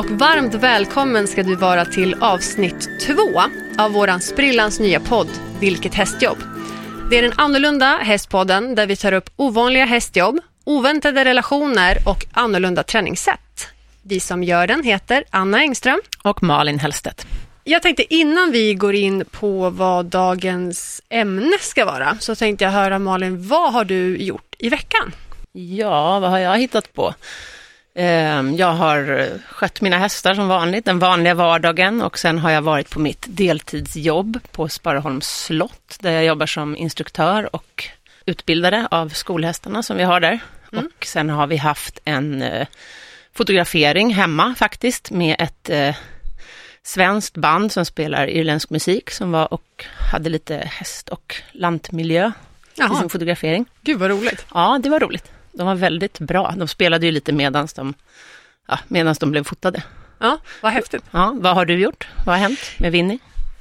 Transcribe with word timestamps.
och 0.00 0.10
varmt 0.10 0.54
välkommen 0.54 1.26
ska 1.28 1.42
du 1.42 1.56
vara 1.56 1.84
till 1.84 2.14
avsnitt 2.20 2.88
två 3.00 3.42
av 3.78 3.92
våran 3.92 4.20
sprillans 4.20 4.80
nya 4.80 5.00
podd 5.00 5.28
Vilket 5.60 5.94
hästjobb. 5.94 6.38
Det 7.10 7.18
är 7.18 7.22
den 7.22 7.32
annorlunda 7.36 7.96
hästpodden 7.96 8.74
där 8.74 8.86
vi 8.86 8.96
tar 8.96 9.12
upp 9.12 9.30
ovanliga 9.36 9.84
hästjobb, 9.84 10.40
oväntade 10.64 11.24
relationer 11.24 11.96
och 12.06 12.26
annorlunda 12.32 12.82
träningssätt. 12.82 13.68
Vi 14.02 14.20
som 14.20 14.44
gör 14.44 14.66
den 14.66 14.84
heter 14.84 15.24
Anna 15.30 15.58
Engström. 15.60 16.00
Och 16.22 16.42
Malin 16.42 16.78
Hellstedt. 16.78 17.26
Jag 17.64 17.82
tänkte 17.82 18.14
innan 18.14 18.50
vi 18.50 18.74
går 18.74 18.94
in 18.94 19.24
på 19.30 19.70
vad 19.70 20.06
dagens 20.06 21.02
ämne 21.08 21.58
ska 21.60 21.84
vara 21.84 22.16
så 22.20 22.34
tänkte 22.34 22.64
jag 22.64 22.72
höra 22.72 22.98
Malin, 22.98 23.48
vad 23.48 23.72
har 23.72 23.84
du 23.84 24.16
gjort 24.16 24.54
i 24.58 24.68
veckan? 24.68 25.12
Ja, 25.52 26.18
vad 26.18 26.30
har 26.30 26.38
jag 26.38 26.58
hittat 26.58 26.92
på? 26.92 27.14
Ehm, 27.94 28.56
Jag 28.56 28.72
har 28.72 29.28
skött 29.48 29.80
mina 29.80 29.98
hästar 29.98 30.34
som 30.34 30.48
vanligt, 30.48 30.84
den 30.84 30.98
vanliga 30.98 31.34
vardagen 31.34 32.02
och 32.02 32.18
sen 32.18 32.38
har 32.38 32.50
jag 32.50 32.62
varit 32.62 32.90
på 32.90 33.00
mitt 33.00 33.24
deltidsjobb 33.28 34.38
på 34.52 34.68
Sparreholms 34.68 35.28
slott 35.44 35.96
där 36.00 36.10
jag 36.12 36.24
jobbar 36.24 36.46
som 36.46 36.76
instruktör 36.76 37.56
och 37.56 37.84
utbildare 38.26 38.88
av 38.90 39.08
skolhästarna 39.08 39.82
som 39.82 39.96
vi 39.96 40.02
har 40.02 40.20
där. 40.20 40.38
Och 40.72 41.04
sen 41.04 41.30
har 41.30 41.46
vi 41.46 41.56
haft 41.56 41.98
en 42.04 42.42
eh, 42.42 42.66
fotografering 43.34 44.14
hemma 44.14 44.54
faktiskt 44.54 45.10
med 45.10 45.36
ett 45.38 45.70
eh, 45.70 45.94
svenskt 46.82 47.36
band 47.36 47.72
som 47.72 47.84
spelar 47.84 48.26
irländsk 48.30 48.70
musik 48.70 49.10
som 49.10 49.32
var 49.32 49.54
och 49.54 49.84
hade 50.12 50.30
lite 50.30 50.56
häst 50.56 51.08
och 51.08 51.36
lantmiljö 51.52 52.26
i 52.28 52.32
Jaha, 52.80 53.00
sin 53.00 53.08
fotografering. 53.08 53.66
gud 53.82 53.98
vad 53.98 54.10
roligt. 54.10 54.46
Ja, 54.54 54.80
det 54.82 54.88
var 54.90 55.00
roligt. 55.00 55.32
De 55.52 55.66
var 55.66 55.74
väldigt 55.74 56.18
bra. 56.18 56.54
De 56.56 56.68
spelade 56.68 57.06
ju 57.06 57.12
lite 57.12 57.32
medans 57.32 57.72
de, 57.72 57.94
ja, 58.68 58.78
medans 58.88 59.18
de 59.18 59.30
blev 59.30 59.44
fotade. 59.44 59.82
Ja, 60.18 60.38
vad 60.60 60.72
häftigt. 60.72 61.04
Ja, 61.10 61.36
vad 61.40 61.54
har 61.54 61.64
du 61.64 61.74
gjort? 61.74 62.08
Vad 62.26 62.34
har 62.34 62.42
hänt 62.42 62.60
med 62.78 62.92
Winnie? 62.92 63.18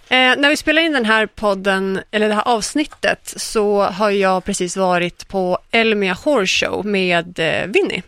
Eh, 0.09 0.37
när 0.37 0.49
vi 0.49 0.57
spelar 0.57 0.81
in 0.81 0.93
den 0.93 1.05
här 1.05 1.25
podden, 1.25 1.99
eller 2.11 2.27
det 2.27 2.33
här 2.33 2.47
avsnittet, 2.47 3.33
så 3.35 3.81
har 3.81 4.09
jag 4.09 4.45
precis 4.45 4.77
varit 4.77 5.27
på 5.27 5.59
Elmia 5.71 6.13
Horse 6.13 6.65
Show 6.65 6.85
med 6.85 7.39
eh, 7.39 7.67
Winnie. 7.67 8.03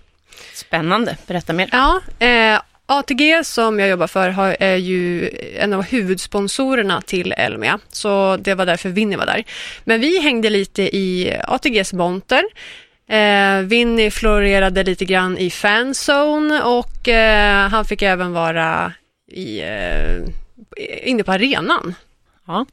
Spännande, 0.53 1.17
berätta 1.27 1.53
mer. 1.53 1.69
Ja, 1.71 2.01
eh, 2.27 2.61
ATG 2.85 3.43
som 3.43 3.79
jag 3.79 3.89
jobbar 3.89 4.07
för 4.07 4.29
har, 4.29 4.57
är 4.59 4.75
ju 4.75 5.29
en 5.57 5.73
av 5.73 5.83
huvudsponsorerna 5.83 7.01
till 7.01 7.31
Elmia, 7.37 7.79
så 7.89 8.37
det 8.37 8.53
var 8.53 8.65
därför 8.65 8.89
Winnie 8.89 9.17
var 9.17 9.25
där. 9.25 9.43
Men 9.83 9.99
vi 9.99 10.21
hängde 10.21 10.49
lite 10.49 10.97
i 10.97 11.37
ATGs 11.43 11.93
monter. 11.93 12.43
Eh, 13.17 13.59
Winnie 13.61 14.11
florerade 14.11 14.83
lite 14.83 15.05
grann 15.05 15.37
i 15.37 15.49
fanzone 15.49 16.61
och 16.63 17.07
eh, 17.07 17.67
han 17.69 17.85
fick 17.85 18.01
även 18.01 18.31
vara 18.33 18.93
i, 19.31 19.61
eh, 19.61 21.07
inne 21.09 21.23
på 21.23 21.31
arenan. 21.31 21.95
Ja. 22.47 22.65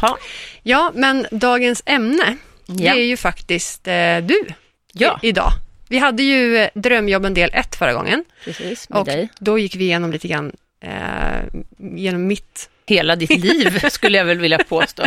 Ha. 0.00 0.18
Ja, 0.62 0.92
men 0.94 1.26
dagens 1.30 1.82
ämne, 1.86 2.36
Ja. 2.66 2.74
det 2.94 3.00
är 3.00 3.04
ju 3.04 3.16
faktiskt 3.16 3.88
eh, 3.88 4.16
du 4.22 4.44
Ja. 4.92 5.20
i, 5.22 5.28
idag. 5.28 5.50
Vi 5.88 5.98
hade 5.98 6.22
ju 6.22 6.56
eh, 6.56 6.68
drömjobben 6.74 7.34
del 7.34 7.50
ett 7.52 7.74
förra 7.74 7.92
gången 7.92 8.24
Precis, 8.44 8.86
och 8.90 9.04
dig. 9.06 9.28
då 9.38 9.58
gick 9.58 9.74
vi 9.76 9.84
igenom 9.84 10.12
lite 10.12 10.28
grann 10.28 10.52
eh, 10.80 11.60
genom 11.78 12.26
mitt, 12.26 12.70
Hela 12.86 13.16
ditt 13.16 13.30
liv 13.44 13.78
skulle 13.90 14.18
jag 14.18 14.24
väl 14.24 14.38
vilja 14.38 14.58
påstå. 14.58 15.06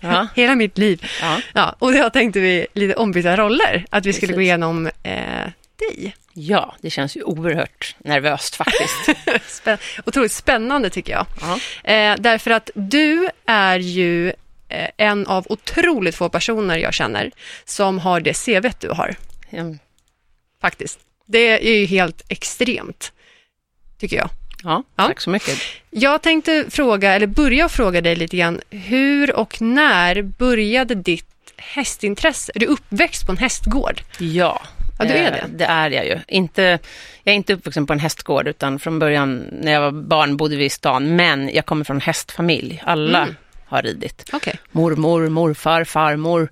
Ja, 0.00 0.28
hela 0.36 0.54
mitt 0.54 0.78
liv. 0.78 1.06
ja. 1.20 1.40
Ja, 1.54 1.76
och 1.78 1.92
då 1.92 2.10
tänkte 2.10 2.40
vi 2.40 2.66
lite 2.74 2.94
ombytta 2.94 3.36
roller, 3.36 3.84
att 3.90 4.06
vi 4.06 4.12
skulle 4.12 4.26
Precis. 4.32 4.36
gå 4.36 4.42
igenom 4.42 4.86
eh, 5.02 5.46
dig. 5.78 6.16
ja, 6.32 6.74
det 6.80 6.90
känns 6.90 7.16
ju 7.16 7.22
oerhört 7.22 7.96
nervöst 7.98 8.56
faktiskt. 8.56 9.06
Spä- 9.64 9.78
otroligt 10.06 10.32
spännande 10.32 10.90
tycker 10.90 11.12
jag. 11.12 11.26
Ja. 11.40 11.58
Eh, 11.92 12.16
därför 12.18 12.50
att 12.50 12.70
du 12.74 13.28
är 13.46 13.78
ju 13.78 14.28
eh, 14.68 14.88
en 14.96 15.26
av 15.26 15.46
otroligt 15.48 16.14
få 16.14 16.28
personer 16.28 16.76
jag 16.76 16.94
känner 16.94 17.30
som 17.64 17.98
har 17.98 18.20
det 18.20 18.34
CV 18.46 18.68
du 18.80 18.88
har. 18.88 19.14
Mm. 19.50 19.78
faktiskt. 20.60 20.98
Det 21.26 21.68
är 21.68 21.74
ju 21.78 21.86
helt 21.86 22.22
extremt, 22.28 23.12
tycker 24.00 24.16
jag. 24.16 24.28
Ja, 24.62 24.82
Ja. 24.96 25.06
tack 25.06 25.20
så 25.20 25.30
mycket. 25.30 25.58
Jag 25.90 26.22
tänkte 26.22 26.64
fråga, 26.70 27.12
eller 27.12 27.26
börja 27.26 27.68
fråga 27.68 28.00
dig 28.00 28.16
lite 28.16 28.36
grann, 28.36 28.60
hur 28.70 29.36
och 29.36 29.62
när 29.62 30.22
började 30.22 30.94
ditt 30.94 31.26
hästintresse? 31.56 32.52
Är 32.54 32.60
du 32.60 32.66
uppväxt 32.66 33.26
på 33.26 33.32
en 33.32 33.38
hästgård? 33.38 34.02
Ja, 34.18 34.62
Ja, 34.98 35.04
du 35.04 35.14
är 35.14 35.24
eh, 35.26 35.32
det. 35.32 35.56
det 35.56 35.64
är 35.64 35.90
jag 35.90 36.06
ju. 36.06 36.18
Inte, 36.28 36.62
jag 37.24 37.32
är 37.32 37.36
inte 37.36 37.54
uppvuxen 37.54 37.86
på 37.86 37.92
en 37.92 37.98
hästgård, 37.98 38.48
utan 38.48 38.78
från 38.78 38.98
början 38.98 39.44
när 39.52 39.72
jag 39.72 39.80
var 39.80 39.90
barn 39.90 40.36
bodde 40.36 40.56
vi 40.56 40.64
i 40.64 40.70
stan, 40.70 41.16
men 41.16 41.50
jag 41.54 41.66
kommer 41.66 41.84
från 41.84 41.96
en 41.96 42.00
hästfamilj. 42.00 42.82
Alla 42.86 43.22
Mm. 43.22 43.34
har 43.66 43.82
ridit. 43.82 44.30
Okej. 44.32 44.58
Mormor, 44.72 45.28
morfar, 45.28 45.84
farmor, 45.84 46.48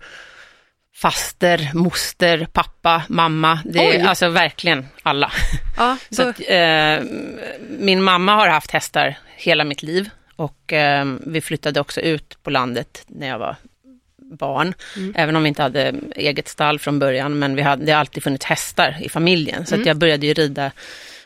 faster, 1.02 1.70
moster, 1.74 2.46
pappa, 2.52 3.02
mamma. 3.08 3.58
Det 3.64 3.80
Oj. 3.80 3.96
är 3.96 4.08
alltså 4.08 4.28
verkligen 4.28 4.88
alla. 5.02 5.32
Ja, 5.76 5.96
Så 6.10 6.28
att, 6.28 6.40
eh, 6.48 7.00
min 7.78 8.02
mamma 8.02 8.34
har 8.34 8.48
haft 8.48 8.70
hästar 8.70 9.18
hela 9.36 9.64
mitt 9.64 9.82
liv 9.82 10.10
och 10.36 10.72
eh, 10.72 11.06
vi 11.26 11.40
flyttade 11.40 11.80
också 11.80 12.00
ut 12.00 12.42
på 12.42 12.50
landet 12.50 13.04
när 13.06 13.28
jag 13.28 13.38
var 13.38 13.56
barn. 14.18 14.74
Mm. 14.96 15.14
Även 15.16 15.36
om 15.36 15.42
vi 15.42 15.48
inte 15.48 15.62
hade 15.62 15.94
eget 16.16 16.48
stall 16.48 16.78
från 16.78 16.98
början, 16.98 17.38
men 17.38 17.56
vi 17.56 17.62
hade, 17.62 17.84
det 17.84 17.92
har 17.92 18.00
alltid 18.00 18.22
funnits 18.22 18.46
hästar 18.46 18.96
i 19.00 19.08
familjen. 19.08 19.66
Så 19.66 19.74
att 19.74 19.86
jag 19.86 19.96
började 19.96 20.26
ju 20.26 20.34
rida. 20.34 20.70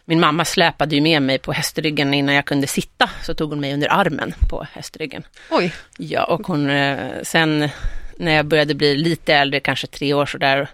Min 0.05 0.21
mamma 0.21 0.45
släpade 0.45 0.95
ju 0.95 1.01
med 1.01 1.23
mig 1.23 1.39
på 1.39 1.53
hästryggen 1.53 2.15
innan 2.15 2.35
jag 2.35 2.45
kunde 2.45 2.67
sitta, 2.67 3.11
så 3.23 3.35
tog 3.35 3.51
hon 3.51 3.61
mig 3.61 3.75
under 3.75 3.93
armen 3.93 4.35
på 4.51 4.67
hästryggen. 4.73 5.23
oj, 5.51 5.75
Ja, 5.99 6.25
och 6.25 6.47
hon, 6.47 6.71
eh, 6.71 6.97
sen 7.23 7.69
när 8.17 8.33
jag 8.33 8.47
började 8.47 8.75
bli 8.75 8.97
lite 8.97 9.35
äldre, 9.35 9.61
kanske 9.61 9.87
tre 9.87 10.15
år 10.15 10.27
sådär, 10.27 10.69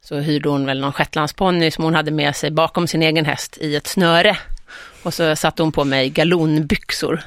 så 0.00 0.18
hyrde 0.18 0.48
hon 0.48 0.66
väl 0.66 0.80
någon 0.80 0.92
shetlandsponny 0.92 1.70
som 1.70 1.84
hon 1.84 1.94
hade 1.94 2.10
med 2.10 2.36
sig 2.36 2.50
bakom 2.50 2.86
sin 2.86 3.02
egen 3.02 3.24
häst 3.24 3.58
i 3.60 3.76
ett 3.76 3.86
snöre. 3.86 4.36
Och 5.02 5.14
så 5.14 5.36
satte 5.36 5.62
hon 5.62 5.72
på 5.72 5.84
mig 5.84 6.10
galonbyxor 6.10 7.22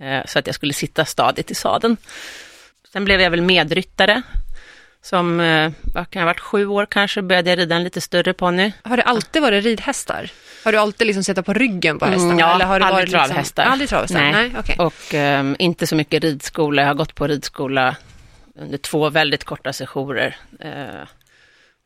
eh, 0.00 0.26
så 0.26 0.38
att 0.38 0.46
jag 0.46 0.54
skulle 0.54 0.72
sitta 0.72 1.04
stadigt 1.04 1.50
i 1.50 1.54
sadeln. 1.54 1.96
Sen 2.92 3.04
blev 3.04 3.20
jag 3.20 3.30
väl 3.30 3.42
medryttare. 3.42 4.22
Som, 5.02 5.40
eh, 5.40 5.72
vad 5.94 6.10
kan 6.10 6.20
jag 6.20 6.26
ha 6.26 6.30
varit, 6.30 6.40
sju 6.40 6.66
år 6.66 6.86
kanske, 6.90 7.22
började 7.22 7.50
jag 7.50 7.58
rida 7.58 7.76
en 7.76 7.84
lite 7.84 8.00
större 8.00 8.32
ponny. 8.32 8.72
har 8.82 8.96
det 8.96 9.02
alltid 9.02 9.42
varit 9.42 9.64
ridhästar? 9.64 10.30
Har 10.64 10.72
du 10.72 10.78
alltid 10.78 11.06
liksom 11.06 11.24
suttit 11.24 11.46
på 11.46 11.52
ryggen 11.52 11.98
på 11.98 12.06
hästarna? 12.06 12.24
Mm, 12.24 12.38
ja, 12.38 12.54
eller 12.54 12.64
har 12.64 12.80
det 12.80 12.86
aldrig 12.86 13.12
varit 13.12 13.28
travhästar. 13.28 13.62
Liksom, 13.62 13.72
aldrig 13.72 13.88
travhästar? 13.88 14.20
Nej, 14.20 14.32
Nej. 14.32 14.52
okej. 14.58 14.76
Och 14.78 15.14
ehm, 15.14 15.56
inte 15.58 15.86
så 15.86 15.96
mycket 15.96 16.24
ridskola. 16.24 16.82
Jag 16.82 16.88
har 16.88 16.94
gått 16.94 17.14
på 17.14 17.26
ridskola 17.26 17.96
under 18.58 18.78
två 18.78 19.10
väldigt 19.10 19.44
korta 19.44 19.72
sessioner. 19.72 20.36
Eh, 20.60 21.08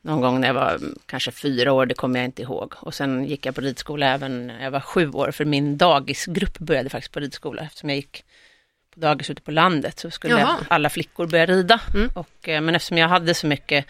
någon 0.01 0.21
gång 0.21 0.41
när 0.41 0.47
jag 0.47 0.53
var 0.55 0.75
mm, 0.75 0.99
kanske 1.05 1.31
fyra 1.31 1.71
år, 1.73 1.85
det 1.85 1.93
kommer 1.93 2.19
jag 2.19 2.25
inte 2.25 2.41
ihåg. 2.41 2.73
Och 2.79 2.93
sen 2.93 3.25
gick 3.25 3.45
jag 3.45 3.55
på 3.55 3.61
ridskola 3.61 4.07
även 4.07 4.47
när 4.47 4.63
jag 4.63 4.71
var 4.71 4.79
sju 4.79 5.11
år, 5.11 5.31
för 5.31 5.45
min 5.45 5.77
dagisgrupp 5.77 6.59
började 6.59 6.89
faktiskt 6.89 7.13
på 7.13 7.19
ridskola. 7.19 7.61
Eftersom 7.61 7.89
jag 7.89 7.95
gick 7.95 8.23
på 8.93 8.99
dagis 8.99 9.29
ute 9.29 9.41
på 9.41 9.51
landet 9.51 9.99
så 9.99 10.11
skulle 10.11 10.39
Jaha. 10.39 10.57
alla 10.67 10.89
flickor 10.89 11.27
börja 11.27 11.45
rida. 11.45 11.81
Mm. 11.93 12.09
Och, 12.15 12.49
eh, 12.49 12.61
men 12.61 12.75
eftersom 12.75 12.97
jag 12.97 13.07
hade 13.07 13.33
så 13.33 13.47
mycket 13.47 13.85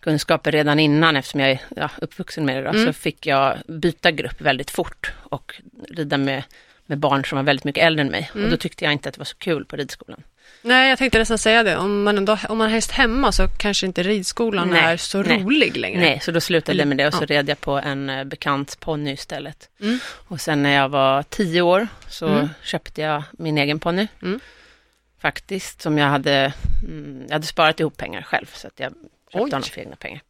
kunskaper 0.00 0.52
redan 0.52 0.78
innan, 0.78 1.16
eftersom 1.16 1.40
jag 1.40 1.50
är 1.50 1.60
ja, 1.76 1.90
uppvuxen 1.98 2.44
med 2.44 2.56
det, 2.56 2.62
då, 2.62 2.70
Mm. 2.70 2.86
så 2.86 2.92
fick 2.92 3.26
jag 3.26 3.56
byta 3.68 4.10
grupp 4.10 4.40
väldigt 4.40 4.70
fort 4.70 5.12
och 5.22 5.60
rida 5.88 6.18
med, 6.18 6.42
med 6.86 6.98
barn 6.98 7.24
som 7.24 7.36
var 7.36 7.42
väldigt 7.42 7.64
mycket 7.64 7.84
äldre 7.84 8.00
än 8.00 8.10
mig. 8.10 8.30
Mm. 8.34 8.44
Och 8.44 8.50
då 8.50 8.56
tyckte 8.56 8.84
jag 8.84 8.92
inte 8.92 9.08
att 9.08 9.14
det 9.14 9.18
var 9.20 9.24
så 9.24 9.36
kul 9.36 9.64
på 9.64 9.76
ridskolan. 9.76 10.22
Nej, 10.62 10.88
jag 10.88 10.98
tänkte 10.98 11.18
nästan 11.18 11.38
säga 11.38 11.62
det. 11.62 11.76
Om 11.76 12.02
man, 12.02 12.18
ändå, 12.18 12.38
om 12.48 12.58
man 12.58 12.66
har 12.68 12.74
häst 12.74 12.90
hemma 12.90 13.32
så 13.32 13.48
kanske 13.58 13.86
inte 13.86 14.02
ridskolan 14.02 14.70
Nej, 14.70 14.84
är 14.84 14.96
så 14.96 15.22
nej. 15.22 15.42
rolig 15.42 15.76
längre. 15.76 16.00
Nej, 16.00 16.20
så 16.22 16.30
då 16.32 16.40
slutade 16.40 16.78
jag 16.78 16.88
med 16.88 16.96
det 16.96 17.06
och 17.06 17.14
så 17.14 17.22
ja. 17.22 17.26
red 17.26 17.48
jag 17.48 17.60
på 17.60 17.78
en 17.78 18.10
eh, 18.10 18.24
bekant 18.24 18.80
ponny 18.80 19.12
istället. 19.12 19.68
Mm. 19.80 19.98
Och 20.28 20.40
sen 20.40 20.62
när 20.62 20.74
jag 20.74 20.88
var 20.88 21.22
tio 21.22 21.62
år 21.62 21.88
så 22.08 22.26
Mm. 22.28 22.48
köpte 22.62 23.00
jag 23.00 23.22
min 23.32 23.58
egen 23.58 23.80
ponny. 23.80 24.08
Mm. 24.22 24.40
Faktiskt, 25.20 25.82
som 25.82 25.98
jag 25.98 26.06
hade, 26.06 26.52
mm, 26.84 27.22
jag 27.26 27.32
hade 27.32 27.46
sparat 27.46 27.80
ihop 27.80 27.96
pengar 27.96 28.22
själv, 28.22 28.46
så 28.54 28.66
att 28.66 28.80
jag 28.80 28.92
köpte 28.92 29.38
Oj. 29.38 29.40
honom 29.50 29.62
för 29.62 29.80
egna 29.80 29.96
pengar. 29.96 30.20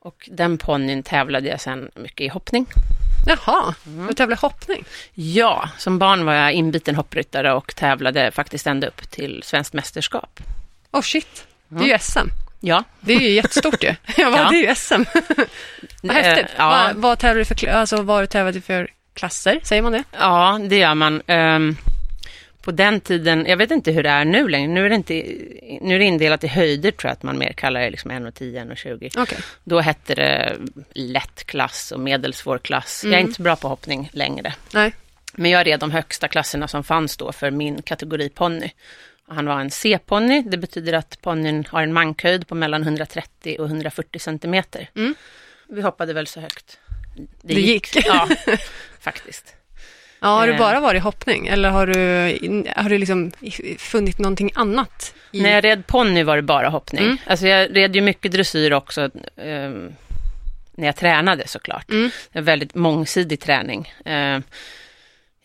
Och 0.00 0.28
den 0.32 0.58
ponnyn 0.58 1.02
tävlade 1.02 1.48
jag 1.48 1.60
sen 1.60 1.90
mycket 1.94 2.20
i 2.24 2.28
hoppning. 2.28 2.66
Jaha, 3.26 3.74
Mm. 3.86 4.06
du 4.06 4.12
tävlar 4.14 4.36
hoppning? 4.36 4.84
Ja, 5.14 5.68
som 5.78 5.98
barn 5.98 6.24
var 6.24 6.32
jag 6.34 6.52
inbiten 6.52 6.94
hoppryttare 6.94 7.52
och 7.52 7.74
tävlade 7.76 8.30
faktiskt 8.30 8.66
ända 8.66 8.86
upp 8.86 9.10
till 9.10 9.42
svenskt 9.44 9.72
mästerskap. 9.74 10.40
Oh 10.90 11.00
shit, 11.02 11.46
det 11.68 11.84
är 11.84 11.88
ju 11.88 11.98
SM. 11.98 12.28
Ja, 12.60 12.84
Det 13.00 13.12
är 13.14 13.20
ju 13.20 13.30
jättestort 13.30 13.82
ju. 13.84 13.94
Ja, 14.16 14.30
vad- 14.30 14.40
Ja. 14.40 14.48
det 14.50 14.56
är 14.56 14.68
ju 14.68 14.74
SM. 14.74 15.02
Vad 16.02 16.16
häftigt. 16.16 16.44
Eh, 16.46 16.52
ja. 16.56 16.68
Vad, 16.68 16.96
vad 16.96 17.18
tävlar 17.18 17.38
du 17.38 17.44
för, 17.44 17.66
alltså, 17.68 18.02
vad 18.02 18.28
tävlar 18.30 18.52
du 18.52 18.60
för 18.60 18.88
klasser? 19.14 19.60
Säger 19.62 19.82
man 19.82 19.92
det? 19.92 20.04
Ja, 20.18 20.60
det 20.68 20.76
gör 20.78 20.94
man. 20.94 21.22
Ehm, 21.26 21.76
på 22.64 22.70
den 22.72 23.00
tiden, 23.00 23.46
jag 23.48 23.56
vet 23.56 23.70
inte 23.70 23.90
hur 23.92 24.02
det 24.02 24.08
är 24.08 24.24
nu 24.24 24.48
längre, 24.48 24.68
nu 24.68 24.84
är 24.86 24.88
det, 24.88 24.94
inte, 24.94 25.14
nu 25.80 25.94
är 25.94 25.98
det 25.98 26.04
indelat 26.04 26.44
i 26.44 26.46
höjder 26.46 26.90
tror 26.90 27.08
jag 27.08 27.12
att 27.12 27.22
man 27.22 27.38
mer 27.38 27.52
kallar 27.52 27.80
det 27.80 27.90
liksom 27.90 28.10
1,10, 28.10 28.74
1,20. 28.74 29.22
Okej. 29.22 29.38
Då 29.64 29.80
hette 29.80 30.14
det 30.14 30.56
lätt 30.92 31.44
klass 31.44 31.92
och 31.92 32.00
medelsvår 32.00 32.58
klass. 32.58 33.00
Jag 33.04 33.12
är 33.12 33.16
Mm. 33.18 33.26
inte 33.26 33.36
så 33.36 33.42
bra 33.42 33.56
på 33.56 33.68
hoppning 33.68 34.10
längre. 34.12 34.54
Nej. 34.74 34.94
Men 35.32 35.50
jag 35.50 35.66
red 35.66 35.80
de 35.80 35.90
högsta 35.90 36.28
klasserna 36.28 36.68
som 36.68 36.84
fanns 36.84 37.16
då 37.16 37.32
för 37.32 37.50
min 37.50 37.82
kategori 37.82 38.28
ponny. 38.28 38.70
Han 39.28 39.46
var 39.46 39.60
en 39.60 39.70
C-ponny, 39.70 40.42
det 40.42 40.56
betyder 40.56 40.92
att 40.92 41.18
ponnyn 41.20 41.64
har 41.68 41.82
en 41.82 41.92
mankhöjd 41.92 42.46
på 42.48 42.54
mellan 42.54 42.82
130 42.82 43.56
och 43.58 43.66
140 43.66 44.18
centimeter. 44.18 44.90
Mm. 44.96 45.14
Vi 45.68 45.82
hoppade 45.82 46.12
väl 46.12 46.26
så 46.26 46.40
högt. 46.40 46.78
Det 47.42 47.54
gick. 47.54 47.96
Ja, 48.06 48.28
faktiskt. 49.00 49.54
Ja, 50.24 50.30
har 50.30 50.46
du 50.46 50.52
Eh. 50.52 50.58
bara 50.58 50.80
varit 50.80 51.02
hoppning 51.02 51.46
eller 51.46 51.70
har 51.70 51.86
du, 51.86 52.64
har 52.76 52.88
du 52.90 52.98
liksom 52.98 53.32
funnit 53.78 54.18
någonting 54.18 54.50
annat? 54.54 55.14
I... 55.32 55.42
När 55.42 55.50
jag 55.54 55.64
red 55.64 55.86
ponny 55.86 56.22
var 56.22 56.36
det 56.36 56.42
bara 56.42 56.68
hoppning. 56.68 57.04
Mm. 57.04 57.16
Alltså 57.26 57.46
jag 57.46 57.76
red 57.76 57.96
ju 57.96 58.02
mycket 58.02 58.32
dressyr 58.32 58.72
också 58.72 59.10
ehm, 59.36 59.92
när 60.74 60.86
jag 60.86 60.96
tränade 60.96 61.48
såklart. 61.48 61.90
Mm. 61.90 62.10
Det 62.32 62.38
var 62.38 62.44
väldigt 62.46 62.74
mångsidig 62.74 63.40
träning. 63.40 63.92
Ehm, 64.04 64.42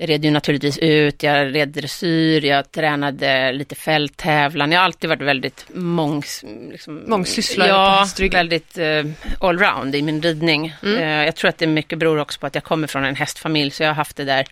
jag 0.02 0.10
red 0.10 0.26
ju 0.26 0.32
naturligtvis 0.32 0.78
ut, 0.78 1.24
jag 1.24 1.56
red 1.56 1.70
dressyr, 1.70 2.46
jag 2.46 2.72
tränade 2.72 3.52
lite 3.52 3.76
fälttävlan. 3.76 4.72
Jag 4.72 4.80
har 4.80 4.86
alltid 4.86 5.10
varit 5.10 5.22
väldigt 5.22 5.66
mångs... 5.74 6.44
Liksom, 6.72 7.04
Mångsysslare 7.08 7.70
Ja, 7.70 8.08
väldigt 8.32 8.78
uh, 8.78 9.06
allround 9.40 9.96
i 9.96 10.02
min 10.02 10.22
ridning. 10.22 10.76
Mm. 10.84 10.98
Eh, 10.98 11.26
jag 11.26 11.36
tror 11.36 11.50
att 11.50 11.58
det 11.58 11.68
mycket 11.68 12.00
beror 12.00 12.18
också 12.18 12.40
på 12.40 12.48
att 12.48 12.56
jag 12.56 12.64
kommer 12.64 12.88
från 12.88 13.06
en 13.06 13.16
hästfamilj, 13.16 13.72
så 13.72 13.84
jag 13.84 13.90
har 13.90 13.96
haft 13.96 14.18
det 14.18 14.24
där 14.24 14.48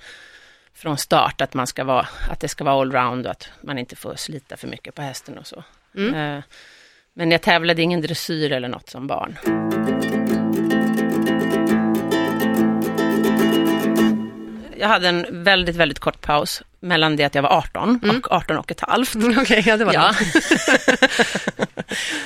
från 0.75 0.97
start, 0.97 1.41
att, 1.41 1.53
man 1.53 1.67
ska 1.67 1.83
vara, 1.83 2.07
att 2.29 2.39
det 2.39 2.47
ska 2.47 2.63
vara 2.63 2.81
allround 2.81 3.25
och 3.25 3.31
att 3.31 3.49
man 3.61 3.77
inte 3.77 3.95
får 3.95 4.15
slita 4.15 4.57
för 4.57 4.67
mycket 4.67 4.95
på 4.95 5.01
hästen 5.01 5.37
och 5.37 5.47
så. 5.47 5.63
Mm. 5.97 6.37
Eh, 6.37 6.43
Men 7.13 7.31
jag 7.31 7.41
tävlade 7.41 7.81
ingen 7.81 8.01
dressyr 8.01 8.51
eller 8.51 8.67
något 8.67 8.89
som 8.89 9.07
barn. 9.07 9.37
Jag 14.79 14.87
hade 14.87 15.07
en 15.09 15.25
väldigt, 15.43 15.75
väldigt 15.75 15.99
kort 15.99 16.21
paus 16.21 16.61
mellan 16.79 17.15
det 17.15 17.23
att 17.23 17.35
jag 17.35 17.41
var 17.41 17.49
18 17.49 17.99
Mm. 18.03 18.17
och 18.19 18.31
18 18.31 18.57
och 18.57 18.71
ett 18.71 18.79
halvt. 18.81 19.15
Okej, 19.37 19.63
ja 19.67 19.77
det 19.77 19.85
var 19.85 19.93
Ja. 19.93 20.13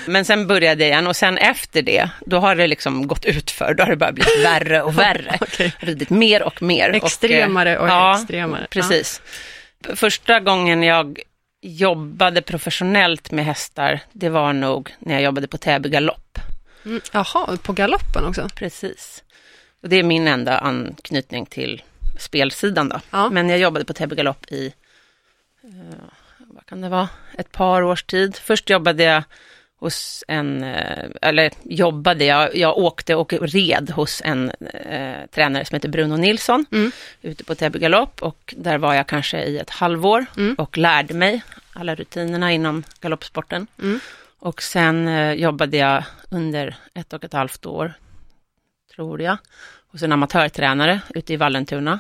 Men 0.06 0.25
sen 0.25 0.48
började 0.48 0.83
jag 0.83 0.89
igen 0.89 1.07
och 1.07 1.15
sen 1.15 1.38
efter 1.38 1.81
det, 1.81 2.09
då 2.25 2.39
har 2.39 2.56
det 2.56 2.68
liksom 2.68 3.07
gått 3.07 3.25
ut 3.25 3.51
för. 3.51 3.74
Då 3.74 3.83
har 3.83 3.89
det 3.89 3.95
bara 3.95 4.12
blivit 4.12 4.45
värre 4.45 4.81
och 4.81 4.98
värre. 4.98 5.38
Okej. 5.42 5.74
Ridit 5.80 6.09
mer 6.09 6.44
och 6.44 6.62
mer. 6.62 6.89
och, 6.89 6.95
Extremare 6.95 7.77
och 7.77 7.88
ja, 7.88 8.15
extremare. 8.15 8.68
Precis. 8.69 9.21
Första 9.95 10.39
gången 10.39 10.83
jag 10.83 11.19
jobbade 11.62 12.42
professionellt 12.42 13.31
med 13.31 13.45
hästar, 13.45 14.00
det 14.12 14.30
var 14.30 14.53
nog 14.53 14.95
när 15.00 15.13
jag 15.13 15.24
jobbade 15.24 15.48
på 15.48 15.57
Täby 15.57 15.89
galopp. 15.89 16.38
Ja. 16.83 16.89
Mm. 16.89 17.01
Jaha, 17.12 17.57
på 17.63 17.74
galoppen 17.74 18.25
också? 18.25 18.50
Precis. 18.56 19.24
Och 19.83 19.89
det 19.89 19.95
är 19.95 20.03
min 20.03 20.27
enda 20.27 20.57
anknytning 20.57 21.45
till 21.45 21.81
spelsidan 22.21 22.89
då. 22.89 23.00
Ja. 23.12 23.29
Men 23.29 23.50
jag 23.50 23.59
jobbade 23.59 23.85
på 23.85 23.94
Täby 23.94 24.15
galopp 24.15 24.51
i, 24.51 24.73
eh, 25.63 25.69
vad 26.39 26.65
kan 26.65 26.81
det 26.81 26.89
vara, 26.89 27.09
ett 27.38 27.51
par 27.51 27.81
års 27.81 28.03
tid. 28.03 28.35
Först 28.35 28.69
jobbade 28.69 29.03
jag 29.03 29.23
hos 29.79 30.23
en, 30.27 30.63
eh, 30.63 31.06
eller 31.21 31.51
jobbade, 31.63 32.25
jag, 32.25 32.56
jag 32.56 32.77
åkte 32.77 33.15
och 33.15 33.33
red 33.33 33.89
hos 33.89 34.21
en 34.25 34.50
eh, 34.50 35.25
tränare 35.31 35.65
som 35.65 35.75
heter 35.75 35.89
Bruno 35.89 36.18
Nilsson 36.18 36.65
Mm. 36.71 36.91
ute 37.21 37.44
på 37.44 37.56
Täby 37.56 37.79
galopp 37.79 38.21
och 38.21 38.53
där 38.57 38.77
var 38.77 38.94
jag 38.94 39.07
kanske 39.07 39.44
i 39.44 39.57
ett 39.57 39.69
halvår 39.69 40.25
Mm. 40.38 40.56
och 40.56 40.77
lärde 40.77 41.13
mig 41.13 41.41
alla 41.74 41.95
rutinerna 41.95 42.51
inom 42.51 42.83
galoppsporten. 43.00 43.67
Mm. 43.81 44.00
Och 44.39 44.62
sen 44.62 45.07
eh, 45.07 45.33
jobbade 45.33 45.77
jag 45.77 46.03
under 46.29 46.75
ett 46.94 47.13
och 47.13 47.24
ett 47.24 47.33
halvt 47.33 47.65
år, 47.65 47.94
tror 48.95 49.21
jag, 49.21 49.38
hos 49.91 50.01
en 50.03 50.12
amatörtränare 50.12 51.01
ute 51.15 51.33
i 51.33 51.38
Vallentuna. 51.38 52.00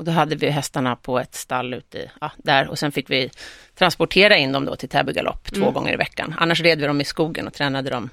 Och 0.00 0.06
då 0.06 0.12
hade 0.12 0.36
vi 0.36 0.50
hästarna 0.50 0.96
på 0.96 1.18
ett 1.18 1.34
stall 1.34 1.74
ute 1.74 1.98
i- 1.98 2.10
ja, 2.20 2.30
där 2.36 2.68
och 2.68 2.78
sen 2.78 2.92
fick 2.92 3.10
vi 3.10 3.30
transportera 3.74 4.36
in 4.36 4.52
dem 4.52 4.64
då 4.64 4.76
till 4.76 4.88
Täby 4.88 5.12
galopp 5.12 5.52
två 5.52 5.60
Mm. 5.62 5.72
gånger 5.74 5.92
i 5.92 5.96
veckan. 5.96 6.34
Annars 6.38 6.60
red 6.60 6.80
vi 6.80 6.86
dem 6.86 7.00
i 7.00 7.04
skogen 7.04 7.46
och 7.46 7.52
tränade 7.54 7.90
dem 7.90 8.10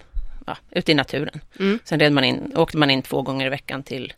ja, 0.47 0.57
ute 0.71 0.91
i 0.91 0.95
naturen. 0.95 1.41
Mm. 1.59 1.79
Sen 1.83 1.99
red 1.99 2.11
man 2.11 2.23
in, 2.23 2.53
åkte 2.55 2.77
man 2.77 2.89
in 2.89 3.01
två 3.01 3.21
gånger 3.21 3.45
i 3.45 3.49
veckan 3.49 3.83
till 3.83 4.13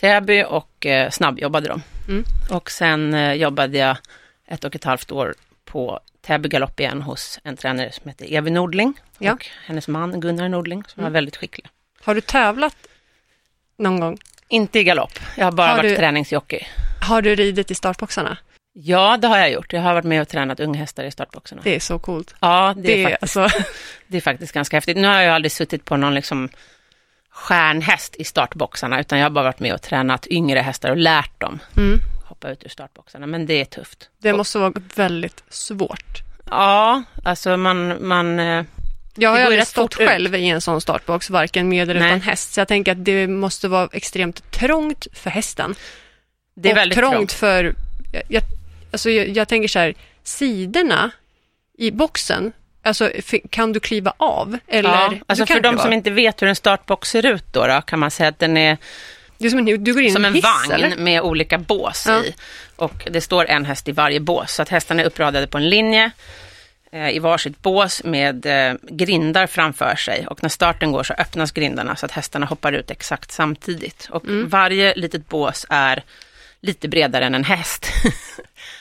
Täby 0.00 0.44
och 0.48 0.86
eh, 0.86 1.10
snabbjobbade 1.10 1.68
dem. 1.68 1.82
Mm. 2.08 2.24
Och 2.50 2.70
sen 2.70 3.14
eh, 3.14 3.32
jobbade 3.32 3.78
jag 3.78 3.96
ett 4.46 4.64
och 4.64 4.74
ett 4.74 4.84
halvt 4.84 5.12
år 5.12 5.34
på 5.64 6.00
Täby 6.22 6.48
galopp 6.48 6.80
igen 6.80 7.02
hos 7.02 7.40
en 7.44 7.56
tränare 7.56 7.92
som 7.92 8.08
heter 8.08 8.32
Evi 8.34 8.50
Nordling 8.50 8.94
Ja. 9.18 9.32
och 9.32 9.46
hennes 9.66 9.88
man 9.88 10.20
Gunnar 10.20 10.48
Nordling 10.48 10.84
som 10.86 11.00
Mm. 11.00 11.12
var 11.12 11.14
väldigt 11.14 11.36
skickliga. 11.36 11.68
Har 12.04 12.14
du 12.14 12.20
tävlat 12.20 12.76
någon 13.78 14.00
gång? 14.00 14.18
Inte 14.48 14.78
i 14.78 14.84
galopp, 14.84 15.12
jag 15.36 15.44
har 15.44 15.52
bara 15.52 15.68
Har 15.68 15.76
varit 15.76 15.90
du- 15.90 15.96
träningsjockey. 15.96 16.66
Har 17.04 17.22
du 17.22 17.34
ridit 17.34 17.70
i 17.70 17.74
startboxarna? 17.74 18.36
Ja, 18.72 19.16
det 19.16 19.28
har 19.28 19.38
jag 19.38 19.50
gjort. 19.52 19.72
Jag 19.72 19.80
har 19.80 19.94
varit 19.94 20.04
med 20.04 20.22
och 20.22 20.28
tränat 20.28 20.60
unghästar 20.60 21.04
i 21.04 21.10
startboxarna. 21.10 21.60
Det 21.64 21.76
är 21.76 21.80
så 21.80 21.98
coolt. 21.98 22.34
Ja, 22.40 22.74
det, 22.76 22.82
Det 22.82 23.02
är 23.02 23.10
faktiskt, 23.10 23.36
alltså, 23.36 23.62
det 24.06 24.16
är 24.16 24.20
faktiskt 24.20 24.52
ganska 24.52 24.76
häftigt. 24.76 24.96
Nu 24.96 25.08
har 25.08 25.20
jag 25.20 25.34
aldrig 25.34 25.52
suttit 25.52 25.84
på 25.84 25.96
någon 25.96 26.14
liksom 26.14 26.48
stjärnhäst 27.30 28.16
i 28.16 28.24
startboxarna, 28.24 29.00
utan 29.00 29.18
jag 29.18 29.24
har 29.24 29.30
bara 29.30 29.44
varit 29.44 29.60
med 29.60 29.74
och 29.74 29.82
tränat 29.82 30.26
yngre 30.26 30.58
hästar 30.60 30.90
och 30.90 30.96
lärt 30.96 31.40
dem 31.40 31.58
mm, 31.76 32.00
hoppa 32.24 32.50
ut 32.50 32.64
ur 32.64 32.68
startboxarna. 32.68 33.26
Men 33.26 33.46
det 33.46 33.60
är 33.60 33.64
tufft. 33.64 34.10
det 34.22 34.32
måste 34.32 34.58
vara 34.58 34.72
väldigt 34.94 35.44
svårt. 35.48 36.22
Ja, 36.50 37.02
alltså 37.24 37.56
man, 37.56 38.06
man 38.08 38.38
eh, 38.38 38.64
Jag 39.14 39.30
har 39.30 39.38
ju 39.38 39.44
aldrig 39.44 39.66
stått 39.66 40.00
ut. 40.00 40.08
själv 40.08 40.34
i 40.34 40.48
en 40.48 40.60
sån 40.60 40.80
startbox, 40.80 41.30
varken 41.30 41.68
med 41.68 41.90
eller 41.90 42.00
Nej. 42.00 42.08
utan 42.08 42.20
häst. 42.20 42.52
Så 42.54 42.60
jag 42.60 42.68
tänker 42.68 42.92
att 42.92 43.04
det 43.04 43.26
måste 43.28 43.68
vara 43.68 43.88
extremt 43.92 44.50
trångt 44.50 45.06
för 45.12 45.30
hästen. 45.30 45.74
Det 46.54 46.68
är 46.68 46.72
och 46.72 46.76
väldigt 46.78 46.98
trångt, 46.98 47.14
trångt. 47.14 47.32
för, 47.32 47.74
jag, 48.28 48.42
alltså 48.90 49.10
jag, 49.10 49.28
jag 49.28 49.48
tänker 49.48 49.68
så 49.68 49.78
här, 49.78 49.94
sidorna 50.22 51.10
i 51.78 51.90
boxen, 51.90 52.52
alltså 52.82 53.10
kan 53.50 53.72
du 53.72 53.80
kliva 53.80 54.12
av? 54.16 54.58
Eller, 54.68 54.90
Ja, 54.90 55.14
alltså 55.26 55.46
för 55.46 55.60
de 55.60 55.78
som 55.78 55.92
inte 55.92 56.10
vet 56.10 56.42
hur 56.42 56.46
en 56.48 56.56
startbox 56.56 57.10
ser 57.10 57.26
ut 57.26 57.44
då, 57.52 57.66
då 57.66 57.80
kan 57.80 57.98
man 57.98 58.10
säga 58.10 58.28
att 58.28 58.38
den 58.38 58.56
är 58.56 58.76
Det 59.38 59.46
är 59.46 59.50
som 59.50 59.58
en, 59.58 59.84
du 59.84 59.92
går 59.94 60.02
in 60.02 60.12
som 60.12 60.24
en 60.24 60.34
hiss, 60.34 60.44
vagn 60.44 60.72
eller? 60.84 60.96
med 60.96 61.20
olika 61.22 61.58
bås 61.58 62.04
Ja. 62.08 62.24
i. 62.24 62.34
Och 62.76 63.08
det 63.10 63.20
står 63.20 63.46
en 63.46 63.64
häst 63.64 63.88
i 63.88 63.92
varje 63.92 64.20
bås, 64.20 64.52
så 64.54 64.62
att 64.62 64.68
hästarna 64.68 65.02
är 65.02 65.06
uppradade 65.06 65.46
på 65.46 65.58
en 65.58 65.68
linje 65.68 66.10
eh, 66.92 67.10
i 67.10 67.18
varsitt 67.18 67.62
bås 67.62 68.04
med 68.04 68.46
eh, 68.46 68.74
grindar 68.82 69.46
framför 69.46 69.96
sig. 69.96 70.26
Och 70.26 70.42
när 70.42 70.50
starten 70.50 70.92
går 70.92 71.02
så 71.02 71.14
öppnas 71.14 71.52
grindarna 71.52 71.96
så 71.96 72.06
att 72.06 72.12
hästarna 72.12 72.46
hoppar 72.46 72.72
ut 72.72 72.90
exakt 72.90 73.32
samtidigt. 73.32 74.08
Och 74.10 74.24
Mm. 74.24 74.48
varje 74.48 74.94
litet 74.94 75.28
bås 75.28 75.66
är 75.70 76.02
lite 76.64 76.88
bredare 76.88 77.24
än 77.24 77.34
en 77.34 77.44
häst. 77.44 77.86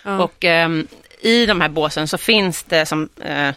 Ja. 0.05 0.23
Och 0.23 0.43
ehm, 0.45 0.87
i 1.21 1.45
de 1.45 1.61
här 1.61 1.69
båsen 1.69 2.07
så 2.07 2.17
finns 2.17 2.63
det 2.63 2.85
som 2.85 3.09
eh, 3.25 3.53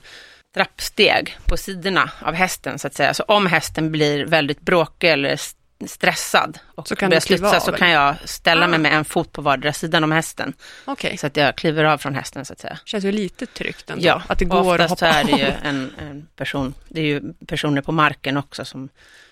trappsteg 0.55 1.37
på 1.45 1.57
sidorna 1.57 2.11
av 2.21 2.35
hästen 2.35 2.79
så 2.79 2.87
att 2.87 2.95
säga. 2.95 3.15
Så 3.15 3.23
om 3.23 3.47
hästen 3.47 3.93
blir 3.93 4.27
väldigt 4.27 4.61
bråkig 4.61 5.11
eller 5.11 5.41
stressad 5.87 6.59
och 6.75 6.89
Så 6.89 6.97
kan 6.97 7.11
börjar 7.11 7.55
av, 7.55 7.61
så 7.61 7.73
kan 7.73 7.91
jag 7.91 8.15
ställa 8.25 8.65
Ah. 8.65 8.69
mig 8.69 8.79
med 8.79 8.93
en 8.93 9.05
fot 9.05 9.33
på 9.33 9.43
vardera 9.43 9.73
sidan 9.73 10.05
om 10.05 10.13
hästen. 10.13 10.53
Okej, 10.85 11.17
Så 11.17 11.27
att 11.27 11.37
jag 11.37 11.57
kliver 11.57 11.85
av 11.85 11.99
från 11.99 12.15
hästen 12.15 12.45
så 12.45 12.53
att 12.53 12.59
säga. 12.61 12.79
känns 12.85 13.05
ju 13.05 13.13
lite 13.13 13.47
tryggt 13.47 13.91
ändå. 13.91 14.07
Ja, 14.07 14.23
att 14.27 14.39
det 14.39 14.45
går 14.45 14.81
att 14.81 14.91
oftast 14.91 15.01
hoppa 15.01 15.13
så 15.13 15.19
är 15.19 15.25
det 15.37 15.43
ju 15.43 15.53
en, 15.71 15.95
en 15.99 16.27
person, 16.37 16.75
det 16.89 17.01
är 17.01 17.05
ju 17.05 17.23
personer 17.47 17.83
på 17.83 17.93
marken 17.93 18.37
också 18.37 18.65
som 18.65 18.89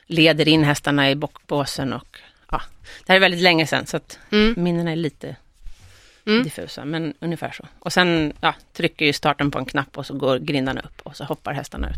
leder 0.07 0.49
in 0.49 0.65
hästarna 0.65 1.11
i 1.11 1.15
bockbåsen 1.15 1.93
och 1.93 2.19
ja, 2.51 2.63
det 3.07 3.13
här 3.13 3.17
är 3.17 3.21
väldigt 3.21 3.41
länge 3.43 3.67
sedan 3.67 3.87
så 3.87 3.97
att 3.97 4.19
Mm. 4.33 4.55
minnena 4.57 4.93
är 4.93 4.97
lite 4.97 5.37
Mm. 6.27 6.43
diffusa, 6.45 6.85
men 6.85 7.15
ungefär 7.21 7.51
så. 7.51 7.67
Och 7.79 7.93
sen 7.93 8.33
ja, 8.41 8.55
trycker 8.77 9.05
ju 9.07 9.13
starten 9.13 9.51
på 9.51 9.59
en 9.59 9.65
knapp 9.65 9.99
och 9.99 10.07
så 10.07 10.15
går 10.15 10.39
grindarna 10.39 10.81
upp 10.81 11.01
och 11.03 11.17
så 11.17 11.25
hoppar 11.25 11.53
hästarna 11.53 11.91
ut. 11.91 11.97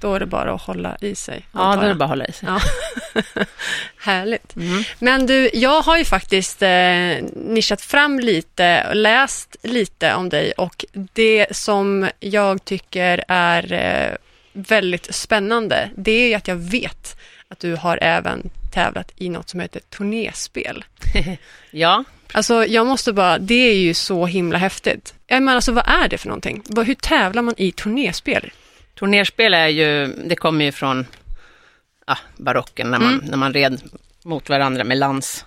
Då 0.00 0.14
är 0.14 0.20
det 0.20 0.26
bara 0.26 0.52
att 0.54 0.62
hålla 0.62 0.96
i 1.00 1.14
sig. 1.14 1.46
Ja, 1.52 1.76
då 1.76 1.82
är 1.82 1.88
det 1.88 1.94
bara 1.94 2.04
att 2.04 2.10
hålla 2.10 2.26
i 2.26 2.32
sig. 2.32 2.48
Ja. 2.48 2.60
Härligt. 3.98 4.56
Mm. 4.56 4.82
Men 4.98 5.26
du, 5.26 5.50
jag 5.52 5.82
har 5.82 5.98
ju 5.98 6.04
faktiskt 6.04 6.62
eh, 6.62 7.16
nischat 7.34 7.80
fram 7.80 8.20
lite 8.20 8.86
och 8.88 8.96
läst 8.96 9.56
lite 9.62 10.14
om 10.14 10.28
dig 10.28 10.52
och 10.52 10.84
det 11.12 11.56
som 11.56 12.08
jag 12.20 12.64
tycker 12.64 13.24
är 13.28 13.72
eh, 13.72 14.16
väldigt 14.52 15.14
spännande, 15.14 15.90
det 15.96 16.12
är 16.12 16.28
ju 16.28 16.34
att 16.34 16.48
jag 16.48 16.56
vet 16.56 17.16
att 17.48 17.58
du 17.60 17.76
har 17.76 17.98
även 18.02 18.50
tävlat 18.70 19.12
i 19.16 19.28
något 19.28 19.48
som 19.48 19.60
heter 19.60 19.80
turnéspel. 19.80 20.84
Ja, 21.70 22.04
Alltså 22.32 22.64
jag 22.66 22.86
måste 22.86 23.12
bara, 23.12 23.38
det 23.38 23.54
är 23.70 23.74
ju 23.74 23.94
så 23.94 24.26
himla 24.26 24.58
häftigt. 24.58 25.14
Menar 25.30 25.54
alltså 25.54 25.72
vad 25.72 25.84
är 25.88 26.08
det 26.08 26.18
för 26.18 26.28
någonting? 26.28 26.62
Hur 26.86 26.94
tävlar 26.94 27.42
man 27.42 27.54
i 27.56 27.72
turnéspel? 27.72 28.50
turnerspel 28.98 29.54
är 29.54 29.68
ju, 29.68 30.06
det 30.06 30.36
kommer 30.36 30.64
ju 30.64 30.72
från 30.72 31.06
ja, 32.06 32.18
barocken 32.36 32.90
när 32.90 32.98
man, 32.98 33.12
Mm. 33.14 33.24
när 33.24 33.36
man 33.36 33.52
red 33.52 33.80
mot 34.24 34.48
varandra 34.48 34.84
med 34.84 34.98
lans. 34.98 35.44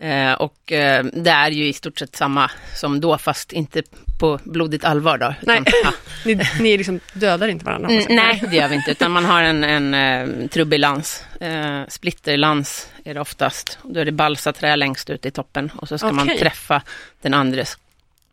Eh, 0.00 0.32
och 0.32 0.72
eh, 0.72 1.04
det 1.04 1.30
är 1.30 1.50
ju 1.50 1.66
i 1.68 1.72
stort 1.72 1.98
sett 1.98 2.16
samma 2.16 2.50
som 2.76 3.00
då, 3.00 3.18
fast 3.18 3.52
inte 3.52 3.82
på 4.20 4.40
blodigt 4.44 4.84
allvar 4.84 5.18
då. 5.18 5.34
Nej, 5.42 5.60
Utan, 5.60 5.72
ja. 5.84 5.92
ni, 6.24 6.40
ni 6.60 6.76
liksom 6.78 7.00
dödar 7.12 7.48
inte 7.48 7.64
varandra. 7.64 7.90
Mm, 7.90 8.04
nej, 8.08 8.42
det 8.50 8.56
gör 8.56 8.68
vi 8.68 8.74
inte, 8.74 8.90
utan 8.90 9.10
man 9.10 9.24
har 9.24 9.42
en, 9.42 9.64
en 9.64 9.94
eh, 9.94 10.48
trubbig 10.48 10.78
lans. 10.78 11.24
Eh, 11.40 11.82
splitterlans 11.88 12.88
är 13.04 13.14
det 13.14 13.20
oftast. 13.20 13.78
Då 13.82 14.00
är 14.00 14.04
det 14.04 14.12
balsaträ 14.12 14.76
längst 14.76 15.10
ut 15.10 15.26
i 15.26 15.30
toppen 15.30 15.70
och 15.76 15.88
så 15.88 15.98
ska 15.98 16.12
man 16.12 16.26
Okej. 16.26 16.38
träffa 16.38 16.82
den 17.22 17.34
andres 17.34 17.78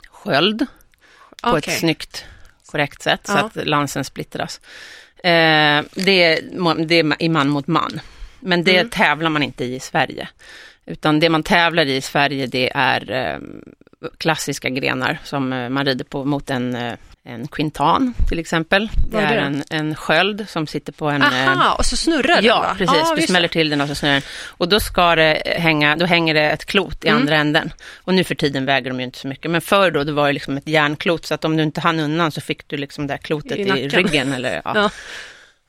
sköld 0.09 0.65
på 1.43 1.49
Okej. 1.49 1.73
ett 1.73 1.79
snyggt, 1.79 2.25
korrekt 2.71 3.01
sätt 3.01 3.21
så 3.27 3.33
Ja. 3.33 3.39
att 3.39 3.67
lansen 3.67 4.03
splittras. 4.03 4.61
Eh, 5.17 5.83
det, 5.93 6.23
är, 6.23 6.85
det 6.85 6.95
är 6.95 7.23
i 7.23 7.29
man 7.29 7.49
mot 7.49 7.67
man, 7.67 7.99
men 8.39 8.63
det 8.63 8.77
Mm. 8.77 8.89
tävlar 8.89 9.29
man 9.29 9.43
inte 9.43 9.65
i 9.65 9.75
i 9.75 9.79
Sverige. 9.79 10.27
Utan 10.87 11.19
det 11.19 11.29
man 11.29 11.43
tävlar 11.43 11.85
i 11.85 11.95
i 11.95 12.01
Sverige 12.01 12.47
det 12.47 12.71
är 12.75 13.11
eh, 13.11 13.37
klassiska 14.17 14.69
grenar 14.69 15.17
som 15.23 15.53
eh, 15.53 15.69
man 15.69 15.85
rider 15.85 16.05
på 16.05 16.25
mot 16.25 16.49
en, 16.49 16.75
eh, 16.75 16.93
en 17.23 17.47
quintan 17.47 18.13
till 18.29 18.39
exempel. 18.39 18.89
Det 19.11 19.17
är 19.17 19.35
det? 19.35 19.41
en, 19.41 19.63
en 19.69 19.95
sköld 19.95 20.45
som 20.49 20.67
sitter 20.67 20.91
på 20.93 21.09
en... 21.09 21.21
Aha, 21.21 21.75
och 21.75 21.85
så 21.85 21.97
snurrar 21.97 22.35
den 22.35 22.45
Ja, 22.45 22.59
va? 22.59 22.75
precis. 22.77 22.97
Ja, 23.03 23.15
du 23.15 23.21
smäller 23.21 23.47
till 23.47 23.69
den 23.69 23.81
och 23.81 23.87
så 23.87 23.95
snurrar 23.95 24.13
den. 24.13 24.23
Och 24.47 24.69
då 24.69 24.79
ska 24.79 25.15
det 25.15 25.41
hänga, 25.57 25.95
då 25.95 26.05
hänger 26.05 26.33
det 26.33 26.41
ett 26.51 26.65
klot 26.65 27.05
i 27.05 27.07
Mm. 27.07 27.21
andra 27.21 27.35
änden. 27.35 27.73
Och 27.97 28.13
nu 28.13 28.23
för 28.23 28.35
tiden 28.35 28.65
väger 28.65 28.89
de 28.89 28.99
ju 28.99 29.05
inte 29.05 29.19
så 29.19 29.27
mycket. 29.27 29.51
Men 29.51 29.61
förr 29.61 29.91
då, 29.91 30.03
det 30.03 30.11
var 30.11 30.27
det 30.27 30.33
liksom 30.33 30.57
ett 30.57 30.67
järnklot. 30.67 31.25
Så 31.25 31.33
att 31.33 31.45
om 31.45 31.57
du 31.57 31.63
inte 31.63 31.81
hann 31.81 31.99
undan 31.99 32.31
så 32.31 32.41
fick 32.41 32.67
du 32.67 32.77
liksom 32.77 33.07
det 33.07 33.13
här 33.13 33.17
klotet 33.17 33.57
I 33.57 33.61
i, 33.61 33.87
ryggen. 33.87 34.33
Eller, 34.33 34.61
ja. 34.65 34.71
Ja. 34.75 34.89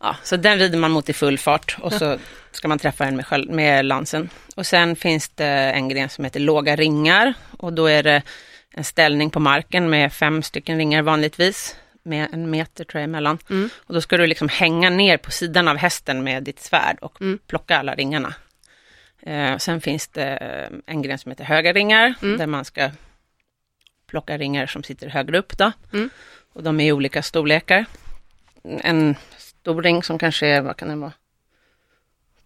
Ja. 0.01 0.17
så 0.23 0.37
den 0.37 0.59
rider 0.59 0.79
man 0.79 0.91
mot 0.91 1.09
i 1.09 1.13
full 1.13 1.39
fart. 1.39 1.77
Och 1.81 1.93
så 1.93 2.19
ska 2.51 2.69
man 2.69 2.79
träffa 2.79 3.05
den 3.05 3.17
med, 3.17 3.49
med 3.49 3.85
lansen. 3.85 4.29
Och 4.57 4.67
sen 4.67 4.97
finns 4.97 5.29
det 5.29 5.45
en 5.47 5.89
gren 5.89 6.09
som 6.09 6.25
heter 6.25 6.41
låga 6.41 6.77
ringar. 6.77 7.35
Och 7.59 7.73
då 7.73 7.87
är 7.87 8.03
det 8.03 8.23
en 8.71 8.85
ställning 8.85 9.31
på 9.31 9.41
marken 9.41 9.91
med 9.91 10.13
fem 10.13 10.43
stycken 10.43 10.79
ringar 10.79 11.03
vanligtvis. 11.03 11.77
Med 12.03 12.29
en 12.35 12.51
meter 12.51 12.85
tror 12.85 13.01
jag 13.01 13.05
emellan. 13.09 13.39
Mm. 13.51 13.71
Och 13.87 13.95
då 13.95 14.01
ska 14.01 14.17
du 14.17 14.27
liksom 14.27 14.49
hänga 14.49 14.91
ner 14.91 15.17
på 15.17 15.31
sidan 15.31 15.69
av 15.69 15.77
hästen 15.77 16.25
med 16.25 16.43
ditt 16.43 16.61
svärd 16.61 16.99
och 17.01 17.21
Mm. 17.21 17.39
plocka 17.47 17.79
alla 17.79 17.95
ringarna. 17.95 18.35
Eh, 19.23 19.57
sen 19.57 19.81
finns 19.81 20.09
det 20.09 20.25
en 20.87 21.03
gren 21.03 21.19
som 21.19 21.31
heter 21.33 21.45
höga 21.45 21.73
ringar, 21.73 22.15
Mm. 22.23 22.39
där 22.39 22.47
man 22.47 22.65
ska 22.65 22.91
plocka 24.11 24.39
ringar 24.39 24.67
som 24.67 24.83
sitter 24.83 25.09
högre 25.09 25.39
upp 25.39 25.59
då. 25.59 25.73
Mm. 25.93 26.11
Och 26.53 26.63
de 26.63 26.81
är 26.81 26.85
i 26.87 26.93
olika 26.93 27.23
storlekar. 27.23 27.85
En 28.81 29.15
stor 29.69 29.83
ring 29.83 30.03
som 30.03 30.19
kanske 30.19 30.47
är, 30.47 30.61
vad 30.61 30.77
kan 30.77 30.89
den 30.89 31.01
vara, 31.01 31.13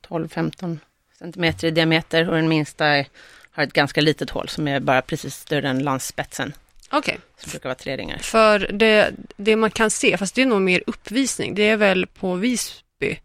12-15 0.09 0.79
centimeter 1.19 1.69
i 1.69 1.71
diameter 1.71 2.29
och 2.29 2.35
den 2.37 2.49
minsta 2.49 2.87
är, 2.87 3.07
har 3.51 3.63
ett 3.63 3.73
ganska 3.73 4.01
litet 4.01 4.31
hål 4.31 4.49
som 4.49 4.69
är 4.69 4.81
bara 4.81 5.03
precis 5.03 5.35
större 5.35 5.69
än 5.69 5.79
lansspetsen. 5.79 6.53
Okej, 6.91 7.19
Så 7.37 7.45
det 7.45 7.51
brukar 7.51 7.69
vara 7.69 7.75
tre 7.75 7.97
ringar. 7.97 8.19
för 8.19 8.59
det, 8.59 9.11
det 9.37 9.57
man 9.57 9.71
kan 9.71 9.91
se, 9.91 10.17
fast 10.17 10.35
det 10.35 10.43
är 10.43 10.47
nog 10.47 10.61
mer 10.63 10.83
uppvisning, 10.87 11.55
det 11.55 11.63
är 11.69 11.77
väl 11.77 12.07
på 12.07 12.35
Visby 12.35 12.79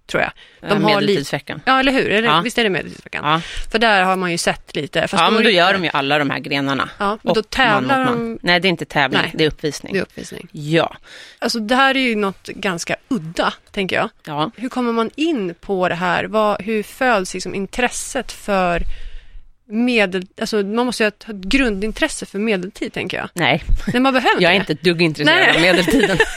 tror 0.05 0.23
jag. 0.23 0.31
De 0.61 0.67
Eh, 0.67 0.73
har 0.73 0.79
Medeltidsveckan. 1.01 1.61
Ja, 1.65 1.79
eller 1.79 1.91
hur? 1.91 2.09
Det, 2.09 2.19
Ja. 2.19 2.41
Visst 2.41 2.57
är 2.57 2.63
det 2.63 2.69
Medeltidsveckan? 2.69 3.25
Ja, 3.25 3.41
För 3.71 3.79
där 3.79 4.03
har 4.03 4.15
man 4.15 4.31
ju 4.31 4.37
sett 4.37 4.75
lite. 4.75 5.07
Ja 5.11 5.29
men 5.31 5.43
då 5.43 5.49
gör 5.49 5.73
de 5.73 5.83
ju 5.83 5.89
alla 5.93 6.19
de 6.19 6.29
här 6.29 6.39
grenarna. 6.39 6.89
Ja, 6.97 7.17
men 7.21 7.33
då 7.33 7.43
tävlar 7.43 8.05
man. 8.05 8.13
de... 8.17 8.39
Nej, 8.41 8.59
det 8.59 8.67
är 8.67 8.69
inte 8.69 8.85
tävling, 8.85 9.21
Nej. 9.21 9.31
det 9.35 9.43
är 9.43 9.47
uppvisning. 9.47 9.93
Det 9.93 9.99
är 9.99 10.03
uppvisning. 10.03 10.47
Ja, 10.51 10.95
Alltså 11.39 11.59
det 11.59 11.75
här 11.75 11.95
är 11.97 12.01
ju 12.01 12.15
något 12.15 12.47
ganska 12.47 12.95
udda, 13.07 13.53
tänker 13.71 13.95
jag. 13.95 14.09
ja. 14.25 14.51
Hur 14.57 14.69
kommer 14.69 14.91
man 14.91 15.09
in 15.15 15.53
på 15.61 15.89
det 15.89 15.95
här? 15.95 16.23
Vad, 16.23 16.61
hur 16.61 16.83
föds 16.83 17.33
liksom 17.33 17.55
intresset 17.55 18.31
för 18.31 18.81
medel... 19.67 20.23
Alltså 20.41 20.57
man 20.63 20.85
måste 20.85 21.03
ju 21.03 21.05
ha 21.05 21.11
ett 21.11 21.41
grundintresse 21.41 22.25
för 22.25 22.39
medeltid, 22.39 22.93
tänker 22.93 23.17
jag. 23.17 23.29
Nej, 23.33 23.63
Nej, 23.93 24.01
man 24.01 24.13
behöver 24.13 24.41
jag 24.41 24.51
är 24.51 24.55
det. 24.55 24.59
inte 24.59 24.73
ett 24.73 24.81
dugg 24.81 25.01
intresserad 25.01 25.37
Nej. 25.37 25.55
av 25.55 25.61
medeltiden. 25.61 26.17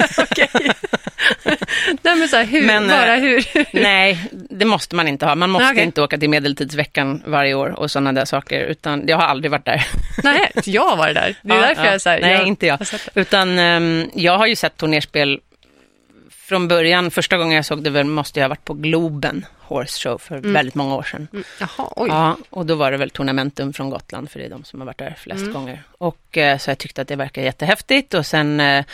Nej, 2.03 2.17
men 2.17 2.29
så 2.29 2.37
här, 2.37 2.45
hur, 2.45 2.67
Men, 2.67 2.89
bara 2.89 3.15
eh, 3.15 3.21
hur... 3.21 3.45
Nej, 3.73 4.19
det 4.33 4.65
måste 4.65 4.97
man 4.97 5.09
inte 5.09 5.27
ha. 5.27 5.35
Man 5.35 5.51
måste 5.51 5.71
okej. 5.71 5.85
inte 5.85 6.03
åka 6.03 6.19
till 6.19 6.31
Medeltidsveckan 6.31 7.23
varje 7.27 7.55
år 7.55 7.69
och 7.79 7.91
sådana 7.91 8.13
där 8.13 8.25
saker, 8.25 8.61
utan 8.61 9.09
jag 9.09 9.17
har 9.17 9.25
aldrig 9.25 9.51
varit 9.51 9.65
där. 9.65 9.87
Nej, 10.25 10.51
jag 10.65 10.89
har 10.89 10.97
varit 10.97 11.15
där. 11.15 11.37
Det 11.43 11.53
är 11.53 11.57
Ja, 11.57 11.63
därför 11.63 11.83
ja. 11.83 11.87
jag 11.87 11.95
är 11.95 11.99
så 11.99 12.11
här, 12.11 12.21
Nej, 12.21 12.33
jag 12.33 12.47
inte 12.47 12.67
jag. 12.67 12.79
Utan 13.15 13.59
ehm, 13.59 14.11
jag 14.15 14.39
har 14.39 14.47
ju 14.47 14.57
sett 14.57 14.77
turnerspel 14.77 15.41
från 16.51 16.69
början. 16.69 17.11
Första 17.11 17.37
gången 17.39 17.57
jag 17.57 17.65
såg 17.65 17.83
det 17.85 17.91
väl 17.91 18.07
måste 18.07 18.41
jag 18.41 18.45
ha 18.45 18.49
varit 18.49 18.65
på 18.65 18.75
Globen 18.75 19.47
Horse 19.61 20.01
Show 20.09 20.19
för 20.19 20.37
Mm. 20.39 20.53
väldigt 20.53 20.75
många 20.75 20.95
år 20.95 21.03
sedan. 21.03 21.29
Mm. 21.33 21.45
Jaha, 21.61 21.89
oj. 21.97 22.09
Ja, 22.11 22.37
och 22.51 22.67
då 22.67 22.75
var 22.75 22.91
det 22.91 22.97
väl 22.97 23.11
Tornamentum 23.11 23.73
från 23.73 23.91
Gotland, 23.91 24.31
för 24.31 24.39
det 24.39 24.45
är 24.47 24.51
de 24.51 24.65
som 24.65 24.81
har 24.81 24.87
varit 24.87 24.99
där 24.99 25.15
flest 25.19 25.41
Mm. 25.41 25.53
gånger. 25.55 25.83
Och 25.99 26.39
eh, 26.39 26.59
så 26.59 26.71
jag 26.71 26.79
tyckte 26.79 27.03
att 27.03 27.09
det 27.09 27.17
verkar 27.17 27.43
jättehäftigt 27.43 28.15
och 28.15 28.27
sen, 28.27 28.61
eh, 28.61 28.85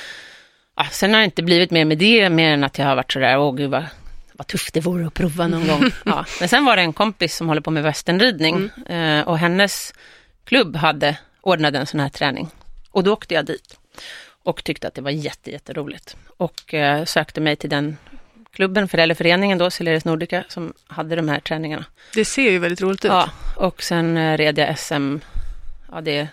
ja, 0.76 0.84
sen 0.90 1.12
har 1.14 1.20
det 1.20 1.24
inte 1.24 1.42
blivit 1.42 1.70
mer 1.70 1.84
med 1.84 1.98
det, 1.98 2.30
mer 2.30 2.50
än 2.52 2.64
att 2.64 2.78
jag 2.78 2.86
har 2.86 2.96
varit 2.96 3.12
sådär, 3.12 3.38
åh 3.38 3.54
gud 3.54 3.70
vad, 3.70 3.84
vad 4.32 4.46
tufft 4.46 4.74
det 4.74 4.80
vore 4.80 5.06
att 5.06 5.14
prova 5.14 5.46
någon 5.48 5.66
gång. 5.66 5.90
Ja. 6.04 6.24
Men 6.40 6.48
sen 6.48 6.64
var 6.64 6.76
det 6.76 6.82
en 6.82 6.92
kompis 6.92 7.36
som 7.36 7.48
håller 7.48 7.60
på 7.60 7.70
med 7.70 7.82
westernridning 7.82 8.70
Mm. 8.86 9.18
eh, 9.20 9.28
och 9.28 9.38
hennes 9.38 9.94
klubb 10.44 10.76
hade 10.76 11.18
ordnade 11.40 11.78
en 11.78 11.86
sån 11.86 12.00
här 12.00 12.08
träning. 12.08 12.48
Och 12.90 13.04
då 13.04 13.12
åkte 13.12 13.34
jag 13.34 13.44
dit 13.46 13.76
och 14.46 14.64
tyckte 14.64 14.88
att 14.88 14.94
det 14.94 15.00
var 15.02 15.10
jätte, 15.10 15.50
jätteroligt. 15.50 16.16
Och 16.36 16.74
eh, 16.74 17.04
sökte 17.04 17.40
mig 17.40 17.56
till 17.56 17.70
den 17.70 17.96
klubben, 18.52 18.88
föräldraföreningen 18.88 19.58
då, 19.58 19.70
Celeris 19.70 20.04
Nordica, 20.04 20.44
som 20.48 20.72
hade 20.86 21.16
de 21.16 21.28
här 21.28 21.40
träningarna. 21.40 21.84
Det 22.14 22.24
ser 22.24 22.50
ju 22.50 22.58
väldigt 22.58 22.80
roligt 22.80 23.04
ut. 23.04 23.10
Ja, 23.10 23.30
och 23.56 23.82
sen 23.82 24.16
eh, 24.16 24.36
red 24.36 24.58
jag 24.58 24.78
SM, 24.78 25.16
ja 25.92 26.00
det 26.00 26.16
är 26.18 26.28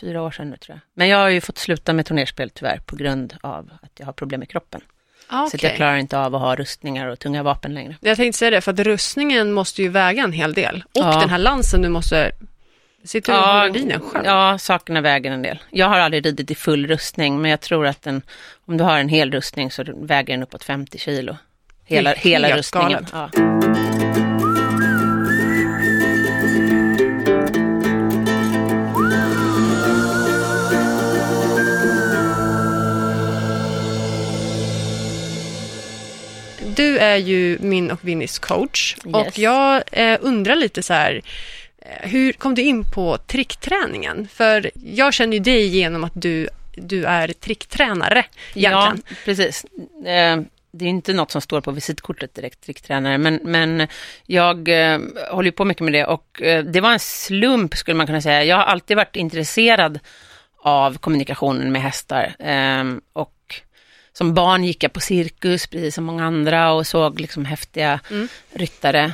fyra 0.00 0.22
år 0.22 0.30
sedan 0.30 0.50
nu 0.50 0.56
tror 0.56 0.74
jag. 0.74 0.80
Men 0.94 1.08
jag 1.08 1.18
har 1.18 1.28
ju 1.28 1.40
fått 1.40 1.58
sluta 1.58 1.92
med 1.92 2.06
turnerspel 2.06 2.50
tyvärr 2.50 2.80
på 2.86 2.96
grund 2.96 3.34
av 3.40 3.70
att 3.82 3.90
jag 3.98 4.06
har 4.06 4.12
problem 4.12 4.40
med 4.40 4.48
kroppen. 4.48 4.80
Ah, 5.28 5.40
Så 5.42 5.46
att 5.46 5.54
okej. 5.54 5.68
jag 5.70 5.76
klarar 5.76 5.96
inte 5.96 6.18
av 6.18 6.34
att 6.34 6.40
ha 6.40 6.56
rustningar 6.56 7.06
och 7.08 7.18
tunga 7.18 7.42
vapen 7.42 7.74
längre. 7.74 7.96
Jag 8.00 8.16
tänkte 8.16 8.38
säga 8.38 8.50
det, 8.50 8.60
för 8.60 8.72
att 8.72 8.78
rustningen 8.78 9.52
måste 9.52 9.82
ju 9.82 9.88
väga 9.88 10.22
en 10.24 10.32
hel 10.32 10.54
del. 10.54 10.84
Och 10.86 11.00
Ja. 11.00 11.20
den 11.20 11.30
här 11.30 11.38
lansen 11.38 11.82
du 11.82 11.88
måste... 11.88 12.32
Sitter 13.04 13.32
du 13.32 13.38
håller 13.38 13.76
i 13.76 13.84
den 13.84 14.00
själv? 14.00 14.24
ja, 14.24 14.58
sakerna 14.58 15.00
väger 15.00 15.30
en 15.30 15.42
del. 15.42 15.58
Jag 15.70 15.86
har 15.86 15.98
aldrig 15.98 16.26
ridit 16.26 16.50
i 16.50 16.54
full 16.54 16.86
rustning, 16.86 17.40
men 17.40 17.50
jag 17.50 17.60
tror 17.60 17.86
att 17.86 18.02
den, 18.02 18.22
om 18.66 18.76
du 18.76 18.84
har 18.84 18.98
en 18.98 19.08
hel 19.08 19.32
rustning 19.32 19.70
så 19.70 19.84
väger 19.96 20.34
den 20.34 20.42
uppåt 20.42 20.64
50 20.64 20.98
kilo. 20.98 21.36
Hela, 21.84 22.12
hela 22.12 22.56
rustningen. 22.56 23.06
Ja. 23.12 23.30
Du 36.76 36.98
är 36.98 37.16
ju 37.16 37.58
min 37.60 37.90
och 37.90 37.98
Vinnys 38.04 38.38
coach 38.38 38.96
Yes. 38.96 39.14
och 39.14 39.38
jag 39.38 39.82
eh, 39.92 40.18
undrar 40.20 40.56
lite 40.56 40.82
så 40.82 40.92
här, 40.94 41.20
hur 42.02 42.32
kom 42.32 42.54
du 42.54 42.62
in 42.62 42.84
på 42.94 43.18
trickträningen? 43.18 44.28
För 44.32 44.70
jag 44.84 45.14
känner 45.14 45.32
ju 45.32 45.38
dig 45.38 45.66
genom 45.66 46.04
att 46.04 46.12
du, 46.14 46.48
du 46.76 47.04
är 47.04 47.28
tricktränare 47.28 48.24
Ja, 48.54 48.70
egentligen. 48.70 49.16
precis. 49.24 49.64
Eh, 50.06 50.36
Det 50.70 50.84
är 50.84 50.88
inte 50.88 51.12
något 51.12 51.30
som 51.30 51.40
står 51.40 51.60
på 51.60 51.70
visitkortet 51.70 52.34
direkt, 52.34 52.60
tricktränare, 52.60 53.18
men, 53.18 53.40
men 53.42 53.86
jag 54.26 54.68
eh, 54.68 54.98
håller 55.30 55.50
på 55.50 55.64
mycket 55.64 55.84
med 55.84 55.92
det 55.92 56.04
och 56.04 56.42
eh, 56.42 56.64
det 56.64 56.80
var 56.80 56.92
en 56.92 56.98
slump 57.00 57.76
skulle 57.76 57.94
man 57.96 58.06
kunna 58.06 58.20
säga. 58.20 58.44
Jag 58.44 58.56
har 58.56 58.64
alltid 58.64 58.96
varit 58.96 59.16
intresserad 59.16 59.98
av 60.62 60.98
kommunikationen 60.98 61.72
med 61.72 61.82
hästar 61.82 62.34
eh, 62.38 62.84
och 63.12 63.34
som 64.12 64.34
barn 64.34 64.64
gick 64.64 64.82
jag 64.84 64.92
på 64.92 65.00
cirkus, 65.00 65.66
precis 65.66 65.94
som 65.94 66.04
många 66.04 66.24
andra, 66.24 66.72
och 66.72 66.86
såg 66.86 67.20
liksom 67.20 67.44
häftiga 67.44 68.00
Mm. 68.10 68.28
ryttare. 68.52 69.12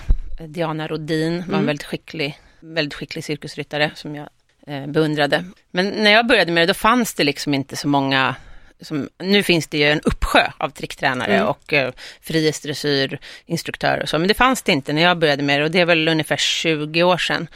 Diana 0.48 0.86
Rodin 0.88 1.32
var 1.38 1.42
en 1.44 1.54
Mm. 1.54 1.66
väldigt 1.66 1.86
skicklig, 1.86 2.38
väldigt 2.72 2.94
skicklig 2.94 3.24
cirkusryttare 3.24 3.90
som 3.94 4.14
jag 4.14 4.28
eh, 4.66 4.86
beundrade. 4.86 5.44
Men 5.70 5.86
när 5.88 6.10
jag 6.10 6.26
började 6.26 6.52
med 6.52 6.62
det, 6.62 6.66
då 6.66 6.74
fanns 6.74 7.14
det 7.14 7.24
liksom 7.24 7.54
inte 7.54 7.76
så 7.76 7.88
många 7.88 8.34
som, 8.80 9.08
nu 9.18 9.42
finns 9.42 9.66
det 9.66 9.78
ju 9.78 9.84
en 9.90 10.00
uppsjö 10.00 10.50
av 10.58 10.70
tricktränare 10.70 11.34
Mm. 11.34 11.46
och 11.48 11.72
eh, 11.72 11.92
frihetsdressyr, 12.20 13.18
instruktörer 13.46 14.02
och 14.02 14.08
så, 14.08 14.18
men 14.18 14.28
det 14.28 14.34
fanns 14.34 14.62
det 14.62 14.72
inte 14.72 14.92
när 14.92 15.02
jag 15.02 15.18
började 15.18 15.42
med 15.42 15.60
det 15.60 15.64
och 15.64 15.70
det 15.70 15.80
är 15.80 15.84
väl 15.84 16.08
ungefär 16.08 16.36
20 16.36 17.02
år 17.02 17.18
sedan. 17.18 17.48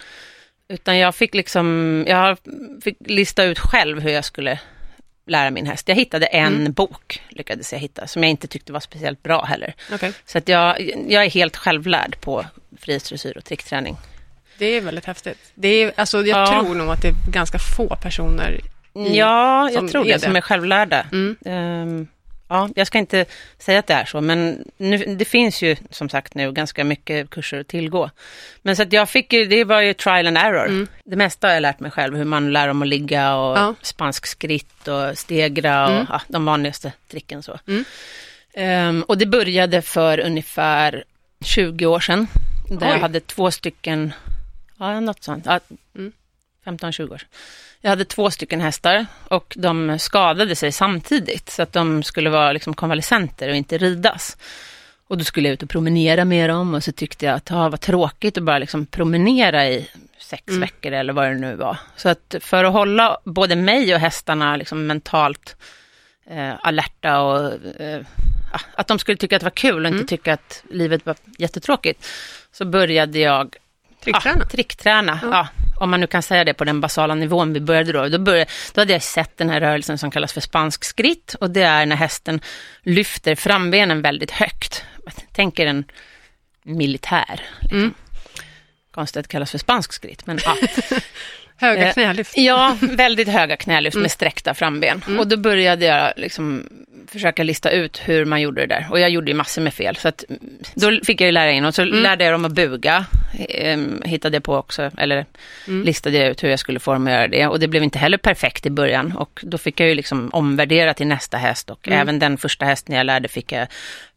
Utan 0.68 0.98
jag 0.98 1.14
fick 1.14 1.34
liksom, 1.34 2.04
jag 2.08 2.38
fick 2.84 2.96
lista 3.00 3.44
ut 3.44 3.58
själv 3.58 4.00
hur 4.00 4.10
jag 4.10 4.24
skulle 4.24 4.58
lära 5.26 5.50
min 5.50 5.66
häst. 5.66 5.88
Jag 5.88 5.96
hittade 5.96 6.26
en 6.26 6.54
Mm. 6.56 6.72
bok, 6.72 7.22
lyckades 7.28 7.72
jag 7.72 7.80
hitta, 7.80 8.06
som 8.06 8.22
jag 8.22 8.30
inte 8.30 8.46
tyckte 8.48 8.72
var 8.72 8.80
speciellt 8.80 9.22
bra 9.22 9.44
heller. 9.44 9.74
Okej. 9.92 10.12
Så 10.26 10.38
att 10.38 10.48
jag, 10.48 10.90
jag 11.08 11.24
är 11.24 11.30
helt 11.30 11.56
självlärd 11.56 12.20
på 12.20 12.44
frihetsdressyr 12.80 13.36
och 13.38 13.44
trickträning. 13.44 13.96
Det 14.58 14.66
är 14.66 14.80
väldigt 14.80 15.04
häftigt. 15.04 15.38
Det 15.54 15.68
är, 15.68 15.92
alltså, 15.96 16.26
jag 16.26 16.40
Ja. 16.48 16.60
tror 16.62 16.74
nog 16.74 16.90
att 16.90 17.02
det 17.02 17.08
är 17.08 17.14
ganska 17.32 17.58
få 17.58 17.96
personer. 17.96 18.50
I- 18.52 19.16
Ja, 19.18 19.70
jag 19.70 19.90
tror 19.90 20.06
är 20.08 20.12
det, 20.12 20.18
som 20.20 20.32
det. 20.32 20.38
är 20.38 20.40
självlärda. 20.40 21.06
Mm. 21.12 21.36
Ehm, 21.44 22.06
Ja, 22.50 22.68
jag 22.74 22.86
ska 22.86 22.98
inte 22.98 23.24
säga 23.58 23.78
att 23.78 23.86
det 23.86 23.94
är 23.94 24.04
så, 24.04 24.20
men 24.20 24.64
nu, 24.76 24.96
det 24.98 25.24
finns 25.24 25.62
ju 25.62 25.76
som 25.90 26.08
sagt 26.08 26.34
nu 26.34 26.52
ganska 26.52 26.84
mycket 26.84 27.30
kurser 27.30 27.60
att 27.60 27.68
tillgå. 27.68 28.10
Men 28.62 28.76
så 28.76 28.82
att 28.82 28.92
jag 28.92 29.08
fick 29.08 29.32
ju, 29.32 29.44
det 29.46 29.64
var 29.64 29.80
ju 29.80 29.94
trial 29.94 30.26
and 30.26 30.38
error. 30.38 30.66
Mm. 30.66 30.86
Det 31.04 31.16
mesta 31.16 31.46
har 31.46 31.54
jag 31.54 31.60
lärt 31.60 31.80
mig 31.80 31.90
själv, 31.90 32.16
hur 32.16 32.24
man 32.24 32.52
lär 32.52 32.68
om 32.68 32.82
att 32.82 32.88
ligga 32.88 33.34
och 33.36 33.58
Ja. 33.58 33.74
spansk 33.82 34.26
skritt 34.26 34.88
och 34.88 35.18
stegra 35.18 35.84
och 35.86 35.92
Mm. 35.92 36.06
ja, 36.10 36.20
de 36.28 36.44
vanligaste 36.44 36.92
tricken 37.10 37.42
så. 37.42 37.58
Ehm, 38.54 39.02
och 39.02 39.18
det 39.18 39.26
började 39.26 39.82
för 39.82 40.18
ungefär 40.20 41.04
20 41.44 41.86
år 41.86 42.00
sedan, 42.00 42.26
där 42.68 42.86
Oj. 42.86 42.92
jag 42.92 42.98
hade 42.98 43.20
två 43.20 43.50
stycken, 43.50 44.12
ja 44.78 45.00
något 45.00 45.24
sånt, 45.24 45.46
ja, 45.46 45.60
Mm. 45.94 46.12
15-20 46.64 47.12
år. 47.12 47.22
Jag 47.80 47.90
hade 47.90 48.04
två 48.04 48.30
stycken 48.30 48.60
hästar 48.60 49.06
och 49.28 49.54
de 49.58 49.98
skadade 49.98 50.56
sig 50.56 50.72
samtidigt 50.72 51.50
så 51.50 51.62
att 51.62 51.72
de 51.72 52.02
skulle 52.02 52.30
vara 52.30 52.52
liksom 52.52 52.74
konvalescenter 52.74 53.48
och 53.48 53.56
inte 53.56 53.78
ridas. 53.78 54.36
Och 55.08 55.18
då 55.18 55.24
skulle 55.24 55.48
jag 55.48 55.52
ut 55.52 55.62
och 55.62 55.68
promenera 55.70 56.24
med 56.24 56.50
dem 56.50 56.74
och 56.74 56.84
så 56.84 56.92
tyckte 56.92 57.26
jag 57.26 57.34
att 57.34 57.50
ah, 57.52 57.68
vad 57.68 57.80
tråkigt 57.80 58.38
att 58.38 58.42
bara 58.44 58.58
liksom 58.58 58.86
promenera 58.86 59.68
i 59.68 59.88
sex 60.18 60.48
Mm. 60.48 60.60
veckor 60.60 60.92
eller 60.92 61.12
vad 61.12 61.24
det 61.28 61.34
nu 61.34 61.54
var. 61.54 61.76
Så 61.96 62.08
att 62.08 62.34
för 62.40 62.64
att 62.64 62.72
hålla 62.72 63.18
både 63.24 63.56
mig 63.56 63.94
och 63.94 64.00
hästarna 64.00 64.56
liksom 64.56 64.86
mentalt 64.86 65.56
eh, 66.30 66.52
alerta 66.62 67.20
och 67.20 67.52
eh, 67.80 68.00
att 68.74 68.88
de 68.88 68.98
skulle 68.98 69.16
tycka 69.16 69.36
att 69.36 69.40
det 69.40 69.44
var 69.46 69.50
kul 69.50 69.84
och 69.84 69.88
inte 69.88 69.96
Mm. 69.96 70.06
tycka 70.06 70.32
att 70.32 70.62
livet 70.70 71.06
var 71.06 71.16
jättetråkigt, 71.38 72.06
så 72.52 72.64
började 72.64 73.18
jag 73.18 73.56
Trickträna. 74.04 74.38
Ja, 74.40 74.48
trickträna, 74.48 75.18
Ja. 75.22 75.28
ja. 75.30 75.48
Om 75.80 75.90
man 75.90 76.00
nu 76.00 76.06
kan 76.06 76.22
säga 76.22 76.44
det 76.44 76.54
på 76.54 76.64
den 76.64 76.80
basala 76.80 77.14
nivån 77.14 77.52
vi 77.52 77.60
började 77.60 77.92
då. 77.92 78.08
Då, 78.08 78.18
började, 78.18 78.50
då 78.74 78.80
hade 78.80 78.92
jag 78.92 79.02
sett 79.02 79.36
den 79.36 79.50
här 79.50 79.60
rörelsen 79.60 79.98
som 79.98 80.10
kallas 80.10 80.32
för 80.32 80.40
spansk 80.40 80.84
skritt 80.84 81.34
och 81.40 81.50
det 81.50 81.62
är 81.62 81.86
när 81.86 81.96
hästen 81.96 82.40
lyfter 82.82 83.34
frambenen 83.34 84.02
väldigt 84.02 84.30
högt. 84.30 84.84
Tänk 85.32 85.58
er 85.58 85.66
en 85.66 85.84
militär. 86.62 87.40
Liksom. 87.60 87.78
Mm. 87.78 87.94
Konstigt 88.90 89.16
att 89.20 89.24
det 89.24 89.32
kallas 89.32 89.50
för 89.50 89.58
spansk 89.58 89.92
skritt, 89.92 90.26
men 90.26 90.38
ja. 90.44 90.56
Höga 91.60 91.86
Eh, 91.86 91.92
knälyft. 91.92 92.32
Ja, 92.36 92.76
väldigt 92.80 93.28
höga 93.28 93.56
knälyft 93.56 93.94
Mm. 93.94 94.02
med 94.02 94.10
sträckta 94.10 94.54
framben. 94.54 95.02
Och 95.18 95.26
då 95.28 95.36
började 95.36 95.84
jag 95.84 96.12
liksom 96.16 96.68
försöka 97.12 97.42
lista 97.42 97.70
ut 97.70 98.00
hur 98.04 98.24
man 98.24 98.40
gjorde 98.40 98.60
det 98.60 98.66
där. 98.66 98.86
Och 98.90 99.00
jag 99.00 99.10
gjorde 99.10 99.30
ju 99.30 99.34
massor 99.36 99.62
med 99.62 99.74
fel. 99.74 99.96
Så 99.96 100.08
att, 100.08 100.24
mm, 100.28 100.40
då 100.74 101.00
fick 101.04 101.20
jag 101.20 101.26
ju 101.26 101.32
lära 101.32 101.52
in 101.52 101.64
och 101.64 101.74
så 101.74 101.82
Mm. 101.82 102.02
lärde 102.02 102.24
jag 102.24 102.34
dem 102.34 102.44
att 102.44 102.52
buga. 102.52 103.04
Ehm, 103.48 104.02
hittade 104.04 104.36
jag 104.36 104.44
på 104.44 104.54
också, 104.56 104.90
eller 104.98 105.26
Mm. 105.68 105.82
listade 105.84 106.16
jag 106.18 106.28
ut 106.30 106.42
hur 106.42 106.48
jag 106.48 106.58
skulle 106.58 106.80
få 106.80 106.92
dem 106.92 107.06
att 107.06 107.12
göra 107.12 107.28
det. 107.28 107.46
Och 107.46 107.60
det 107.60 107.68
blev 107.68 107.82
inte 107.82 107.98
heller 107.98 108.18
perfekt 108.18 108.66
i 108.66 108.70
början. 108.70 109.16
Och 109.16 109.40
då 109.42 109.58
fick 109.58 109.80
jag 109.80 109.88
ju 109.88 109.94
liksom 109.94 110.30
omvärdera 110.32 110.94
till 110.94 111.06
nästa 111.06 111.36
häst. 111.36 111.70
Och 111.70 111.88
Mm. 111.88 112.00
även 112.00 112.18
den 112.18 112.38
första 112.38 112.64
hästen 112.64 112.94
jag 112.96 113.06
lärde 113.06 113.28
fick 113.28 113.52
jag 113.52 113.66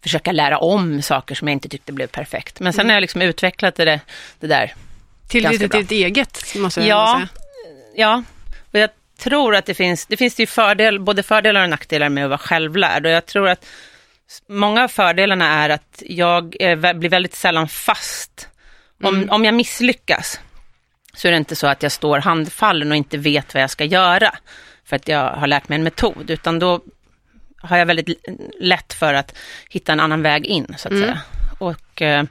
försöka 0.04 0.32
lära 0.32 0.58
om 0.58 1.02
saker 1.02 1.36
som 1.36 1.48
jag 1.48 1.54
inte 1.56 1.70
tyckte 1.70 1.92
blev 1.94 2.08
perfekt. 2.08 2.60
Men 2.60 2.66
Mm. 2.68 2.74
sen 2.74 2.86
har 2.90 2.94
jag 2.94 3.02
liksom 3.02 3.22
utvecklat 3.22 3.76
det, 3.76 4.00
det 4.40 4.48
där 4.48 4.74
Till 5.32 5.44
ganska 5.44 5.64
ditt, 5.64 5.72
bra. 5.72 5.80
ditt 5.80 5.92
eget, 5.92 6.56
måste 6.56 6.80
jag 6.80 6.88
Ja. 6.90 7.16
säga. 7.16 7.28
Ja, 7.96 8.24
och 8.74 8.80
jag 8.80 8.90
tror 9.20 9.56
att 9.56 9.66
det 9.66 9.74
finns, 9.74 10.06
det 10.06 10.18
finns 10.18 10.40
ju 10.40 10.46
fördel, 10.48 11.00
både 11.00 11.24
fördelar 11.24 11.64
och 11.64 11.70
nackdelar 11.70 12.10
med 12.10 12.24
att 12.24 12.30
vara 12.30 12.38
självlärd. 12.38 13.06
Och 13.06 13.12
jag 13.12 13.26
tror 13.26 13.48
att 13.50 13.66
många 14.50 14.84
av 14.84 14.88
fördelarna 14.88 15.46
är 15.64 15.70
att 15.70 16.04
jag 16.06 16.50
blir 16.96 17.10
väldigt 17.10 17.36
sällan 17.36 17.68
fast. 17.68 18.48
Om, 19.04 19.16
Mm. 19.16 19.30
om 19.30 19.46
jag 19.46 19.54
misslyckas 19.54 20.40
så 21.14 21.28
är 21.28 21.32
det 21.32 21.38
inte 21.38 21.56
så 21.56 21.68
att 21.68 21.84
jag 21.84 21.92
står 21.92 22.20
handfallen 22.20 22.92
och 22.92 22.98
inte 22.98 23.18
vet 23.18 23.54
vad 23.54 23.64
jag 23.64 23.70
ska 23.70 23.86
göra 23.86 24.36
för 24.86 24.96
att 24.96 25.08
jag 25.08 25.30
har 25.34 25.48
lärt 25.48 25.70
mig 25.70 25.76
en 25.76 25.84
metod, 25.84 26.30
utan 26.30 26.60
då 26.60 26.82
har 27.58 27.78
jag 27.78 27.86
väldigt 27.86 28.20
lätt 28.60 28.94
för 28.94 29.14
att 29.14 29.36
hitta 29.70 29.92
en 29.92 30.00
annan 30.00 30.22
väg 30.22 30.46
in, 30.46 30.76
så 30.78 30.88
att 30.88 30.92
Mm. 30.92 31.04
säga. 31.04 31.22
Och, 31.62 32.02
eh, 32.02 32.24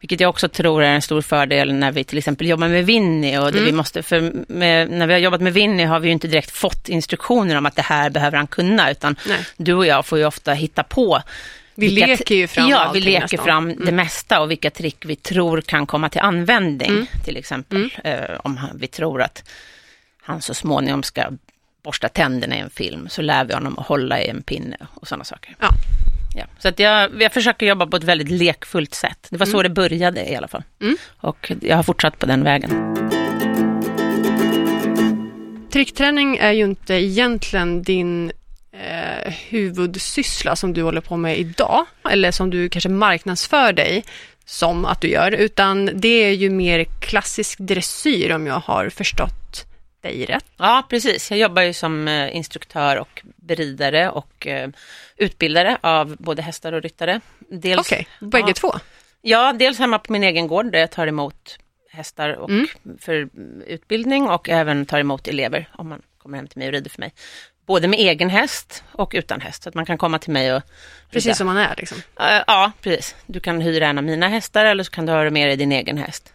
vilket 0.00 0.20
jag 0.20 0.30
också 0.30 0.48
tror 0.48 0.82
är 0.82 0.90
en 0.90 1.02
stor 1.02 1.22
fördel 1.22 1.72
när 1.74 1.92
vi 1.92 2.04
till 2.04 2.18
exempel 2.18 2.48
jobbar 2.48 2.68
med 2.68 2.86
Winnie. 2.86 3.38
Och 3.38 3.48
Mm. 3.48 3.64
vi 3.64 3.72
måste, 3.72 4.02
för 4.02 4.32
med, 4.48 4.90
när 4.90 5.06
vi 5.06 5.12
har 5.12 5.20
jobbat 5.20 5.40
med 5.40 5.52
Winnie 5.52 5.84
har 5.84 6.00
vi 6.00 6.08
ju 6.08 6.12
inte 6.12 6.28
direkt 6.28 6.50
fått 6.50 6.88
instruktioner 6.88 7.56
om 7.56 7.66
att 7.66 7.76
det 7.76 7.82
här 7.82 8.10
behöver 8.10 8.36
han 8.36 8.46
kunna, 8.46 8.90
utan 8.90 9.16
Nej. 9.28 9.38
du 9.56 9.74
och 9.74 9.86
jag 9.86 10.06
får 10.06 10.18
ju 10.18 10.24
ofta 10.24 10.52
hitta 10.52 10.82
på. 10.82 11.22
Vi 11.74 11.88
vilka 11.88 12.06
leker 12.06 12.34
ju 12.34 12.46
fram 12.46 12.68
Ja, 12.68 12.90
vi 12.94 13.00
leker 13.00 13.20
nästan. 13.20 13.44
fram 13.44 13.70
Mm. 13.70 13.84
det 13.84 13.92
mesta 13.92 14.40
och 14.40 14.50
vilka 14.50 14.70
trick 14.70 15.04
vi 15.04 15.16
tror 15.16 15.60
kan 15.60 15.86
komma 15.86 16.08
till 16.08 16.20
användning. 16.20 16.90
Mm. 16.90 17.06
Till 17.24 17.36
exempel 17.36 17.90
eh, 18.04 18.20
om 18.44 18.60
vi 18.74 18.86
tror 18.86 19.22
att 19.22 19.44
han 20.22 20.42
så 20.42 20.54
småningom 20.54 21.02
ska 21.02 21.24
borsta 21.84 22.08
tänderna 22.08 22.56
i 22.56 22.58
en 22.60 22.70
film, 22.70 23.08
så 23.08 23.22
lär 23.22 23.44
vi 23.44 23.54
honom 23.54 23.78
att 23.78 23.86
hålla 23.86 24.20
i 24.22 24.28
en 24.28 24.42
pinne 24.42 24.76
och 24.94 25.08
sådana 25.08 25.24
saker. 25.24 25.56
Ja. 25.60 25.68
Ja, 26.34 26.44
så 26.58 26.68
att 26.68 26.78
jag, 26.78 27.22
jag 27.22 27.32
försöker 27.32 27.66
jobba 27.66 27.86
på 27.86 27.96
ett 27.96 28.04
väldigt 28.04 28.30
lekfullt 28.30 28.94
sätt. 28.94 29.26
Det 29.30 29.36
var 29.36 29.46
så 29.46 29.62
det 29.62 29.68
började 29.68 30.30
i 30.30 30.36
alla 30.36 30.48
fall. 30.48 30.62
Mm. 30.80 30.96
Och 31.20 31.52
jag 31.60 31.76
har 31.76 31.82
fortsatt 31.82 32.18
på 32.18 32.26
den 32.26 32.44
vägen. 32.44 32.70
Trickträning 35.72 36.36
är 36.36 36.52
ju 36.52 36.64
inte 36.64 36.94
egentligen 36.94 37.82
din 37.82 38.32
eh, 38.72 39.32
huvudsyssla 39.48 40.56
som 40.56 40.72
du 40.72 40.82
håller 40.82 41.00
på 41.00 41.16
med 41.16 41.38
idag, 41.38 41.86
eller 42.10 42.30
som 42.30 42.50
du 42.50 42.68
kanske 42.68 42.88
marknadsför 42.88 43.72
dig 43.72 44.04
som 44.44 44.84
att 44.84 45.00
du 45.00 45.08
gör, 45.08 45.32
utan 45.32 45.90
det 45.94 46.08
är 46.08 46.32
ju 46.32 46.50
mer 46.50 46.84
klassisk 46.84 47.58
dressyr 47.58 48.32
om 48.32 48.46
jag 48.46 48.60
har 48.60 48.88
förstått 48.88 49.71
dig 50.02 50.24
rätt. 50.24 50.44
Ja, 50.56 50.86
precis. 50.88 51.30
Jag 51.30 51.40
jobbar 51.40 51.62
ju 51.62 51.72
som 51.72 52.08
eh, 52.08 52.36
instruktör 52.36 52.96
och 52.96 53.22
beridare 53.36 54.10
och 54.10 54.46
eh, 54.46 54.68
utbildare 55.16 55.78
av 55.80 56.16
både 56.18 56.42
hästar 56.42 56.72
och 56.72 56.82
ryttare. 56.82 57.20
Okej, 57.78 58.06
bägge 58.20 58.48
ja. 58.48 58.54
två? 58.54 58.74
Ja, 59.20 59.52
dels 59.52 59.78
hemma 59.78 59.98
på 59.98 60.12
min 60.12 60.24
egen 60.24 60.46
gård 60.46 60.72
där 60.72 60.78
jag 60.78 60.90
tar 60.90 61.06
emot 61.06 61.58
hästar 61.92 62.30
och 62.30 62.50
Mm. 62.50 62.66
för 63.00 63.28
utbildning 63.66 64.28
och 64.28 64.48
även 64.48 64.86
tar 64.86 65.00
emot 65.00 65.28
elever 65.28 65.68
om 65.72 65.88
man 65.88 66.02
kommer 66.18 66.36
hem 66.36 66.46
till 66.46 66.58
mig 66.58 66.66
och 66.68 66.72
rider 66.72 66.90
för 66.90 67.00
mig. 67.00 67.12
Både 67.66 67.88
med 67.88 67.98
egen 67.98 68.30
häst 68.30 68.84
och 68.92 69.12
utan 69.14 69.40
häst, 69.40 69.62
så 69.62 69.68
att 69.68 69.74
man 69.74 69.86
kan 69.86 69.98
komma 69.98 70.18
till 70.18 70.32
mig 70.32 70.52
och 70.54 70.62
rida. 70.62 70.66
Precis 71.10 71.36
som 71.36 71.46
man 71.46 71.56
är 71.56 71.74
liksom. 71.76 71.98
Eh, 72.20 72.42
Ja, 72.46 72.72
precis. 72.80 73.14
Du 73.26 73.40
kan 73.40 73.60
hyra 73.60 73.86
en 73.86 73.98
av 73.98 74.04
mina 74.04 74.28
hästar 74.28 74.64
eller 74.64 74.84
så 74.84 74.90
kan 74.90 75.06
du 75.06 75.12
ha 75.12 75.30
med 75.30 75.48
dig 75.48 75.56
din 75.56 75.72
egen 75.72 75.98
häst. 75.98 76.32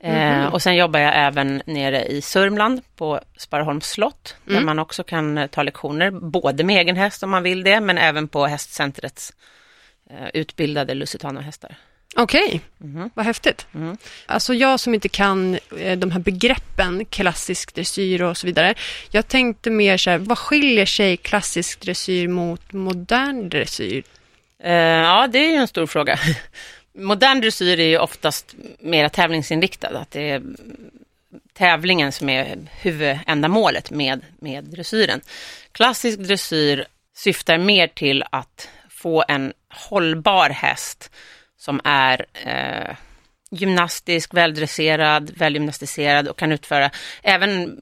Eh, 0.00 0.46
och 0.46 0.62
sen 0.62 0.76
jobbar 0.76 1.00
jag 1.00 1.12
även 1.16 1.62
nere 1.66 2.04
i 2.04 2.20
Sörmland 2.22 2.80
på 2.96 3.20
Sparholms 3.36 3.86
slott, 3.90 4.36
där 4.44 4.52
Mm. 4.52 4.66
man 4.66 4.78
också 4.78 5.02
kan 5.04 5.38
eh, 5.38 5.46
ta 5.46 5.62
lektioner, 5.62 6.10
både 6.10 6.64
med 6.64 6.76
egen 6.80 6.96
häst 6.96 7.22
om 7.22 7.30
man 7.30 7.42
vill 7.42 7.62
det, 7.64 7.80
men 7.80 7.98
även 7.98 8.28
på 8.28 8.46
hästcentrets 8.46 9.32
eh, 10.10 10.28
utbildade 10.34 10.94
lusitanohästar. 10.94 11.74
Okej, 12.16 12.60
Mhm. 12.78 13.10
vad 13.14 13.24
häftigt. 13.26 13.66
Mm. 13.74 13.96
Alltså 14.26 14.54
jag 14.54 14.80
som 14.80 14.94
inte 14.94 15.08
kan 15.08 15.58
eh, 15.78 15.98
de 15.98 16.10
här 16.10 16.20
begreppen, 16.20 17.04
klassisk 17.04 17.74
dressyr 17.74 18.22
och 18.22 18.36
så 18.36 18.46
vidare. 18.46 18.74
Jag 19.10 19.28
tänkte 19.28 19.70
mer 19.70 19.96
så 19.96 20.10
här, 20.10 20.18
vad 20.18 20.38
skiljer 20.38 20.86
sig 20.86 21.16
klassisk 21.16 21.80
dressyr 21.80 22.28
mot 22.28 22.72
modern 22.72 23.48
dressyr? 23.48 24.02
Eh, 24.62 24.72
ja, 24.72 25.26
det 25.26 25.38
är 25.38 25.50
ju 25.50 25.56
en 25.56 25.68
stor 25.68 25.86
fråga. 25.86 26.18
Modern 26.98 27.40
dressyr 27.40 27.80
är 27.80 27.88
ju 27.88 27.98
oftast 27.98 28.54
mer 28.80 29.08
tävlingsinriktad, 29.08 29.88
att 29.88 30.10
det 30.10 30.30
är 30.30 30.42
tävlingen 31.52 32.12
som 32.12 32.28
är 32.28 32.56
huvudändamålet 32.80 33.90
med, 33.90 34.24
med 34.38 34.64
dressyren. 34.64 35.20
Klassisk 35.72 36.18
dressyr 36.18 36.86
syftar 37.16 37.58
mer 37.58 37.86
till 37.86 38.24
att 38.30 38.68
få 38.90 39.24
en 39.28 39.52
hållbar 39.68 40.50
häst 40.50 41.10
som 41.56 41.80
är 41.84 42.26
eh, 42.32 42.96
gymnastisk, 43.50 44.34
väldresserad, 44.34 45.30
välgymnastiserad 45.36 46.28
och 46.28 46.38
kan 46.38 46.52
utföra, 46.52 46.90
även 47.22 47.78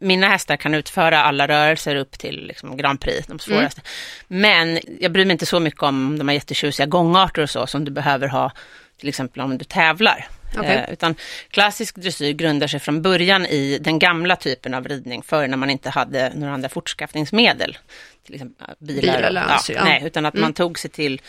mina 0.00 0.28
hästar 0.28 0.56
kan 0.56 0.74
utföra 0.74 1.22
alla 1.22 1.48
rörelser 1.48 1.96
upp 1.96 2.18
till 2.18 2.46
liksom 2.46 2.76
Grand 2.76 3.00
Prix, 3.00 3.26
de 3.26 3.38
svåraste. 3.38 3.80
Men 4.28 4.78
jag 5.00 5.12
bryr 5.12 5.24
mig 5.24 5.32
inte 5.32 5.46
så 5.46 5.60
mycket 5.60 5.82
om 5.82 6.18
de 6.18 6.28
här 6.28 6.34
jättetjusiga 6.34 6.86
gångarter 6.86 7.42
och 7.42 7.50
så 7.50 7.66
som 7.66 7.84
du 7.84 7.90
behöver 7.90 8.28
ha 8.28 8.52
till 9.00 9.08
exempel 9.08 9.40
om 9.42 9.58
du 9.58 9.64
tävlar. 9.64 10.28
Okej. 10.58 10.76
Eh, 10.76 10.92
utan 10.92 11.14
klassisk 11.50 11.96
dressyr 11.96 12.32
grundar 12.32 12.66
sig 12.66 12.80
från 12.80 13.02
början 13.02 13.46
i 13.46 13.78
den 13.80 13.98
gamla 13.98 14.36
typen 14.36 14.74
av 14.74 14.88
ridning, 14.88 15.22
för 15.22 15.46
när 15.46 15.56
man 15.56 15.70
inte 15.70 15.90
hade 15.90 16.32
några 16.34 16.54
andra 16.54 16.68
fortskaffningsmedel. 16.68 17.78
Till 18.26 18.34
exempel 18.34 18.66
bilar. 18.78 19.02
Bil 19.28 19.36
och- 19.36 19.42
ja, 19.48 19.60
ja. 19.68 19.84
Nej, 19.84 20.02
utan 20.04 20.26
att 20.26 20.34
Mm. 20.34 20.42
man 20.42 20.52
tog 20.52 20.78
sig 20.78 20.90
till 20.90 21.20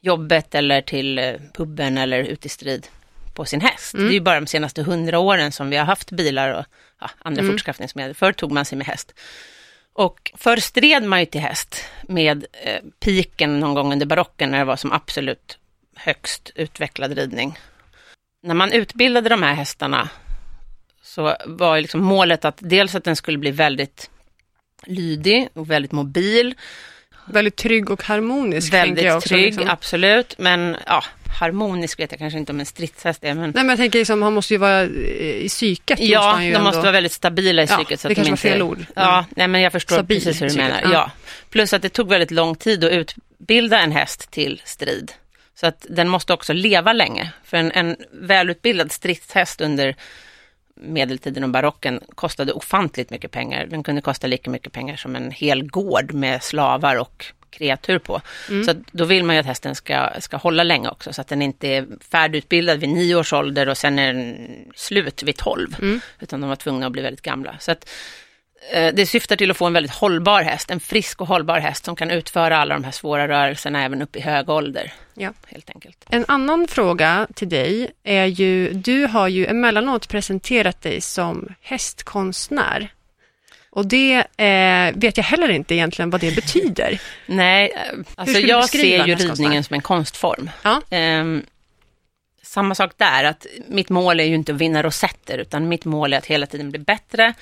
jobbet 0.00 0.54
eller 0.54 0.80
till 0.80 1.18
eh, 1.18 1.32
puben 1.54 1.98
eller 1.98 2.18
ut 2.18 2.46
i 2.46 2.48
strid 2.48 2.86
på 3.38 3.44
sin 3.44 3.60
häst. 3.60 3.94
Mm. 3.94 4.06
Det 4.06 4.12
är 4.12 4.14
ju 4.14 4.20
bara 4.20 4.40
de 4.40 4.46
senaste 4.46 4.82
hundra 4.82 5.18
åren 5.18 5.52
som 5.52 5.70
vi 5.70 5.76
har 5.76 5.84
haft 5.84 6.10
bilar 6.10 6.48
och 6.54 6.64
ja, 7.00 7.10
andra 7.18 7.40
Mm. 7.40 7.52
fortskaffningsmedel. 7.52 8.14
Förr 8.14 8.32
tog 8.32 8.52
man 8.52 8.64
sig 8.64 8.78
med 8.78 8.86
häst. 8.86 9.14
Och 9.92 10.32
förr 10.36 10.56
stred 10.56 11.02
man 11.02 11.20
ju 11.20 11.26
till 11.26 11.40
häst 11.40 11.84
med 12.02 12.46
eh, 12.52 12.80
piken 13.00 13.60
någon 13.60 13.74
gång 13.74 13.92
under 13.92 14.06
barocken 14.06 14.50
när 14.50 14.58
det 14.58 14.64
var 14.64 14.76
som 14.76 14.92
absolut 14.92 15.58
högst 15.96 16.50
utvecklad 16.54 17.12
ridning. 17.18 17.58
När 18.42 18.54
man 18.54 18.72
utbildade 18.72 19.28
de 19.28 19.42
här 19.42 19.54
hästarna 19.54 20.08
så 21.02 21.36
var 21.46 21.76
ju 21.76 21.82
liksom 21.82 22.00
målet 22.00 22.44
att 22.44 22.58
dels 22.58 22.94
att 22.94 23.04
den 23.04 23.16
skulle 23.16 23.38
bli 23.38 23.50
väldigt 23.50 24.10
lydig 24.86 25.48
och 25.54 25.70
väldigt 25.70 25.92
mobil. 25.92 26.54
Väldigt 27.26 27.56
trygg 27.56 27.90
och 27.90 28.02
harmonisk. 28.02 28.72
väldigt 28.72 29.12
också, 29.12 29.28
trygg, 29.28 29.44
liksom. 29.44 29.68
absolut. 29.68 30.34
Men 30.38 30.76
ja, 30.86 31.04
harmonisk 31.40 31.98
vet 32.00 32.10
jag 32.12 32.18
kanske 32.18 32.38
inte 32.38 32.52
om 32.52 32.60
en 32.60 32.66
stridshäst 32.66 33.24
är. 33.24 33.34
Men... 33.34 33.42
Nej, 33.42 33.52
men 33.54 33.68
jag 33.68 33.78
tänker 33.78 33.98
liksom, 33.98 34.22
han 34.22 34.32
måste 34.32 34.54
ju 34.54 34.58
vara 34.58 34.84
i 34.84 35.46
psyket. 35.48 35.98
måste 35.98 36.12
Ja, 36.12 36.42
ju 36.42 36.52
de 36.52 36.58
måste 36.62 36.76
ändå. 36.76 36.82
vara 36.82 36.92
väldigt 36.92 37.12
stabila 37.12 37.62
i 37.62 37.66
Ja, 37.70 37.76
psyket. 37.76 38.00
så 38.00 38.08
det 38.08 38.12
att 38.12 38.16
de 38.24 38.24
kanske 38.28 38.48
var 38.48 38.54
inte... 38.56 38.58
fel 38.58 38.62
ord. 38.62 38.86
Ja, 38.96 39.24
nej, 39.36 39.48
men 39.48 39.60
jag 39.60 39.72
förstår 39.72 39.96
Stabil 39.96 40.24
precis 40.24 40.42
hur 40.42 40.48
du 40.48 40.56
menar. 40.56 40.80
ja. 40.82 40.90
Ja. 40.92 41.10
Plus 41.50 41.72
att 41.72 41.82
det 41.82 41.88
tog 41.88 42.08
väldigt 42.08 42.30
lång 42.30 42.54
tid 42.54 42.84
att 42.84 42.92
utbilda 42.92 43.78
en 43.80 43.92
häst 43.92 44.30
till 44.30 44.62
strid. 44.64 45.12
Så 45.60 45.66
att 45.66 45.86
den 45.88 46.08
måste 46.08 46.32
också 46.32 46.52
leva 46.52 46.92
länge. 46.92 47.32
För 47.44 47.56
en, 47.56 47.72
en 47.72 47.96
välutbildad 48.12 48.92
stridshäst 48.92 49.60
under 49.60 49.94
medeltiden 50.80 51.44
och 51.44 51.50
barocken 51.50 52.00
kostade 52.14 52.52
ofantligt 52.52 53.10
mycket 53.10 53.30
pengar. 53.30 53.66
Den 53.66 53.82
kunde 53.82 54.00
kosta 54.00 54.26
lika 54.26 54.50
mycket 54.50 54.72
pengar 54.72 54.96
som 54.96 55.16
en 55.16 55.30
hel 55.30 55.70
gård 55.70 56.12
med 56.12 56.42
slavar 56.42 56.96
och 56.96 57.32
kreatur 57.50 57.98
på. 57.98 58.20
Mm. 58.48 58.64
Så 58.64 58.74
då 58.92 59.04
vill 59.04 59.24
man 59.24 59.36
ju 59.36 59.40
att 59.40 59.46
hästen 59.46 59.74
ska, 59.74 60.10
ska 60.18 60.36
hålla 60.36 60.62
länge 60.62 60.88
också, 60.88 61.12
så 61.12 61.20
att 61.20 61.28
den 61.28 61.42
inte 61.42 61.68
är 61.68 61.86
färdigutbildad 62.10 62.80
vid 62.80 62.88
nio 62.88 63.14
års 63.14 63.32
ålder 63.32 63.68
och 63.68 63.78
sen 63.78 63.98
är 63.98 64.12
den 64.12 64.48
slut 64.74 65.22
vid 65.22 65.36
tolv. 65.36 65.76
Mm. 65.78 66.00
Utan 66.20 66.40
de 66.40 66.48
var 66.48 66.56
tvungna 66.56 66.86
att 66.86 66.92
bli 66.92 67.02
väldigt 67.02 67.22
gamla. 67.22 67.56
Så 67.60 67.72
att, 67.72 67.90
det 68.92 69.08
syftar 69.08 69.36
till 69.36 69.50
att 69.50 69.56
få 69.56 69.66
en 69.66 69.72
väldigt 69.72 69.92
hållbar 69.92 70.42
häst, 70.42 70.70
en 70.70 70.80
frisk 70.80 71.20
och 71.20 71.26
hållbar 71.26 71.58
häst 71.58 71.84
som 71.84 71.96
kan 71.96 72.10
utföra 72.10 72.56
alla 72.58 72.74
de 72.74 72.84
här 72.84 72.92
svåra 72.92 73.28
rörelserna 73.28 73.84
även 73.84 74.02
upp 74.02 74.16
i 74.16 74.20
hög 74.20 74.50
ålder. 74.50 74.92
Ja. 75.14 75.32
Helt 75.46 75.70
enkelt. 75.70 76.04
En 76.10 76.24
annan 76.28 76.68
fråga 76.68 77.26
till 77.34 77.48
dig 77.48 77.90
är 78.04 78.26
ju, 78.26 78.72
du 78.72 79.06
har 79.06 79.28
ju 79.28 79.46
emellanåt 79.46 80.08
presenterat 80.08 80.82
dig 80.82 81.00
som 81.00 81.48
hästkonstnär. 81.60 82.92
Och 83.70 83.86
det 83.86 84.14
eh, 84.36 84.94
vet 84.94 85.16
jag 85.16 85.24
heller 85.24 85.48
inte 85.48 85.74
egentligen 85.74 86.10
vad 86.10 86.20
det 86.20 86.34
betyder. 86.34 87.00
Nej, 87.26 87.72
eh, 87.76 87.98
alltså 88.14 88.38
jag 88.38 88.68
ser 88.68 89.06
ju 89.06 89.14
ridningen 89.14 89.64
som 89.64 89.74
en 89.74 89.82
konstform. 89.82 90.50
Ja. 90.62 90.82
Ehm, 90.90 91.42
samma 92.42 92.74
sak 92.74 92.92
där, 92.96 93.24
att 93.24 93.46
mitt 93.68 93.88
mål 93.88 94.20
är 94.20 94.24
ju 94.24 94.34
inte 94.34 94.52
att 94.52 94.58
vinna 94.58 94.82
rosetter, 94.82 95.38
utan 95.38 95.68
mitt 95.68 95.84
mål 95.84 96.12
är 96.12 96.18
att 96.18 96.26
hela 96.26 96.46
tiden 96.46 96.70
bli 96.70 96.78
bättre 96.78 97.34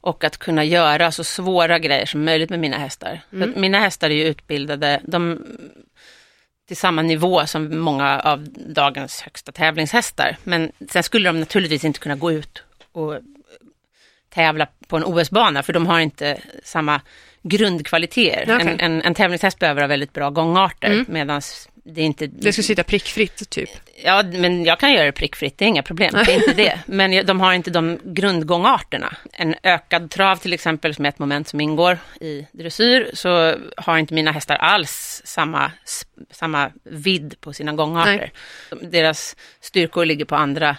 och 0.00 0.24
att 0.24 0.36
kunna 0.36 0.64
göra 0.64 1.12
så 1.12 1.24
svåra 1.24 1.78
grejer 1.78 2.06
som 2.06 2.24
möjligt 2.24 2.50
med 2.50 2.58
mina 2.58 2.78
hästar. 2.78 3.20
Mm. 3.32 3.52
mina 3.56 3.78
hästar 3.80 4.10
är 4.10 4.14
ju 4.14 4.24
utbildade 4.24 5.00
de, 5.04 5.46
till 6.68 6.76
samma 6.76 7.02
nivå 7.02 7.46
som 7.46 7.78
många 7.78 8.20
av 8.20 8.48
dagens 8.74 9.20
högsta 9.20 9.52
tävlingshästar. 9.52 10.36
Men 10.44 10.72
sen 10.90 11.02
skulle 11.02 11.28
de 11.28 11.40
naturligtvis 11.40 11.84
inte 11.84 12.00
kunna 12.00 12.16
gå 12.16 12.32
ut 12.32 12.62
och 12.92 13.14
tävla 14.28 14.66
på 14.88 14.96
en 14.96 15.04
OS-bana, 15.04 15.62
för 15.62 15.72
de 15.72 15.86
har 15.86 16.00
inte 16.00 16.38
samma 16.64 17.00
grundkvaliteter. 17.42 18.56
Okej. 18.56 18.68
En, 18.68 18.80
en, 18.80 19.02
en 19.02 19.14
tävlingshäst 19.14 19.58
behöver 19.58 19.80
ha 19.80 19.88
väldigt 19.88 20.12
bra 20.12 20.30
gångarter, 20.30 20.90
Mm. 20.90 21.06
medan 21.08 21.42
det 21.90 22.00
är 22.00 22.04
inte... 22.04 22.26
Det 22.26 22.52
ska 22.52 22.62
sitta 22.62 22.82
prickfritt, 22.82 23.50
typ. 23.50 23.70
Ja, 24.04 24.22
men 24.22 24.64
jag 24.64 24.80
kan 24.80 24.92
göra 24.92 25.04
det 25.04 25.12
prickfritt, 25.12 25.58
det 25.58 25.64
är 25.64 25.68
inga 25.68 25.82
problem. 25.82 26.14
Det 26.26 26.32
är 26.32 26.36
inte 26.36 26.54
det. 26.54 26.80
Men 26.86 27.26
de 27.26 27.40
har 27.40 27.52
inte 27.52 27.70
de 27.70 27.98
grundgångarterna. 28.04 29.16
En 29.32 29.54
ökad 29.62 30.10
trav 30.10 30.36
till 30.36 30.52
exempel, 30.52 30.94
som 30.94 31.04
är 31.04 31.08
ett 31.08 31.18
moment 31.18 31.48
som 31.48 31.60
ingår 31.60 31.98
i 32.20 32.46
dressyr, 32.52 33.10
så 33.14 33.56
har 33.76 33.98
inte 33.98 34.14
mina 34.14 34.32
hästar 34.32 34.56
alls 34.56 35.22
samma, 35.24 35.72
samma 36.30 36.70
vidd 36.84 37.34
på 37.40 37.52
sina 37.52 37.72
gångarter. 37.72 38.32
Deras 38.82 39.36
styrkor 39.60 40.04
ligger 40.04 40.24
på 40.24 40.36
andra 40.36 40.76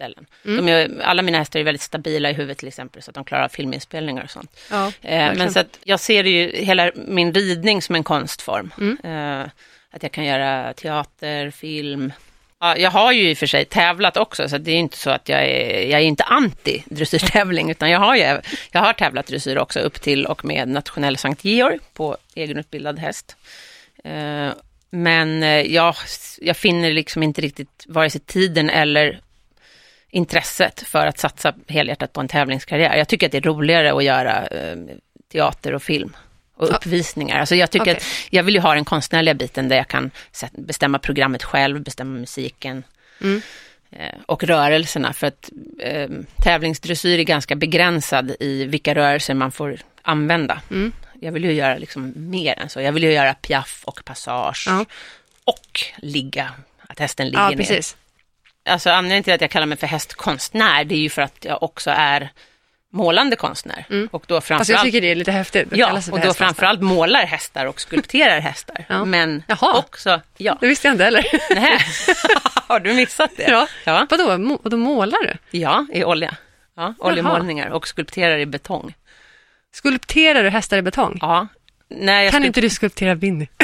ställen. 0.00 0.26
Mm. 0.44 0.68
Är, 0.68 1.02
alla 1.02 1.22
mina 1.22 1.38
hästar 1.38 1.60
är 1.60 1.64
väldigt 1.64 1.82
stabila 1.82 2.30
i 2.30 2.32
huvudet 2.32 2.58
till 2.58 2.68
exempel, 2.68 3.02
så 3.02 3.10
att 3.10 3.14
de 3.14 3.24
klarar 3.24 3.44
av 3.44 3.48
filminspelningar 3.48 4.24
och 4.24 4.30
sånt. 4.30 4.60
Ja, 4.70 4.92
Eh, 5.02 5.34
men 5.34 5.52
så 5.52 5.60
att 5.60 5.78
jag 5.84 6.00
ser 6.00 6.24
ju 6.24 6.50
hela 6.56 6.90
min 6.94 7.34
ridning 7.34 7.82
som 7.82 7.94
en 7.94 8.04
konstform. 8.04 8.72
Mm. 8.78 8.98
Eh, 9.42 9.50
att 9.90 10.02
jag 10.02 10.12
kan 10.12 10.24
göra 10.24 10.72
teater, 10.72 11.50
film. 11.50 12.12
Ja, 12.60 12.76
jag 12.76 12.90
har 12.90 13.12
ju 13.12 13.30
i 13.30 13.34
och 13.34 13.38
för 13.38 13.46
sig 13.46 13.64
tävlat 13.64 14.16
också, 14.16 14.48
så 14.48 14.58
det 14.58 14.70
är 14.70 14.76
inte 14.76 14.96
så 14.96 15.10
att 15.10 15.28
jag 15.28 15.44
är, 15.44 15.90
jag 15.90 16.00
är 16.00 16.04
inte 16.04 16.24
anti 16.24 16.82
dressyrtävling, 16.86 17.70
utan 17.70 17.90
jag 17.90 17.98
har, 17.98 18.16
ju, 18.16 18.40
jag 18.72 18.80
har 18.80 18.92
tävlat 18.92 19.26
dressyr 19.26 19.58
också 19.58 19.80
upp 19.80 20.00
till 20.00 20.26
och 20.26 20.44
med 20.44 20.68
nationell 20.68 21.16
Sankt 21.16 21.44
Georg 21.44 21.78
på 21.94 22.16
egenutbildad 22.34 22.98
häst. 22.98 23.36
Eh, 24.04 24.48
men 24.90 25.42
eh, 25.42 25.60
jag, 25.60 25.94
jag 26.40 26.56
finner 26.56 26.92
liksom 26.92 27.22
inte 27.22 27.40
riktigt 27.40 27.84
vare 27.88 28.10
sig 28.10 28.20
tiden 28.20 28.70
eller 28.70 29.20
intresset 30.10 30.80
för 30.80 31.06
att 31.06 31.18
satsa 31.18 31.54
helhjärtat 31.68 32.12
på 32.12 32.20
en 32.20 32.28
tävlingskarriär. 32.28 32.96
Jag 32.96 33.08
tycker 33.08 33.26
att 33.26 33.32
det 33.32 33.38
är 33.38 33.42
roligare 33.42 33.92
att 33.92 34.04
göra 34.04 34.46
eh, 34.46 34.76
teater 35.32 35.74
och 35.74 35.82
film 35.82 36.16
och 36.60 36.70
uppvisningar. 36.74 37.40
Alltså 37.40 37.54
jag, 37.54 37.70
tycker 37.70 37.82
Okej. 37.82 37.96
att 37.96 38.04
jag 38.30 38.42
vill 38.42 38.54
ju 38.54 38.60
ha 38.60 38.74
den 38.74 38.84
konstnärliga 38.84 39.34
biten 39.34 39.68
där 39.68 39.76
jag 39.76 39.88
kan 39.88 40.10
bestämma 40.52 40.98
programmet 40.98 41.42
själv, 41.44 41.82
bestämma 41.82 42.18
musiken 42.18 42.82
Mm. 43.20 43.42
eh, 43.90 44.14
och 44.26 44.44
rörelserna. 44.44 45.12
För 45.12 45.26
att 45.26 45.50
eh, 45.78 46.08
tävlingsdressyr 46.44 47.18
är 47.18 47.22
ganska 47.22 47.56
begränsad 47.56 48.36
i 48.40 48.64
vilka 48.64 48.94
rörelser 48.94 49.34
man 49.34 49.52
får 49.52 49.76
använda. 50.02 50.60
Mm. 50.70 50.92
Jag 51.20 51.32
vill 51.32 51.44
ju 51.44 51.52
göra 51.52 51.78
liksom 51.78 52.12
mer 52.16 52.58
än 52.58 52.68
så. 52.68 52.80
Jag 52.80 52.92
vill 52.92 53.02
ju 53.04 53.12
göra 53.12 53.34
piaff 53.34 53.82
och 53.84 54.04
passage 54.04 54.64
Ja. 54.68 54.84
och 55.44 55.80
ligga, 55.98 56.50
att 56.86 56.98
hästen 56.98 57.26
ligger 57.26 57.40
Ja, 57.42 57.50
ner. 57.50 57.56
precis. 57.56 57.96
Alltså 58.64 58.90
anledningen 58.90 59.24
till 59.24 59.32
att 59.32 59.40
jag 59.40 59.50
kallar 59.50 59.66
mig 59.66 59.78
för 59.78 59.86
hästkonstnär, 59.86 60.84
det 60.84 60.94
är 60.94 60.98
ju 60.98 61.10
för 61.10 61.22
att 61.22 61.44
jag 61.44 61.62
också 61.62 61.90
är 61.90 62.30
målande 62.90 63.36
konstnär. 63.36 63.86
Mm. 63.90 64.08
Och 64.12 64.24
då 64.26 64.34
Fast 64.34 64.50
jag 64.50 64.58
framförallt, 64.58 64.84
tycker 64.84 65.00
det 65.00 65.10
är 65.10 65.14
lite 65.14 65.32
häftigt. 65.32 65.68
ja, 65.72 66.02
och 66.12 66.20
då 66.20 66.34
framförallt 66.34 66.80
målar 66.80 67.26
hästar 67.26 67.66
och 67.66 67.80
skulpterar 67.80 68.40
hästar. 68.40 68.84
Ja. 68.88 69.04
Men 69.04 69.42
Jaha. 69.46 69.78
också, 69.78 70.20
ja, 70.36 70.58
Det 70.60 70.66
visste 70.66 70.88
jag 70.88 70.94
inte 70.94 71.04
heller. 71.04 71.26
nej. 71.54 71.78
har 72.68 72.80
du 72.80 72.94
missat 72.94 73.30
det? 73.36 73.50
Ja. 73.50 73.66
ja. 73.84 74.06
Vadå, 74.10 74.38
må, 74.38 74.76
målar 74.76 75.26
du? 75.26 75.58
Ja, 75.58 75.86
i 75.92 76.04
olja. 76.04 76.36
Ja, 76.76 76.94
oljemålningar 76.98 77.68
och 77.68 77.88
skulpterar 77.88 78.38
i 78.38 78.46
betong. 78.46 78.94
Skulpterar 79.72 80.42
du 80.42 80.50
hästar 80.50 80.78
i 80.78 80.82
betong? 80.82 81.18
Ja. 81.20 81.46
Nej, 81.88 82.24
jag 82.24 82.32
kan 82.32 82.44
inte 82.44 82.60
du 82.60 82.70
skulptera 82.70 83.14
Winnie? 83.14 83.48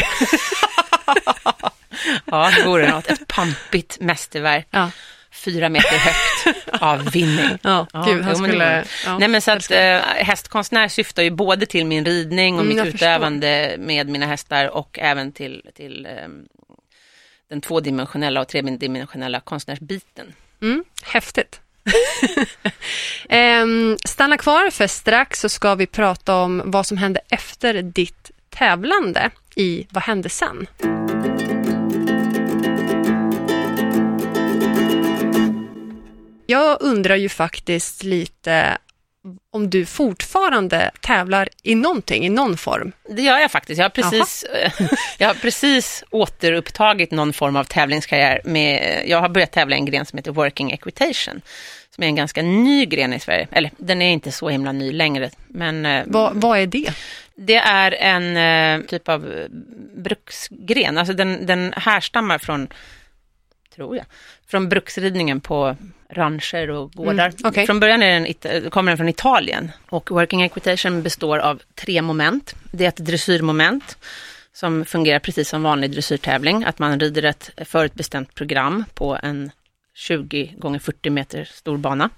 Ja, 2.24 2.50
det 2.56 2.64
vore 2.64 2.90
något. 2.90 3.06
Ett 3.06 3.28
pampigt 3.28 4.00
mästerverk. 4.00 4.66
Ja, 4.70 4.90
Fyra 5.46 5.68
meter 5.68 5.96
högt 5.98 6.82
av 6.82 7.10
vinning. 7.10 7.58
ja, 7.62 7.86
Ja, 7.92 8.02
gud, 8.06 8.24
han 8.24 8.36
skulle... 8.36 8.84
Ja. 9.04 9.18
Nej 9.18 9.28
men 9.28 9.40
så 9.42 9.50
att 9.50 9.70
eh, 9.70 9.78
hästkonstnär 10.00 10.88
syftar 10.88 11.22
ju 11.22 11.30
både 11.30 11.66
till 11.66 11.86
min 11.86 12.04
ridning 12.04 12.54
och 12.54 12.60
Mm, 12.64 12.76
mitt 12.76 12.92
förstår. 12.92 12.96
utövande 13.08 13.76
med 13.78 14.08
mina 14.08 14.26
hästar 14.26 14.68
och 14.68 14.98
även 15.02 15.32
till, 15.32 15.62
till 15.74 16.06
eh, 16.06 16.12
den 17.50 17.60
tvådimensionella 17.60 18.40
och 18.40 18.48
tredimensionella 18.48 19.40
konstnärsbiten. 19.40 20.26
Mm, 20.62 20.84
häftigt. 21.02 21.60
Ehm, 23.28 23.96
stanna 24.04 24.38
kvar 24.38 24.70
för 24.70 24.86
strax 24.86 25.40
så 25.40 25.48
ska 25.48 25.74
vi 25.74 25.86
prata 25.86 26.34
om 26.36 26.62
vad 26.64 26.86
som 26.86 26.96
hände 26.96 27.20
efter 27.28 27.82
ditt 27.82 28.30
tävlande 28.50 29.30
i 29.56 29.86
Vad 29.90 30.02
hände 30.02 30.28
sen? 30.28 30.66
Jag 36.46 36.76
undrar 36.80 37.16
ju 37.16 37.28
faktiskt 37.28 38.02
lite 38.02 38.78
om 39.50 39.70
du 39.70 39.86
fortfarande 39.86 40.90
tävlar 41.00 41.48
i 41.62 41.74
någonting, 41.74 42.26
i 42.26 42.28
någon 42.28 42.56
form. 42.56 42.92
Det 43.08 43.22
gör 43.22 43.38
jag 43.38 43.50
faktiskt. 43.50 43.78
Jag 43.78 43.84
har 43.84 43.90
precis, 43.90 44.44
jag 45.18 45.28
har 45.28 45.34
precis 45.34 46.04
återupptagit 46.10 47.10
någon 47.10 47.32
form 47.32 47.56
av 47.56 47.64
tävlingskarriär. 47.64 48.40
Med, 48.44 49.02
jag 49.06 49.20
har 49.20 49.28
börjat 49.28 49.52
tävla 49.52 49.76
i 49.76 49.78
en 49.78 49.84
gren 49.84 50.06
som 50.06 50.16
heter 50.16 50.32
Working 50.32 50.72
Equitation. 50.72 51.40
Som 51.90 52.04
är 52.04 52.08
en 52.08 52.14
ganska 52.14 52.42
ny 52.42 52.86
gren 52.86 53.12
i 53.12 53.20
Sverige. 53.20 53.48
Eller 53.50 53.70
den 53.78 54.02
är 54.02 54.12
inte 54.12 54.32
så 54.32 54.48
himla 54.48 54.72
ny 54.72 54.92
längre. 54.92 55.30
Men 55.48 55.86
eh, 55.86 56.04
Vad, 56.06 56.40
vad 56.40 56.58
är 56.58 56.66
det? 56.66 56.92
Det 57.34 57.56
är 57.56 57.92
en 57.92 58.36
eh, 58.36 58.86
typ 58.86 59.08
av 59.08 59.32
eh, 59.32 59.46
bruksgren, 59.96 60.98
alltså 60.98 61.14
den, 61.14 61.46
den 61.46 61.74
härstammar 61.76 62.38
från, 62.38 62.68
tror 63.74 63.96
jag, 63.96 64.06
från 64.46 64.68
bruksridningen 64.68 65.40
på 65.40 65.76
rancher 66.10 66.70
och 66.70 66.92
gårdar. 66.92 67.26
Mm, 67.26 67.36
okej. 67.44 67.66
Från 67.66 67.80
början 67.80 68.02
är 68.02 68.34
den, 68.42 68.70
kommer 68.70 68.90
den 68.90 68.96
från 68.96 69.08
Italien 69.08 69.72
och 69.88 70.10
working 70.10 70.42
equitation 70.42 71.02
består 71.02 71.38
av 71.38 71.62
tre 71.74 72.02
moment. 72.02 72.54
Det 72.70 72.84
är 72.84 72.88
ett 72.88 72.96
dressyrmoment 72.96 73.98
som 74.52 74.84
fungerar 74.84 75.18
precis 75.18 75.48
som 75.48 75.62
vanlig 75.62 75.90
dressyrtävling, 75.90 76.64
att 76.64 76.78
man 76.78 77.00
rider 77.00 77.22
ett 77.22 77.50
förutbestämt 77.64 78.34
program 78.34 78.84
på 78.94 79.18
en 79.22 79.50
20 79.94 80.54
gånger 80.58 80.78
40 80.78 81.10
meter 81.10 81.44
stor 81.44 81.76
bana. 81.76 82.10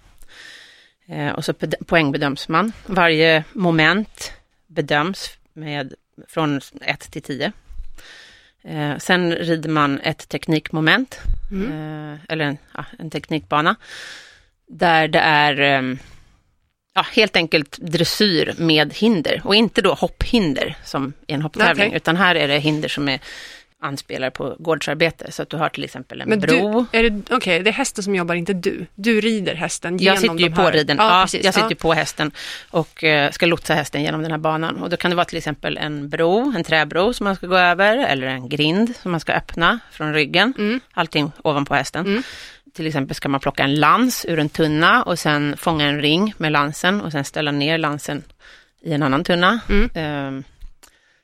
Eh, 1.08 1.28
och 1.28 1.44
så 1.44 1.54
poängbedöms 1.86 2.48
man. 2.48 2.72
Varje 2.86 3.44
moment 3.52 4.32
bedöms 4.66 5.30
med, 5.52 5.94
från 6.28 6.60
1 6.80 7.00
till 7.00 7.22
10. 7.22 7.52
Eh, 8.64 8.96
sen 8.98 9.32
rider 9.32 9.70
man 9.70 10.00
ett 10.00 10.28
teknikmoment, 10.28 11.18
Mm. 11.50 11.72
eh, 12.12 12.18
eller 12.28 12.44
en, 12.44 12.58
ja, 12.74 12.84
en 12.98 13.10
teknikbana, 13.10 13.76
där 14.68 15.08
det 15.08 15.18
är 15.18 15.60
eh, 15.60 15.96
ja, 16.94 17.06
helt 17.12 17.36
enkelt 17.36 17.78
dressyr 17.78 18.54
med 18.58 18.94
hinder. 18.94 19.40
Och 19.44 19.54
inte 19.54 19.82
då 19.82 19.94
hopphinder 19.94 20.76
som 20.84 21.12
i 21.26 21.32
en 21.32 21.42
hopptävling, 21.42 21.86
Okej. 21.86 21.96
utan 21.96 22.16
här 22.16 22.34
är 22.34 22.48
det 22.48 22.58
hinder 22.58 22.88
som 22.88 23.08
är 23.08 23.20
anspelar 23.80 24.30
på 24.30 24.56
gårdsarbete. 24.58 25.32
Så 25.32 25.42
att 25.42 25.50
du 25.50 25.56
har 25.56 25.68
till 25.68 25.84
exempel 25.84 26.20
en 26.20 26.28
Men 26.28 26.40
bro. 26.40 26.86
du, 26.92 26.98
är 26.98 27.10
det, 27.10 27.34
okej, 27.34 27.68
är 27.68 27.72
hästen 27.72 28.04
som 28.04 28.14
jobbar, 28.14 28.34
inte 28.34 28.52
du. 28.52 28.86
Du 28.94 29.20
rider 29.20 29.54
hästen 29.54 29.98
genom 29.98 30.14
Jag 30.14 30.20
sitter 30.20 30.34
ju 30.38 30.48
de 30.48 30.54
på 30.54 30.62
här. 30.62 30.72
riden, 30.72 30.96
Ja, 30.96 31.18
ja, 31.18 31.24
precis. 31.24 31.44
jag 31.44 31.54
sitter 31.54 31.70
ja. 31.70 31.76
på 31.80 31.92
hästen 31.92 32.30
och 32.70 33.04
eh, 33.04 33.30
ska 33.30 33.46
lotsa 33.46 33.74
hästen 33.74 34.02
genom 34.02 34.22
den 34.22 34.30
här 34.30 34.38
banan. 34.38 34.76
Och 34.82 34.90
då 34.90 34.96
kan 34.96 35.10
det 35.10 35.14
vara 35.16 35.24
till 35.24 35.38
exempel 35.38 35.76
en 35.78 36.08
bro, 36.08 36.52
en 36.56 36.64
träbro 36.64 37.12
som 37.12 37.24
man 37.24 37.36
ska 37.36 37.46
gå 37.46 37.56
över, 37.56 37.96
eller 37.96 38.26
en 38.26 38.48
grind 38.48 38.96
som 39.02 39.10
man 39.10 39.20
ska 39.20 39.32
öppna 39.32 39.78
från 39.92 40.14
ryggen. 40.14 40.54
Mm. 40.58 40.80
Allting 40.92 41.32
ovanpå 41.42 41.74
hästen. 41.74 42.06
Mm. 42.06 42.22
Till 42.74 42.86
exempel 42.86 43.14
ska 43.14 43.28
man 43.28 43.40
plocka 43.40 43.62
en 43.62 43.74
lans 43.74 44.26
ur 44.28 44.38
en 44.38 44.48
tunna 44.48 45.02
och 45.02 45.18
sen 45.18 45.56
fånga 45.56 45.84
en 45.86 46.00
ring 46.00 46.34
med 46.38 46.52
lansen 46.52 47.00
och 47.00 47.12
sen 47.12 47.24
ställa 47.24 47.50
ner 47.50 47.78
lansen 47.78 48.22
i 48.82 48.92
en 48.92 49.02
annan 49.02 49.24
tunna. 49.24 49.60
Mm. 49.68 49.90
Eh, 49.94 50.44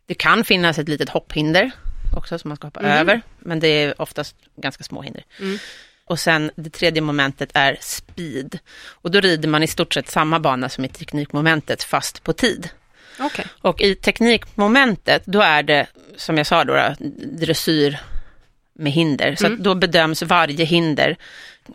det 0.06 0.14
kan 0.14 0.44
finnas 0.44 0.78
ett 0.78 0.88
litet 0.88 1.08
hopphinder 1.08 1.70
också 2.16 2.38
som 2.38 2.48
man 2.48 2.56
ska 2.56 2.66
hoppa 2.66 2.80
Mm. 2.80 2.92
över, 2.98 3.22
men 3.38 3.60
det 3.60 3.68
är 3.68 4.02
oftast 4.02 4.36
ganska 4.56 4.84
små 4.84 5.02
hinder. 5.02 5.24
Mm. 5.40 5.58
Och 6.06 6.18
sen 6.20 6.50
det 6.56 6.70
tredje 6.70 7.02
momentet 7.02 7.50
är 7.54 7.78
speed. 7.80 8.58
Och 8.86 9.10
då 9.10 9.20
rider 9.20 9.48
man 9.48 9.62
i 9.62 9.66
stort 9.66 9.94
sett 9.94 10.10
samma 10.10 10.40
bana 10.40 10.68
som 10.68 10.84
i 10.84 10.88
teknikmomentet 10.88 11.82
fast 11.82 12.22
på 12.22 12.32
tid. 12.32 12.68
Okej. 13.20 13.46
Och 13.60 13.80
i 13.80 13.94
teknikmomentet 13.94 15.22
då 15.26 15.40
är 15.40 15.62
det, 15.62 15.86
som 16.16 16.36
jag 16.36 16.46
sa 16.46 16.64
då, 16.64 16.94
dressyr 17.38 17.98
med 18.72 18.92
hinder. 18.92 19.34
Så 19.36 19.46
Mm. 19.46 19.62
då 19.62 19.74
bedöms 19.74 20.22
varje 20.22 20.64
hinder 20.64 21.16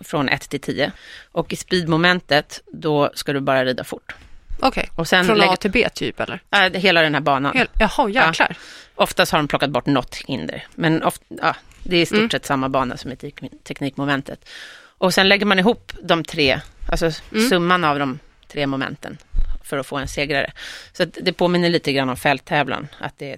från 0.02 0.30
1 0.30 0.50
till 0.50 0.60
10. 0.62 0.92
Och 1.32 1.54
i 1.54 1.56
speedmomentet 1.56 2.62
då 2.74 3.12
ska 3.14 3.34
du 3.34 3.40
bara 3.40 3.66
rida 3.66 3.84
fort. 3.84 4.16
Okej. 4.62 4.90
Sen 5.06 5.26
Från 5.26 5.38
lägger, 5.38 5.54
A 5.54 5.56
till 5.56 5.72
B 5.72 5.90
typ 5.94 6.20
eller? 6.20 6.40
äh, 6.52 6.60
hela 6.82 7.02
den 7.02 7.14
här 7.14 7.22
banan. 7.22 7.54
Hel- 7.58 7.68
Jaha, 7.80 8.10
jäklar. 8.10 8.58
Oftast 8.96 9.32
har 9.32 9.40
de 9.40 9.48
plockat 9.48 9.70
bort 9.70 9.86
något 9.86 10.16
hinder, 10.16 10.64
men 10.76 11.04
oft, 11.04 11.22
ja, 11.28 11.56
det 11.84 11.98
är 11.98 12.02
i 12.02 12.06
stort 12.06 12.18
Mm. 12.18 12.30
sett 12.30 12.46
samma 12.46 12.70
bana 12.70 12.98
som 12.98 13.12
i 13.12 13.16
tek- 13.16 13.64
teknikmomentet. 13.64 14.50
Och 14.98 15.14
sen 15.14 15.30
lägger 15.30 15.46
man 15.46 15.60
ihop 15.60 15.94
de 16.02 16.24
tre, 16.24 16.60
alltså 16.92 17.12
Mm. 17.34 17.50
summan 17.50 17.84
av 17.84 18.00
de 18.00 18.20
tre 18.48 18.68
momenten 18.68 19.18
för 19.64 19.78
att 19.78 19.88
få 19.88 19.98
en 19.98 20.08
segrare. 20.08 20.52
Så 20.94 21.06
det 21.06 21.34
påminner 21.34 21.70
lite 21.70 21.94
grann 21.94 22.10
om 22.10 22.18
fälttävlan, 22.18 22.88
att 23.00 23.18
det 23.18 23.32
är 23.32 23.38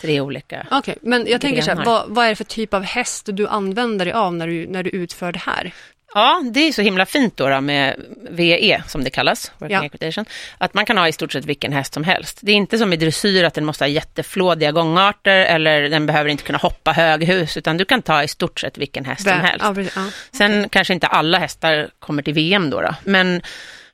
tre 0.00 0.20
olika. 0.20 0.66
Okej, 0.70 0.96
men 1.02 1.26
jag 1.26 1.40
tänker 1.40 1.62
så 1.62 1.70
här, 1.70 1.76
Grenar. 1.76 1.90
vad, 1.90 2.04
vad 2.08 2.24
är 2.24 2.28
det 2.28 2.36
för 2.36 2.44
typ 2.44 2.74
av 2.74 2.82
häst 2.82 3.28
du 3.32 3.46
använder 3.48 4.04
dig 4.04 4.14
av 4.14 4.34
när 4.34 4.46
du, 4.46 4.66
när 4.66 4.82
du 4.82 4.90
utför 4.90 5.32
det 5.32 5.38
här? 5.38 5.72
Ja, 6.16 6.42
det 6.52 6.60
är 6.60 6.72
så 6.72 6.82
himla 6.82 7.06
fint 7.06 7.36
då, 7.36 7.48
då 7.48 7.60
med 7.60 7.94
VE 8.30 8.82
som 8.86 9.04
det 9.04 9.10
kallas, 9.10 9.52
Ja. 9.68 9.84
Equitation, 9.84 10.24
att 10.58 10.74
man 10.74 10.86
kan 10.86 10.98
ha 10.98 11.08
i 11.08 11.12
stort 11.12 11.32
sett 11.32 11.44
vilken 11.44 11.72
häst 11.72 11.94
som 11.94 12.04
helst. 12.04 12.38
Det 12.42 12.52
är 12.52 12.56
inte 12.56 12.78
som 12.78 12.92
i 12.92 12.96
dressyr 12.96 13.44
att 13.44 13.54
den 13.54 13.64
måste 13.64 13.84
ha 13.84 13.88
jätteflådiga 13.88 14.72
gångarter 14.72 15.36
eller 15.36 15.82
den 15.88 16.06
behöver 16.06 16.30
inte 16.30 16.42
kunna 16.44 16.58
hoppa 16.58 16.92
höghus, 16.92 17.56
utan 17.56 17.76
du 17.76 17.84
kan 17.84 18.02
ta 18.02 18.22
i 18.22 18.28
stort 18.28 18.60
sett 18.60 18.78
vilken 18.78 19.04
häst 19.04 19.22
som 19.22 19.32
Vä- 19.32 19.40
helst. 19.42 19.94
Ja, 19.96 20.02
ja. 20.04 20.10
Sen 20.38 20.68
kanske 20.68 20.94
inte 20.94 21.06
alla 21.06 21.38
hästar 21.38 21.88
kommer 21.98 22.22
till 22.22 22.34
VM 22.34 22.70
då, 22.70 22.80
då. 22.80 22.94
men 23.04 23.42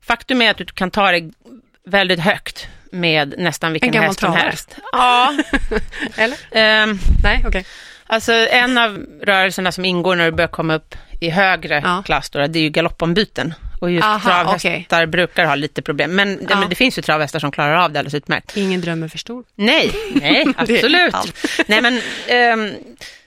faktum 0.02 0.42
är 0.42 0.50
att 0.50 0.56
du 0.56 0.64
kan 0.66 0.90
ta 0.90 1.12
det 1.12 1.30
väldigt 1.86 2.20
högt 2.20 2.66
med 2.90 3.34
nästan 3.38 3.72
vilken 3.72 3.94
häst 3.94 4.20
som 4.20 4.26
travare. 4.32 4.42
helst. 4.48 4.76
Ja, 4.92 5.34
Eller? 6.16 6.36
ehm, 6.52 6.98
Nej, 7.22 7.44
okej. 7.46 7.64
alltså 8.06 8.32
en 8.32 8.78
av 8.78 9.06
rörelserna 9.22 9.72
som 9.72 9.84
ingår 9.84 10.16
när 10.16 10.24
du 10.24 10.30
börjar 10.36 10.48
komma 10.48 10.74
upp 10.74 10.94
i 11.22 11.30
högre 11.30 11.80
Ja. 11.84 12.02
klass 12.06 12.30
då, 12.30 12.46
det 12.46 12.58
är 12.58 12.62
ju 12.62 12.68
galoppombyten. 12.70 13.54
Och 13.80 13.90
just 13.90 14.04
Aha, 14.04 14.18
travhästar 14.18 15.06
brukar 15.06 15.44
ha 15.44 15.54
lite 15.54 15.82
problem, 15.82 16.14
men, 16.14 16.46
ja. 16.50 16.56
Men 16.60 16.68
det 16.68 16.74
finns 16.74 16.98
ju 16.98 17.02
travhästar 17.02 17.38
som 17.38 17.50
klarar 17.52 17.74
av 17.74 17.92
det 17.92 17.98
alldeles 17.98 18.14
utmärkt. 18.14 18.56
Ingen 18.56 18.80
drömmer 18.80 19.08
för 19.08 19.18
stor. 19.18 19.44
Nej, 19.54 19.92
nej, 20.14 20.46
absolut. 20.56 21.14
nej, 21.66 21.82
men, 21.82 22.00
ehm, 22.28 22.70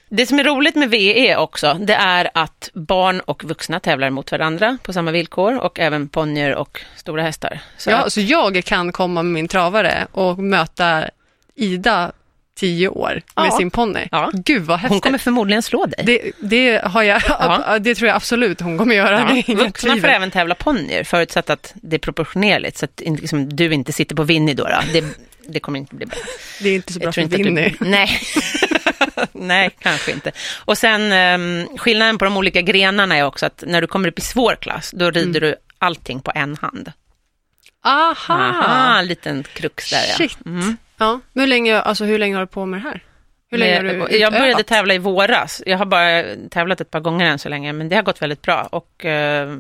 det 0.10 0.26
som 0.26 0.40
är 0.40 0.44
roligt 0.44 0.76
med 0.76 0.90
VE 0.90 1.36
också, 1.36 1.74
det 1.74 1.94
är 1.96 2.30
att 2.34 2.70
barn 2.74 3.20
och 3.20 3.44
vuxna 3.44 3.80
tävlar 3.80 4.10
mot 4.10 4.32
varandra 4.32 4.78
på 4.84 4.94
samma 4.94 5.12
villkor 5.12 5.58
och 5.60 5.80
även 5.80 6.08
ponnyer 6.10 6.56
och 6.56 6.82
stora 6.96 7.22
hästar. 7.22 7.60
Så 7.78 7.90
Ja, 7.90 7.98
att, 7.98 8.14
så 8.14 8.22
jag 8.22 8.64
kan 8.66 8.92
komma 8.92 9.24
med 9.24 9.34
min 9.34 9.48
travare 9.48 10.08
och 10.12 10.40
möta 10.40 11.10
Ida, 11.56 12.12
10 12.56 12.88
år, 12.88 13.22
med 13.36 13.46
Ja. 13.46 13.58
sin 13.58 13.72
ponny. 13.72 14.08
Ja. 14.12 14.32
Gud 14.34 14.64
vad 14.64 14.80
häftigt. 14.80 14.92
hon 14.94 15.02
kommer 15.02 15.18
förmodligen 15.18 15.62
slå 15.64 15.86
dig. 15.86 16.06
det, 16.06 16.32
det, 16.40 16.86
har 16.86 17.04
jag, 17.04 17.22
Ja. 17.28 17.80
det 17.82 17.96
tror 17.96 18.08
jag 18.08 18.16
absolut 18.16 18.62
hon 18.62 18.78
kommer 18.78 18.96
göra. 18.96 19.44
Ja, 19.48 19.56
vuxna 19.56 19.98
får 19.98 20.08
även 20.08 20.32
tävla 20.32 20.56
ponnyer 20.56 21.04
förutsatt 21.04 21.50
att 21.50 21.74
det 21.76 21.96
är 21.96 22.00
proportionerligt 22.00 22.78
så 22.78 22.86
att 22.86 23.02
liksom, 23.06 23.56
du 23.56 23.74
inte 23.74 23.94
sitter 23.94 24.16
på 24.16 24.24
Winnie 24.24 24.54
då. 24.54 24.64
då. 24.64 24.80
Det, 24.94 25.04
det 25.48 25.60
kommer 25.60 25.80
inte 25.80 25.96
bli 25.96 26.06
bra. 26.06 26.18
Det 26.62 26.70
är 26.70 26.76
inte 26.76 26.94
så 26.94 27.00
bra 27.00 27.12
för 27.12 27.22
Winnie. 27.22 27.70
du, 27.80 27.86
nej. 27.90 28.20
nej, 29.32 29.70
kanske 29.80 30.12
inte. 30.12 30.32
Och 30.66 30.78
sen 30.78 31.12
um, 31.42 31.78
skillnaden 31.78 32.18
på 32.18 32.26
de 32.26 32.38
olika 32.38 32.62
grenarna 32.62 33.18
är 33.18 33.24
också 33.24 33.46
att 33.46 33.64
när 33.68 33.82
du 33.82 33.88
kommer 33.88 34.08
upp 34.08 34.20
i 34.20 34.22
svår 34.22 34.56
klass, 34.62 34.92
då 34.96 35.12
rider 35.12 35.42
du 35.42 35.56
allting 35.80 36.22
på 36.22 36.32
en 36.36 36.58
hand. 36.62 36.92
Aha! 37.84 38.34
Aha, 38.34 39.00
en 39.00 39.08
liten 39.08 39.44
krux 39.54 39.90
där 39.90 40.06
ja. 40.10 40.16
Shit. 40.18 40.38
Mm. 40.46 40.78
Ja, 40.98 41.20
men 41.34 41.42
hur 41.42 41.48
länge, 41.48 41.80
alltså, 41.82 42.06
hur 42.06 42.20
länge 42.20 42.36
har 42.36 42.42
du 42.42 42.48
på 42.48 42.66
med 42.66 42.80
det 42.80 42.84
här? 42.84 43.04
Hur 43.52 43.58
länge 43.58 43.76
har 43.76 43.84
du 43.84 43.94
Men 43.94 44.20
jag 44.20 44.32
började 44.34 44.50
utövat? 44.50 44.68
tävla 44.68 44.94
i 44.94 44.98
våras. 44.98 45.62
Jag 45.66 45.78
har 45.78 45.86
bara 45.86 46.24
tävlat 46.50 46.82
ett 46.82 46.92
par 46.92 47.00
gånger 47.00 47.26
än 47.26 47.40
så 47.40 47.50
länge, 47.50 47.74
men 47.74 47.90
det 47.90 47.96
har 47.96 48.04
gått 48.04 48.22
väldigt 48.22 48.42
bra. 48.42 48.68
Och 48.72 49.06
eh, 49.06 49.56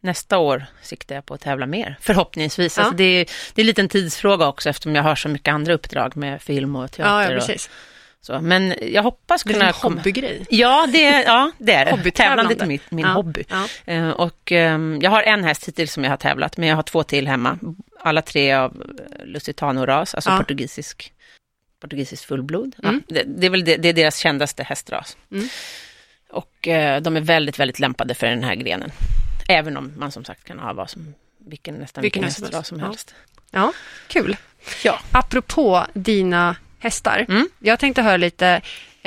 nästa 0.00 0.38
år 0.38 0.64
siktar 0.82 1.14
jag 1.14 1.26
på 1.26 1.34
att 1.34 1.40
tävla 1.40 1.66
mer, 1.66 1.96
förhoppningsvis. 2.00 2.76
Ja. 2.76 2.82
Alltså 2.82 2.96
det, 2.96 3.04
är, 3.04 3.24
det 3.54 3.60
är 3.60 3.62
en 3.62 3.66
liten 3.66 3.88
tidsfråga 3.88 4.46
också, 4.46 4.68
eftersom 4.68 4.94
jag 4.94 5.02
har 5.02 5.14
så 5.14 5.28
mycket 5.28 5.52
andra 5.54 5.72
uppdrag 5.74 6.16
med 6.16 6.42
film 6.42 6.76
och 6.76 6.82
Ja, 6.84 6.88
teater. 6.88 7.22
ja, 7.32 7.38
och 7.40 7.46
precis. 7.46 7.70
så. 8.20 8.40
Men 8.40 8.74
jag 8.92 9.02
hoppas 9.02 9.42
Det 9.44 9.50
är 9.50 9.52
kunna 9.52 9.66
en 9.66 9.72
komma... 9.72 9.96
hobbygrej. 9.96 10.46
Ja, 10.50 10.86
det, 10.92 11.06
är- 11.06 11.24
ja, 11.24 11.50
det 11.58 11.72
är 11.74 11.96
det. 12.04 12.10
Tävlandet 12.10 12.62
är 12.62 12.66
mitt, 12.66 12.90
min 12.90 13.06
Ja, 13.06 13.12
hobby. 13.12 13.44
Ja. 13.48 13.92
Eh, 13.92 14.08
Och 14.10 14.52
ehm, 14.52 14.98
jag 15.02 15.10
har 15.10 15.22
en 15.22 15.44
häst 15.44 15.68
hittills 15.68 15.92
som 15.92 16.04
jag 16.04 16.10
har 16.10 16.16
tävlat, 16.16 16.56
men 16.56 16.68
jag 16.68 16.76
har 16.76 16.82
två 16.82 17.02
till 17.02 17.28
hemma. 17.28 17.58
Alla 18.00 18.22
tre 18.22 18.52
av 18.52 18.84
Lusitano-ras, 19.24 20.14
alltså 20.14 20.30
Ja. 20.30 20.36
portugisisk, 20.36 21.12
portugisisk 21.80 22.26
fullblod. 22.26 22.76
Mm. 22.82 23.02
Ja, 23.08 23.14
det, 23.14 23.22
det, 23.40 23.46
är 23.46 23.50
väl 23.50 23.64
det, 23.64 23.76
det 23.76 23.88
är 23.88 23.92
deras 23.92 24.18
kändaste 24.18 24.62
hästras. 24.62 25.16
Mm. 25.30 25.48
Och 26.30 26.68
eh, 26.68 27.02
de 27.02 27.16
är 27.16 27.20
väldigt, 27.20 27.58
väldigt 27.58 27.78
lämpade 27.78 28.14
för 28.14 28.26
den 28.26 28.44
här 28.44 28.54
grenen. 28.54 28.90
Även 29.48 29.76
om 29.76 29.92
man 29.96 30.12
som 30.12 30.24
sagt 30.24 30.44
kan 30.44 30.58
ha 30.58 30.72
vad 30.72 30.90
som, 30.90 31.14
vilken, 31.38 31.74
nästan 31.74 32.02
Vilken 32.02 32.22
vilken, 32.22 32.24
häst 32.24 32.66
som 32.66 32.80
hästras 32.80 32.88
helst. 32.88 33.14
Ja. 33.50 33.60
ja, 33.60 33.72
kul. 34.08 34.36
Ja. 34.84 35.00
Apropå 35.12 35.86
dina 35.94 36.56
hästar. 36.78 37.26
Mm. 37.28 37.48
Jag 37.58 37.78
tänkte 37.78 38.02
höra 38.02 38.16
lite, 38.16 38.60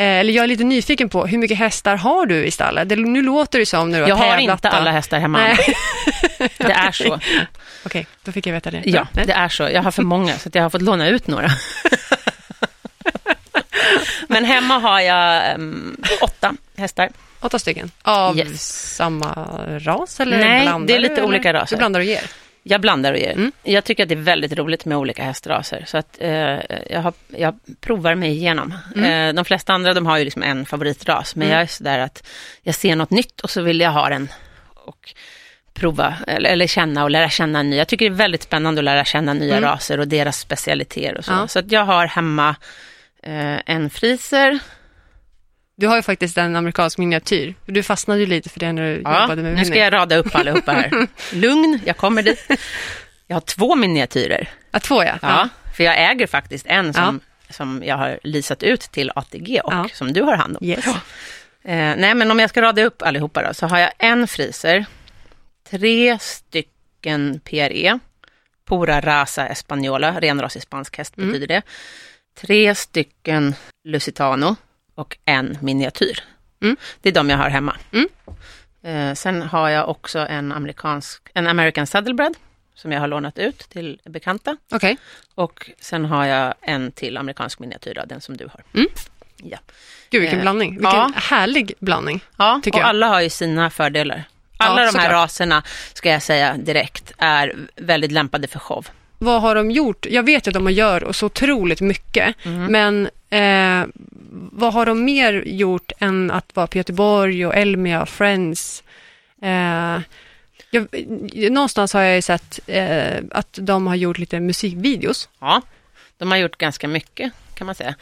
eller 0.04 0.34
jag 0.34 0.44
är 0.44 0.48
lite 0.48 0.64
nyfiken 0.64 1.10
på, 1.10 1.26
hur 1.26 1.38
mycket 1.38 1.58
hästar 1.58 1.96
har 1.96 2.26
du 2.26 2.46
i 2.46 2.52
stallet? 2.52 2.90
Det, 2.90 2.96
nu 2.96 3.22
låter 3.22 3.60
det 3.60 3.66
som 3.66 3.92
när 3.92 3.98
du 3.98 4.04
har 4.04 4.10
Jag 4.10 4.16
har 4.16 4.38
inte 4.38 4.70
alla 4.70 4.92
hästar 4.92 5.20
hemma. 5.20 5.38
Nej. 5.38 5.58
Det 6.58 6.72
är 6.72 6.92
så. 6.92 7.20
Okej, 7.86 8.08
då 8.24 8.32
fick 8.32 8.48
jag 8.48 8.54
veta 8.54 8.72
det. 8.72 8.82
Ja, 8.86 9.08
Nej. 9.14 9.26
det 9.26 9.34
är 9.34 9.50
så. 9.50 9.64
Jag 9.64 9.84
har 9.84 9.92
för 9.92 10.04
många, 10.04 10.38
så 10.38 10.50
jag 10.54 10.62
har 10.64 10.70
fått 10.70 10.82
låna 10.82 11.08
ut 11.08 11.28
några. 11.28 11.50
Men 14.28 14.46
hemma 14.46 14.80
har 14.80 15.00
jag 15.00 15.56
um, 15.56 15.98
åtta 16.22 16.54
hästar. 16.78 17.10
Åtta 17.40 17.60
stycken. 17.60 17.92
Av 18.02 18.38
Yes. 18.38 18.96
samma 18.96 19.34
ras 19.80 20.20
eller 20.20 20.38
Nej, 20.38 20.62
blandar 20.62 20.88
det 20.88 20.94
är 20.94 20.98
du, 20.98 21.02
lite 21.02 21.14
eller? 21.14 21.24
olika 21.28 21.54
raser. 21.54 21.76
Du 21.76 21.78
blandar 21.78 22.00
och 22.00 22.06
ger? 22.06 22.22
Jag 22.64 22.82
blandar 22.82 23.14
och 23.14 23.20
ger. 23.20 23.32
Mm. 23.32 23.52
Jag 23.64 23.84
tycker 23.84 24.04
att 24.04 24.10
det 24.10 24.16
är 24.16 24.24
väldigt 24.24 24.54
roligt 24.58 24.86
med 24.86 24.98
olika 24.98 25.24
hästraser. 25.24 25.84
Så 25.88 25.98
att, 25.98 26.18
eh, 26.20 26.32
jag, 26.90 27.02
har, 27.02 27.14
jag 27.28 27.56
provar 27.82 28.16
mig 28.16 28.32
igenom. 28.32 28.74
Mm. 28.96 29.30
Eh, 29.30 29.34
de 29.36 29.46
flesta 29.46 29.74
andra 29.74 29.94
de 29.94 30.06
har 30.06 30.18
ju 30.18 30.24
liksom 30.24 30.44
en 30.44 30.66
favoritras. 30.66 31.36
Men 31.36 31.48
Mm. 31.48 31.54
jag 31.56 31.64
är 31.64 31.68
sådär 31.68 32.00
att 32.00 32.28
jag 32.62 32.76
ser 32.76 32.96
något 32.96 33.10
nytt 33.10 33.42
och 33.42 33.50
så 33.50 33.62
vill 33.62 33.80
jag 33.80 33.92
ha 33.92 34.10
den. 34.10 34.30
Och 34.76 35.14
prova 35.74 36.16
eller, 36.28 36.50
eller 36.50 36.68
känna 36.68 37.04
och 37.04 37.12
lära 37.12 37.30
känna 37.30 37.60
en 37.60 37.70
ny. 37.70 37.76
Jag 37.78 37.88
tycker 37.88 38.10
det 38.10 38.14
är 38.16 38.18
väldigt 38.18 38.44
spännande 38.44 38.80
att 38.80 38.86
lära 38.86 39.06
känna 39.06 39.34
nya 39.34 39.58
Mm. 39.58 39.70
raser 39.70 40.00
och 40.00 40.08
deras 40.08 40.40
specialiteter 40.40 41.18
och 41.18 41.26
så. 41.26 41.32
Ja. 41.32 41.48
Så 41.48 41.60
att 41.60 41.72
jag 41.72 41.86
har 41.86 42.06
hemma 42.08 42.56
eh, 43.24 43.58
en 43.66 43.90
friser. 43.90 44.60
Du 45.82 45.88
har 45.88 45.96
ju 45.96 46.02
faktiskt 46.02 46.38
en 46.38 46.56
amerikansk 46.56 46.98
miniatyr. 46.98 47.54
Du 47.66 47.84
fastnade 47.84 48.20
ju 48.20 48.26
lite 48.26 48.50
för 48.50 48.60
det 48.60 48.72
när 48.74 48.84
du 48.84 49.02
Ja, 49.04 49.22
jobbade 49.22 49.42
med 49.42 49.56
nu 49.56 49.66
ska 49.66 49.76
jag 49.76 49.94
rada 49.94 50.16
upp 50.18 50.36
allihopa 50.36 50.72
här. 50.72 51.08
Lugn, 51.36 51.80
jag 51.86 51.98
kommer 51.98 52.24
dit. 52.24 52.46
Jag 53.28 53.36
har 53.36 53.42
två 53.42 53.76
miniatyrer. 53.76 54.50
Ja, 54.72 54.80
två 54.80 55.04
ja. 55.04 55.18
Ja, 55.22 55.50
för 55.78 55.84
jag 55.84 56.12
äger 56.12 56.28
faktiskt 56.28 56.66
en 56.68 56.94
som, 56.94 57.20
som 57.50 57.84
jag 57.86 57.98
har 57.98 58.20
lisat 58.24 58.64
ut 58.64 58.82
till 58.82 59.12
ATG 59.16 59.62
och 59.64 59.74
Ja. 59.74 59.88
som 59.94 60.14
du 60.14 60.22
har 60.22 60.36
hand 60.36 60.58
om. 60.58 60.66
Yes. 60.68 60.88
Eh, 60.88 60.96
nej, 61.98 62.16
men 62.16 62.32
om 62.32 62.40
jag 62.40 62.50
ska 62.50 62.62
rada 62.62 62.84
upp 62.84 63.02
allihopa 63.02 63.48
då, 63.48 63.54
så 63.54 63.68
har 63.68 63.80
jag 63.80 63.92
en 63.98 64.28
friser, 64.28 64.86
tre 65.70 66.20
stycken 66.20 67.40
PRE, 67.44 68.00
Pura 68.70 69.02
Raza 69.02 69.48
Española, 69.48 70.20
renrasig 70.22 70.62
spansk 70.62 70.98
häst 70.98 71.18
Mm. 71.18 71.30
betyder 71.32 71.48
det, 71.48 71.62
tre 72.42 72.76
stycken 72.76 73.56
Lusitano 73.84 74.56
och 74.96 75.18
en 75.26 75.58
miniatyr. 75.62 76.24
Mm. 76.62 76.78
Det 77.02 77.10
är 77.10 77.14
de 77.14 77.30
jag 77.30 77.38
har 77.38 77.50
hemma. 77.50 77.76
Mm. 77.92 78.08
Eh, 78.84 79.16
sen 79.16 79.42
har 79.42 79.70
jag 79.70 79.90
också 79.90 80.20
en 80.20 80.52
amerikansk, 80.52 81.22
en 81.34 81.48
American 81.48 81.88
Saddlebred, 81.88 82.34
som 82.76 82.92
jag 82.92 83.00
har 83.00 83.08
lånat 83.08 83.38
ut 83.38 83.60
till 83.60 84.00
bekanta. 84.06 84.58
Okej. 84.72 84.98
Och 85.36 85.72
sen 85.80 86.06
har 86.06 86.26
jag 86.26 86.54
en 86.62 86.92
till 86.92 87.18
amerikansk 87.18 87.60
miniatyr, 87.60 87.94
då, 87.94 88.02
den 88.06 88.22
som 88.22 88.38
du 88.38 88.46
har. 88.46 88.64
Mm. 88.74 88.88
Ja, 89.38 89.58
Gud, 90.10 90.22
vilken 90.22 90.40
Eh, 90.40 90.42
blandning. 90.42 90.70
Vilken 90.72 90.92
ja. 90.92 91.12
härlig 91.16 91.74
blandning. 91.80 92.24
ja 92.38 92.56
och 92.56 92.68
jag. 92.68 92.82
alla 92.82 93.08
har 93.08 93.22
ju 93.22 93.30
sina 93.30 93.70
fördelar. 93.70 94.24
Alla 94.58 94.76
de 94.76 94.82
här 94.82 94.92
såklart. 94.92 95.12
raserna, 95.12 95.64
ska 95.94 96.10
jag 96.10 96.22
säga 96.22 96.58
direkt, 96.58 97.12
är 97.18 97.56
väldigt 97.76 98.12
lämpade 98.12 98.48
för 98.48 98.60
show. 98.60 98.88
Vad 99.24 99.42
har 99.42 99.56
de 99.56 99.72
gjort? 99.72 100.06
Jag 100.10 100.24
vet 100.24 100.48
att 100.48 100.54
de 100.54 100.72
gör 100.72 101.12
så 101.12 101.26
otroligt 101.26 101.82
mycket, 101.82 102.36
Mm. 102.46 102.72
men 102.72 103.10
eh, 103.30 103.88
vad 104.52 104.74
har 104.74 104.86
de 104.86 105.06
mer 105.06 105.44
gjort 105.46 105.92
än 106.00 106.32
att 106.32 106.56
vara 106.56 106.68
på 106.68 106.78
Göteborg 106.78 107.46
och 107.46 107.56
Elmia 107.56 108.02
och 108.02 108.10
Friends? 108.10 108.84
Eh, 109.42 110.00
jag, 110.72 110.88
någonstans 111.52 111.94
har 111.94 112.02
jag 112.02 112.16
ju 112.16 112.22
sett 112.22 112.60
eh, 112.68 113.18
att 113.32 113.58
de 113.62 113.88
har 113.88 113.96
gjort 113.96 114.18
lite 114.18 114.40
musikvideos. 114.40 115.30
Ja, 115.40 115.62
de 116.18 116.32
har 116.32 116.38
gjort 116.38 116.58
ganska 116.58 116.88
mycket 116.88 117.32
kan 117.62 117.66
man 117.66 117.76
säga. 117.76 117.96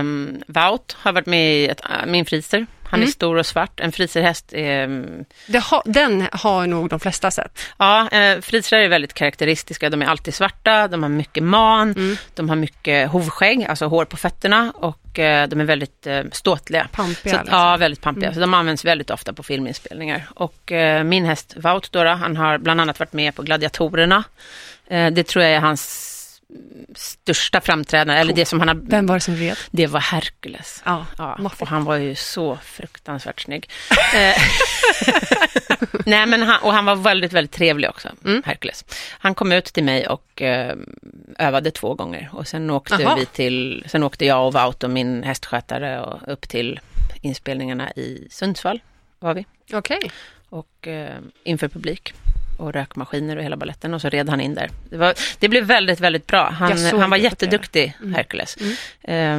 Um, 0.00 0.42
Wout 0.46 0.96
har 0.98 1.12
varit 1.12 1.26
med 1.26 1.54
i 1.56 1.68
ett, 1.68 1.80
äh, 1.80 2.06
min 2.06 2.24
friser. 2.26 2.66
Han 2.84 3.00
är 3.00 3.04
Mm. 3.04 3.12
stor 3.12 3.36
och 3.36 3.46
svart. 3.46 3.80
En 3.80 3.92
friserhäst 3.92 4.52
är... 4.52 4.88
Det 5.46 5.58
ha, 5.58 5.82
den 5.86 6.28
har 6.32 6.66
nog 6.66 6.88
de 6.88 7.00
flesta 7.00 7.30
sett. 7.30 7.58
Ja, 7.78 8.08
eh, 8.08 8.40
frisrar 8.40 8.78
är 8.78 8.88
väldigt 8.88 9.14
karaktäristiska. 9.14 9.90
De 9.90 10.02
är 10.02 10.06
alltid 10.06 10.34
svarta, 10.34 10.88
de 10.88 11.02
har 11.02 11.10
mycket 11.10 11.42
man, 11.42 11.92
Mm. 11.92 12.16
de 12.34 12.48
har 12.48 12.56
mycket 12.56 13.10
hovskägg, 13.10 13.64
alltså 13.64 13.86
hår 13.86 14.04
på 14.04 14.16
fötterna 14.16 14.72
och 14.74 15.18
eh, 15.18 15.48
de 15.48 15.60
är 15.60 15.64
väldigt 15.64 16.06
eh, 16.06 16.22
ståtliga. 16.32 16.88
Pampiga. 16.92 17.32
Så 17.34 17.40
liksom. 17.42 17.58
Ja, 17.58 17.76
väldigt 17.76 18.00
pampiga. 18.00 18.26
Mm. 18.26 18.34
Så 18.34 18.40
de 18.40 18.54
används 18.54 18.84
väldigt 18.84 19.10
ofta 19.10 19.32
på 19.32 19.42
filminspelningar. 19.42 20.26
Och 20.34 20.72
eh, 20.72 21.04
min 21.04 21.24
häst 21.24 21.54
Wout 21.56 21.92
då, 21.92 22.04
han 22.04 22.36
har 22.36 22.58
bland 22.58 22.80
annat 22.80 22.98
varit 22.98 23.12
med 23.12 23.34
på 23.34 23.42
Gladiatorerna. 23.42 24.24
Eh, 24.86 25.10
det 25.10 25.26
tror 25.26 25.44
jag 25.44 25.52
är 25.54 25.60
hans 25.60 26.12
största 26.94 27.60
framträdande, 27.60 28.20
eller 28.20 28.32
det 28.32 28.46
som 28.46 28.58
han 28.58 28.68
har... 28.68 28.74
Vem 28.74 29.06
var 29.06 29.14
det 29.14 29.20
som 29.20 29.36
red? 29.36 29.56
Det 29.70 29.86
var 29.86 30.00
Hercules. 30.00 30.82
Ja, 30.84 31.06
Ja, 31.18 31.50
och 31.60 31.68
han 31.68 31.84
var 31.84 31.96
ju 31.96 32.14
så 32.14 32.56
fruktansvärt 32.56 33.40
snygg. 33.40 33.70
Eh, 34.14 34.36
Nej, 36.06 36.26
men 36.26 36.42
han, 36.42 36.62
och 36.62 36.72
han 36.72 36.84
var 36.84 36.96
väldigt, 36.96 37.32
väldigt 37.32 37.52
trevlig 37.52 37.90
också, 37.90 38.08
Mm. 38.24 38.42
Hercules. 38.46 38.84
Han 39.18 39.34
kom 39.34 39.52
ut 39.52 39.64
till 39.64 39.84
mig 39.84 40.06
och 40.06 40.42
eh, 40.42 40.76
övade 41.38 41.70
två 41.70 41.94
gånger 41.94 42.28
och 42.32 42.48
sen 42.48 42.70
åkte 42.70 42.94
Aha. 42.94 43.16
vi 43.16 43.26
till, 43.26 43.84
sen 43.88 44.02
åkte 44.02 44.26
jag 44.26 44.46
och 44.46 44.52
Wout 44.54 44.82
och 44.84 44.90
min 44.90 45.22
hästskötare 45.22 46.00
och 46.00 46.32
upp 46.32 46.48
till 46.48 46.80
inspelningarna 47.22 47.92
i 47.92 48.28
Sundsvall 48.30 48.80
var 49.18 49.34
vi 49.34 49.46
Okej. 49.72 50.10
och 50.48 50.88
eh, 50.88 51.18
inför 51.44 51.68
publik 51.68 52.14
och 52.56 52.72
rökmaskiner 52.72 53.36
och 53.36 53.42
hela 53.42 53.56
balletten 53.56 53.94
och 53.94 54.00
så 54.00 54.08
red 54.08 54.28
han 54.28 54.40
in 54.40 54.54
där. 54.54 54.70
Det, 54.90 54.96
var, 54.96 55.14
det 55.38 55.48
blev 55.48 55.64
väldigt, 55.64 56.00
väldigt 56.00 56.26
bra. 56.26 56.50
Han, 56.50 56.78
han 57.00 57.10
var 57.10 57.16
jätteduktig, 57.16 57.96
Mm. 58.00 58.14
Hercules. 58.14 58.56
Mm. 58.60 58.72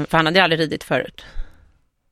Eh, 0.01 0.07
för 0.09 0.17
han 0.17 0.25
hade 0.25 0.43
aldrig 0.43 0.59
ridit 0.59 0.83
förut. 0.83 1.25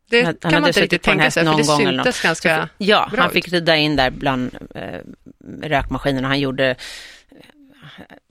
Det 0.09 0.17
Han- 0.23 0.25
han 0.25 0.35
kan 0.35 0.53
hade 0.53 0.61
man 0.61 0.69
inte 0.69 0.81
riktigt 0.81 1.01
tänka 1.03 1.31
sig, 1.31 1.45
för 1.45 1.57
det 1.57 1.63
syntes 1.63 2.21
ganska... 2.21 2.69
Ja, 2.77 3.07
bra 3.11 3.21
han 3.21 3.31
fick 3.31 3.47
rida 3.47 3.75
in 3.75 3.95
där 3.95 4.09
bland 4.09 4.57
eh, 4.75 4.99
rökmaskinerna. 5.63 6.27
Han 6.27 6.39
gjorde 6.39 6.75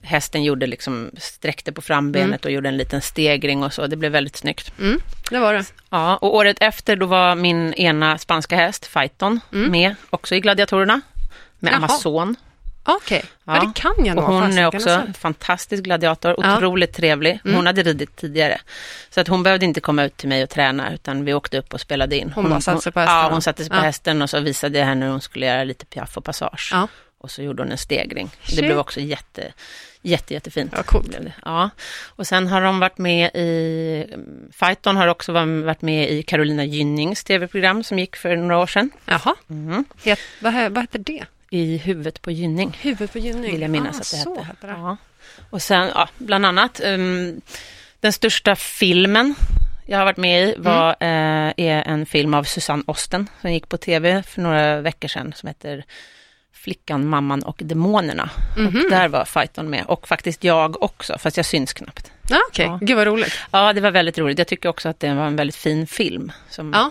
Hästen 0.03 0.43
gjorde 0.45 0.67
liksom, 0.67 1.11
sträckte 1.19 1.73
på 1.73 1.83
frambenet 1.83 2.27
Mm. 2.29 2.39
och 2.45 2.51
gjorde 2.51 2.69
en 2.69 2.77
liten 2.77 3.01
stegring 3.03 3.63
och 3.63 3.73
så. 3.73 3.87
Det 3.87 3.97
blev 3.97 4.13
väldigt 4.13 4.37
snyggt. 4.37 4.73
Mm, 4.79 5.01
det 5.31 5.39
var 5.39 5.55
det. 5.55 5.65
Ja, 5.91 6.17
och 6.17 6.35
året 6.35 6.57
efter 6.61 6.97
då 6.97 7.07
var 7.07 7.35
min 7.35 7.75
ena 7.75 8.19
spanska 8.19 8.57
häst, 8.57 8.87
Fighton, 8.87 9.41
Mm. 9.53 9.71
med 9.71 9.95
också 10.11 10.35
i 10.35 10.41
Gladiatorerna. 10.41 11.01
Med 11.59 11.71
Jaha. 11.73 11.77
Amazon. 11.77 12.37
Okej, 12.87 13.25
ja. 13.44 13.55
Ja. 13.57 13.61
det 13.61 13.73
kan 13.81 14.05
jag 14.07 14.18
Och 14.18 14.23
nog. 14.31 14.33
hon 14.42 14.59
är 14.59 14.66
också 14.66 14.90
en 14.90 15.14
fantastisk 15.14 15.83
gladiator, 15.85 16.35
Ja. 16.38 16.57
otroligt 16.57 16.92
trevlig. 16.94 17.38
Hon 17.42 17.53
Mm. 17.53 17.66
hade 17.66 17.83
ridit 17.83 18.16
tidigare. 18.16 18.61
Så 19.11 19.20
att 19.20 19.29
hon 19.29 19.42
behövde 19.42 19.64
inte 19.66 19.81
komma 19.81 20.05
ut 20.05 20.16
till 20.16 20.29
mig 20.29 20.42
och 20.42 20.51
träna, 20.51 20.94
utan 20.94 21.25
vi 21.25 21.35
åkte 21.35 21.59
upp 21.59 21.75
och 21.75 21.81
spelade 21.81 22.16
in. 22.16 22.33
Hon 22.35 22.51
bara 22.51 22.61
satte 22.61 22.83
sig 22.83 22.92
på 22.92 23.01
hästen, 23.01 23.16
Ja, 23.16 23.29
hon 23.31 23.42
satte 23.42 23.62
sig 23.62 23.70
på 23.70 23.77
Ja. 23.77 23.81
hästen 23.81 24.23
och 24.23 24.31
så 24.31 24.40
visade 24.40 24.79
jag 24.79 24.87
henne 24.87 25.05
hur 25.05 25.12
hon 25.12 25.20
skulle 25.20 25.47
göra 25.47 25.64
lite 25.64 25.87
piaff 25.87 26.16
och 26.16 26.25
passage. 26.25 26.70
Ja. 26.73 26.88
Och 27.18 27.31
så 27.31 27.42
gjorde 27.42 27.62
hon 27.62 27.73
en 27.73 27.79
stegring. 27.79 28.31
Shit. 28.42 28.57
Det 28.57 28.62
blev 28.62 28.79
också 28.79 29.01
jätte, 29.01 29.53
jätte, 30.03 30.35
jättefint. 30.35 30.73
Ja, 30.77 30.83
coolt. 30.83 31.16
Ja. 31.44 31.70
Och 32.07 32.27
sen 32.27 32.47
har 32.49 32.61
de 32.61 32.81
varit 32.81 32.99
med 32.99 33.31
i, 33.35 34.07
Fighton 34.53 34.97
har 34.97 35.09
också 35.09 35.33
varit 35.33 35.83
med 35.83 36.11
i 36.11 36.23
Carolina 36.23 36.64
Gynnings 36.64 37.25
tv-program 37.25 37.85
som 37.85 37.99
gick 37.99 38.16
för 38.16 38.37
några 38.37 38.59
år 38.59 38.66
sedan. 38.66 38.90
Jaha, 39.07 39.35
Mhm. 39.47 39.85
Het, 40.05 40.18
vad, 40.40 40.53
vad 40.73 40.83
heter 40.83 40.99
det? 40.99 41.25
I 41.55 41.77
huvudet 41.77 42.23
på 42.23 42.31
Gynning. 42.31 42.79
Huvud 42.81 43.12
på 43.12 43.19
Gynning? 43.19 43.53
vill 43.53 43.61
jag 43.61 43.71
minnas 43.71 43.97
ah, 43.97 44.01
att 44.01 44.11
det 44.11 44.17
så 44.17 44.35
hette. 44.35 44.47
hette 44.47 44.67
det. 44.67 44.73
Ja. 44.73 44.97
Och 45.51 45.62
sen, 45.62 45.90
ja, 45.95 46.09
bland 46.19 46.47
annat, 46.47 46.81
um, 46.85 47.40
den 48.01 48.12
största 48.12 48.57
filmen 48.57 49.35
jag 49.87 49.99
har 49.99 50.05
varit 50.05 50.17
med 50.17 50.49
i 50.49 50.55
var, 50.59 50.90
eh, 50.90 51.53
är 51.57 51.83
en 51.83 52.07
film 52.07 52.35
av 52.35 52.45
Susanne 52.45 52.83
Osten 52.87 53.29
som 53.40 53.53
gick 53.53 53.69
på 53.69 53.77
tv 53.77 54.23
för 54.23 54.40
några 54.43 54.81
veckor 54.81 55.09
sedan 55.09 55.33
som 55.37 55.47
heter 55.47 55.85
Flickan, 56.53 57.07
mamman 57.07 57.43
och 57.43 57.57
demonerna. 57.64 58.31
Mhm. 58.57 58.67
Och 58.85 58.90
där 58.90 59.09
var 59.09 59.25
Fighton 59.25 59.71
med 59.71 59.85
och 59.87 60.09
faktiskt 60.09 60.45
jag 60.45 60.83
också, 60.83 61.19
fast 61.19 61.37
jag 61.37 61.47
syns 61.47 61.73
knappt. 61.73 62.12
Ja, 62.29 62.40
Okej, 62.51 62.67
Ja. 62.67 62.79
gud 62.83 62.97
vad 62.97 63.07
roligt. 63.07 63.33
Ja, 63.51 63.73
det 63.73 63.81
var 63.81 63.90
väldigt 63.90 64.19
roligt. 64.19 64.38
Jag 64.38 64.47
tycker 64.49 64.69
också 64.69 64.88
att 64.88 65.01
det 65.01 65.14
var 65.14 65.27
en 65.27 65.37
väldigt 65.37 65.57
fin 65.57 65.87
film. 65.87 66.33
Som 66.51 66.73
Ja, 66.73 66.90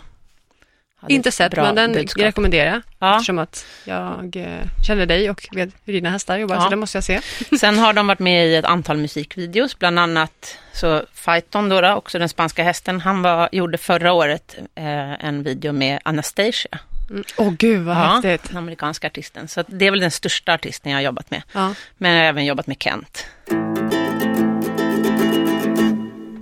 inte 1.10 1.30
ett 1.30 1.36
sett, 1.36 1.56
men 1.56 1.76
den 1.76 1.94
budskap. 1.94 2.24
rekommenderar 2.24 2.72
jag. 2.72 2.82
Ja. 3.00 3.16
Eftersom 3.16 3.40
att 3.40 3.66
jag 3.86 4.36
eh, 4.36 4.84
känner 4.88 5.06
dig 5.06 5.30
och 5.30 5.48
vet 5.52 5.70
hur 5.86 5.94
dina 5.94 6.10
hästar 6.10 6.38
jobbar, 6.38 6.56
Ja. 6.56 6.62
så 6.62 6.70
det 6.70 6.76
måste 6.76 6.98
jag 6.98 7.04
se. 7.04 7.22
Sen 7.60 7.78
har 7.80 7.94
de 7.94 8.08
varit 8.08 8.20
med 8.20 8.48
i 8.48 8.56
ett 8.56 8.66
antal 8.66 8.98
musikvideos, 8.98 9.80
bland 9.80 10.00
annat 10.00 10.58
så 10.74 11.04
Fighton 11.14 11.70
då, 11.70 11.82
då 11.82 11.92
också 11.94 12.20
den 12.20 12.30
spanska 12.30 12.64
hästen, 12.64 13.02
han 13.02 13.22
var, 13.22 13.50
gjorde 13.52 13.78
förra 13.78 14.14
året 14.14 14.56
eh, 14.76 15.26
en 15.26 15.44
video 15.44 15.74
med 15.74 16.00
Anastasia, 16.06 16.80
Mm. 17.10 17.24
Åh 17.38 17.52
gud 17.60 17.82
vad 17.82 17.96
häftigt. 17.96 18.44
den 18.50 18.58
amerikanska 18.58 19.08
artisten. 19.08 19.48
Så 19.48 19.64
det 19.68 19.88
är 19.88 19.92
väl 19.92 20.00
den 20.00 20.12
största 20.12 20.54
artisten 20.54 20.92
jag 20.92 20.98
har 21.00 21.04
jobbat 21.04 21.32
med. 21.32 21.42
Ja. 21.54 21.74
Men 21.98 22.12
jag 22.12 22.20
har 22.20 22.26
även 22.30 22.46
jobbat 22.46 22.68
med 22.68 22.78
Kent. 22.80 23.28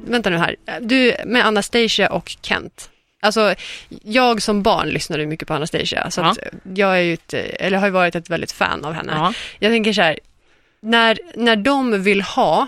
Vänta 0.05 0.29
nu 0.29 0.37
här, 0.37 0.55
du 0.81 1.15
med 1.25 1.45
Anastasia 1.45 2.09
och 2.11 2.35
Kent. 2.41 2.89
Alltså, 3.23 3.55
jag 4.03 4.41
som 4.41 4.63
barn 4.63 4.89
lyssnade 4.89 5.25
mycket 5.25 5.47
på 5.47 5.53
Anastasia, 5.53 6.11
så 6.11 6.21
Ja. 6.21 6.25
att 6.31 6.37
jag 6.75 6.97
är 6.97 7.01
ju 7.01 7.13
ett, 7.13 7.33
eller 7.33 7.77
har 7.77 7.87
ju 7.87 7.91
varit 7.91 8.15
ett 8.15 8.29
väldigt 8.29 8.51
fan 8.51 8.85
av 8.85 8.93
henne. 8.93 9.11
Ja. 9.15 9.33
Jag 9.59 9.71
tänker 9.71 9.93
så 9.93 10.01
här, 10.01 10.19
när, 10.81 11.19
när 11.35 11.55
de 11.55 12.03
vill 12.03 12.21
ha 12.21 12.67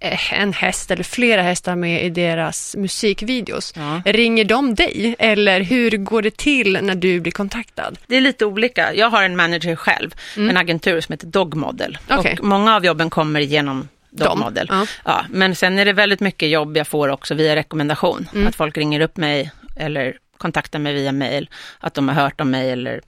eh, 0.00 0.32
en 0.40 0.52
häst 0.52 0.90
eller 0.90 1.02
flera 1.02 1.42
hästar 1.42 1.76
med 1.76 2.04
i 2.04 2.10
deras 2.10 2.76
musikvideos, 2.76 3.72
Ja. 3.76 4.02
ringer 4.04 4.44
de 4.44 4.74
dig 4.74 5.16
eller 5.18 5.60
hur 5.60 5.90
går 5.90 6.22
det 6.22 6.36
till 6.36 6.78
när 6.82 6.94
du 6.94 7.20
blir 7.20 7.32
kontaktad? 7.32 7.98
Det 8.06 8.16
är 8.16 8.20
lite 8.20 8.44
olika. 8.46 8.94
Jag 8.94 9.10
har 9.10 9.22
en 9.22 9.36
manager 9.36 9.76
själv, 9.76 10.14
Mm. 10.36 10.50
en 10.50 10.56
agentur 10.56 11.00
som 11.00 11.12
heter 11.12 11.26
Dogmodel. 11.26 11.98
Okej. 12.10 12.36
Och 12.40 12.44
många 12.46 12.76
av 12.76 12.84
jobben 12.84 13.10
kommer 13.10 13.40
genom 13.40 13.88
Dogmodel. 14.10 14.66
Ja. 14.70 14.86
Ja, 15.04 15.24
men 15.30 15.54
sen 15.56 15.78
är 15.78 15.84
det 15.84 15.92
väldigt 15.92 16.20
mycket 16.20 16.48
jobb 16.48 16.76
jag 16.76 16.86
får 16.86 17.08
också 17.08 17.34
via 17.34 17.56
rekommendation. 17.56 18.28
Mm. 18.34 18.46
Att 18.46 18.54
folk 18.56 18.76
ringer 18.78 19.00
upp 19.00 19.16
mig 19.16 19.50
eller 19.76 20.16
kontaktar 20.38 20.78
mig 20.78 20.94
via 20.94 21.12
mail. 21.12 21.48
Att 21.78 21.94
de 21.94 22.08
har 22.08 22.14
hört 22.14 22.40
om 22.40 22.50
mig 22.50 22.70
eller 22.70 23.00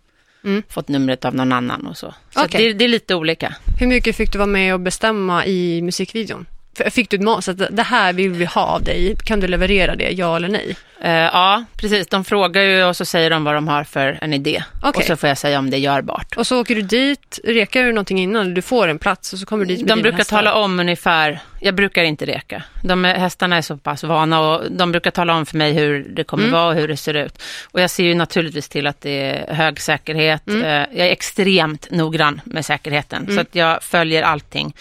Mm. 0.45 0.63
fått 0.69 0.89
numret 0.89 1.25
av 1.25 1.35
någon 1.35 1.53
annan 1.53 1.87
och 1.87 1.97
så. 1.97 2.15
Så 2.35 2.45
Okej. 2.45 2.63
det, 2.67 2.73
det 2.73 2.85
är 2.85 2.89
lite 2.89 3.15
olika. 3.15 3.57
Hur 3.81 3.87
mycket 3.87 4.17
fick 4.17 4.33
du 4.33 4.39
vara 4.39 4.47
med 4.47 4.75
och 4.75 4.81
bestämma 4.81 5.47
i 5.47 5.83
musikvideon? 5.83 6.47
Fick 6.91 7.11
du 7.11 7.17
ett 7.17 7.23
manus 7.23 7.49
att 7.49 7.77
det 7.77 7.83
här 7.83 8.13
vill 8.13 8.31
vi 8.31 8.45
ha 8.45 8.63
av 8.63 8.83
dig, 8.83 9.17
kan 9.25 9.41
du 9.41 9.47
leverera 9.49 9.97
det, 9.97 10.11
ja 10.11 10.37
eller 10.37 10.49
nej? 10.49 10.77
Eh, 11.03 11.13
ja, 11.13 11.65
precis. 11.77 12.07
De 12.07 12.25
frågar 12.25 12.63
ju 12.63 12.85
och 12.85 12.97
så 12.97 13.05
säger 13.05 13.31
de 13.31 13.45
vad 13.45 13.55
de 13.55 13.69
har 13.69 13.85
för 13.85 14.19
en 14.23 14.33
idé. 14.33 14.63
Okej. 14.83 15.01
Och 15.01 15.05
så 15.05 15.17
får 15.17 15.29
jag 15.29 15.39
säga 15.39 15.59
om 15.59 15.71
det 15.71 15.77
är 15.77 15.79
görbart. 15.79 16.37
Och 16.37 16.47
så 16.47 16.61
åker 16.61 16.75
du 16.75 16.83
dit, 16.83 17.39
rekar 17.45 17.83
du 17.83 17.93
någonting 17.93 18.19
innan, 18.19 18.55
du 18.55 18.63
får 18.63 18.89
en 18.89 18.99
plats 18.99 19.33
och 19.33 19.39
så 19.39 19.47
kommer 19.47 19.65
du 19.65 19.75
dit 19.75 19.87
med 19.87 19.97
De 19.97 20.03
brukar 20.03 20.19
hästar. 20.19 20.37
tala 20.37 20.55
om 20.55 20.81
ungefär, 20.81 21.41
jag 21.61 21.75
brukar 21.75 22.03
inte 22.05 22.27
reka. 22.27 22.63
De 22.83 23.05
hästarna 23.05 23.57
är 23.57 23.63
så 23.63 23.77
pass 23.77 24.05
vana 24.05 24.41
och 24.41 24.73
de 24.73 24.93
brukar 24.93 25.11
tala 25.11 25.35
om 25.35 25.47
för 25.47 25.57
mig 25.57 25.73
hur 25.73 26.05
det 26.09 26.25
kommer 26.25 26.45
Mm. 26.45 26.53
vara 26.55 26.69
och 26.69 26.75
hur 26.75 26.89
det 26.89 26.97
ser 26.97 27.15
ut. 27.15 27.43
Och 27.73 27.81
jag 27.81 27.91
ser 27.91 28.05
ju 28.05 28.15
naturligtvis 28.15 28.69
till 28.69 28.87
att 28.87 29.01
det 29.01 29.21
är 29.21 29.55
hög 29.55 29.81
säkerhet. 29.81 30.47
Mm. 30.49 30.63
Eh, 30.65 30.99
Jag 30.99 31.07
är 31.07 31.13
extremt 31.13 31.91
noggrann 31.91 32.41
med 32.45 32.65
säkerheten. 32.67 33.23
Mm. 33.23 33.35
Så 33.35 33.41
att 33.41 33.55
jag 33.55 33.83
följer 33.83 34.23
allting 34.23 34.75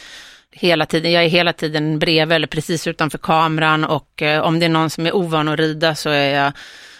hela 0.57 0.85
tiden. 0.85 1.11
Jag 1.11 1.23
är 1.23 1.29
hela 1.29 1.53
tiden 1.53 1.99
bredvid 1.99 2.35
eller 2.35 2.47
precis 2.47 2.87
utanför 2.87 3.17
kameran 3.17 3.83
och 3.83 4.21
eh, 4.21 4.41
om 4.41 4.59
det 4.59 4.65
är 4.65 4.69
någon 4.69 4.89
som 4.89 5.05
är 5.05 5.15
ovan 5.15 5.47
att 5.47 5.59
rida 5.59 5.95
så 5.95 6.09
är 6.09 6.33
jag, 6.43 6.51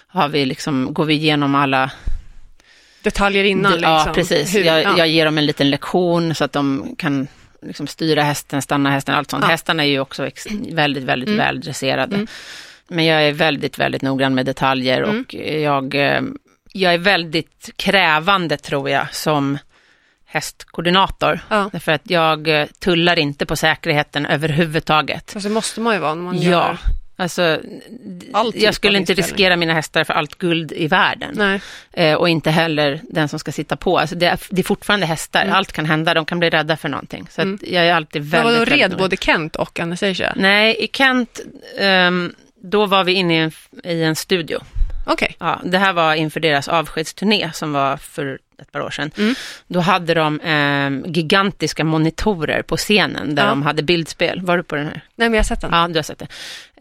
har 0.07 0.29
vi 0.29 0.45
liksom, 0.45 0.93
går 0.93 1.05
vi 1.05 1.13
igenom 1.13 1.55
alla 1.55 1.91
Detaljer 3.03 3.43
innan 3.43 3.71
det- 3.71 3.77
liksom. 3.77 3.91
Ja, 4.07 4.11
precis. 4.15 4.55
Hur- 4.55 4.63
jag, 4.63 4.83
ja. 4.83 4.97
jag 4.97 5.07
ger 5.07 5.25
dem 5.25 5.37
en 5.37 5.45
liten 5.45 5.69
lektion 5.69 6.35
så 6.35 6.43
att 6.43 6.51
de 6.53 6.95
kan 6.97 7.27
liksom 7.61 7.87
styra 7.87 8.23
hästen, 8.23 8.61
stanna 8.61 8.89
hästen, 8.91 9.15
allt 9.15 9.29
sånt. 9.29 9.43
Ja. 9.43 9.49
Hästarna 9.49 9.83
är 9.83 9.87
ju 9.87 9.99
också 9.99 10.29
väldigt, 10.71 11.03
väldigt 11.03 11.29
Mm. 11.29 11.37
väldresserade. 11.45 12.15
Mm. 12.15 12.27
Men 12.87 13.05
jag 13.05 13.23
är 13.27 13.31
väldigt, 13.33 13.79
väldigt 13.79 14.01
noggrann 14.01 14.35
med 14.35 14.45
detaljer 14.45 15.01
Mm. 15.03 15.21
och 15.27 15.33
jag, 15.61 15.95
eh, 15.95 16.21
jag 16.73 16.93
är 16.93 16.97
väldigt 16.97 17.69
krävande 17.75 18.57
tror 18.57 18.89
jag 18.89 19.13
som 19.15 19.57
hästkoordinator. 20.35 21.39
Ja. 21.49 21.69
Därför 21.71 21.91
att 21.91 22.09
jag 22.09 22.47
eh, 22.47 22.67
tullar 22.79 23.19
inte 23.19 23.45
på 23.45 23.55
säkerheten 23.55 24.25
överhuvudtaget. 24.25 25.31
Fast 25.31 25.43
det 25.45 25.49
måste 25.53 25.81
man 25.81 25.93
ju 25.93 25.99
vara 25.99 26.15
när 26.15 26.23
man 26.23 26.41
Ja, 26.41 26.49
gör 26.51 26.77
alltså 27.17 27.59
all 28.33 28.53
typ 28.53 28.61
jag 28.61 28.73
skulle 28.73 28.97
inte 28.97 29.13
riskera 29.13 29.55
mina 29.55 29.73
hästar 29.73 30.03
för 30.03 30.13
allt 30.13 30.35
guld 30.37 30.71
i 30.71 30.87
världen. 30.87 31.59
Eh, 31.93 32.13
och 32.13 32.29
inte 32.29 32.51
heller 32.51 33.01
den 33.09 33.27
som 33.29 33.39
ska 33.39 33.51
sitta 33.51 33.75
på. 33.75 33.99
Alltså 33.99 34.15
det, 34.15 34.25
är, 34.25 34.39
det 34.49 34.61
är 34.61 34.63
fortfarande 34.63 35.05
hästar, 35.05 35.41
Mm. 35.41 35.55
allt 35.55 35.71
kan 35.71 35.85
hända, 35.85 36.13
de 36.13 36.25
kan 36.25 36.39
bli 36.39 36.49
rädda 36.49 36.77
för 36.77 36.89
någonting. 36.89 37.27
Så 37.31 37.41
att 37.41 37.47
jag 37.63 37.85
är 37.87 37.93
alltid 37.93 38.21
Men 38.21 38.29
väldigt... 38.31 38.45
vadå, 38.53 38.59
väldigt 38.65 38.91
red 38.91 38.97
både 38.97 39.17
Kent 39.17 39.55
och 39.55 39.79
Anastasia? 39.79 40.33
Nej, 40.35 40.75
i 40.79 40.87
Kent, 40.93 41.39
ehm, 41.79 42.33
då 42.63 42.85
var 42.85 43.03
vi 43.03 43.11
inne 43.13 43.35
i 43.35 43.39
en, 43.39 43.51
i 43.83 44.03
en 44.03 44.15
studio. 44.15 44.59
Okej. 45.07 45.35
Ja, 45.39 45.59
det 45.63 45.77
här 45.77 45.93
var 45.93 46.13
inför 46.15 46.39
deras 46.39 46.67
avskedsturné 46.67 47.49
som 47.53 47.73
var 47.73 47.97
för 47.97 48.39
ett 48.61 48.71
par 48.71 48.79
år 48.81 48.89
sedan. 48.89 49.11
Mm. 49.17 49.35
Då 49.67 49.79
hade 49.79 50.13
de 50.13 50.39
ehm, 50.43 51.03
gigantiska 51.07 51.83
monitorer 51.83 52.61
på 52.61 52.77
scenen 52.77 53.35
där 53.35 53.43
Ja. 53.43 53.49
de 53.49 53.61
hade 53.63 53.83
bildspel. 53.83 54.41
Var 54.41 54.57
du 54.57 54.63
på 54.63 54.75
den 54.75 54.85
här? 54.85 55.01
Nej, 55.15 55.29
men 55.29 55.33
jag 55.33 55.39
har 55.39 55.43
sett 55.43 55.61
den. 55.61 55.71
Ja, 55.73 55.87
du 55.87 55.95
har 55.95 56.03
sett 56.03 56.19
det. 56.19 56.27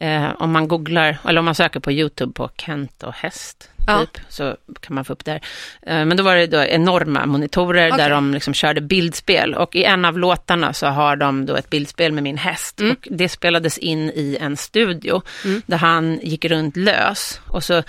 Eh, 0.07 0.33
om 0.39 0.53
man 0.53 0.69
googlar, 0.69 1.19
eller 1.29 1.39
om 1.39 1.45
man 1.45 1.55
söker 1.55 1.81
på 1.81 1.93
YouTube 1.93 2.33
på 2.33 2.51
Kent 2.57 3.03
och 3.03 3.13
häst, 3.15 3.71
Ja. 3.87 4.01
typ, 4.01 4.21
så 4.29 4.57
kan 4.81 4.95
man 4.95 5.05
få 5.05 5.13
upp 5.13 5.25
där. 5.25 5.41
Eh, 5.83 6.05
men 6.05 6.17
då 6.17 6.23
var 6.23 6.37
det 6.37 6.47
då 6.47 6.63
enorma 6.63 7.27
monitorer 7.27 7.89
Okej. 7.89 7.99
där 7.99 8.11
de 8.11 8.35
liksom 8.35 8.55
körde 8.55 8.81
bildspel. 8.81 9.55
Och 9.55 9.77
i 9.77 9.85
en 9.85 10.05
av 10.05 10.19
låtarna 10.19 10.73
så 10.73 10.87
har 10.87 11.17
de 11.17 11.47
då 11.47 11.57
ett 11.57 11.71
bildspel 11.71 12.13
med 12.13 12.23
min 12.23 12.39
häst. 12.39 12.81
Mm. 12.81 12.93
Och 12.93 13.09
det 13.11 13.29
spelades 13.29 13.79
in 13.79 14.11
i 14.11 14.39
en 14.41 14.57
studio 14.57 15.23
där 15.67 15.77
han 15.77 16.21
gick 16.23 16.45
runt 16.45 16.77
lös. 16.77 17.41
Och 17.49 17.65
så 17.65 17.83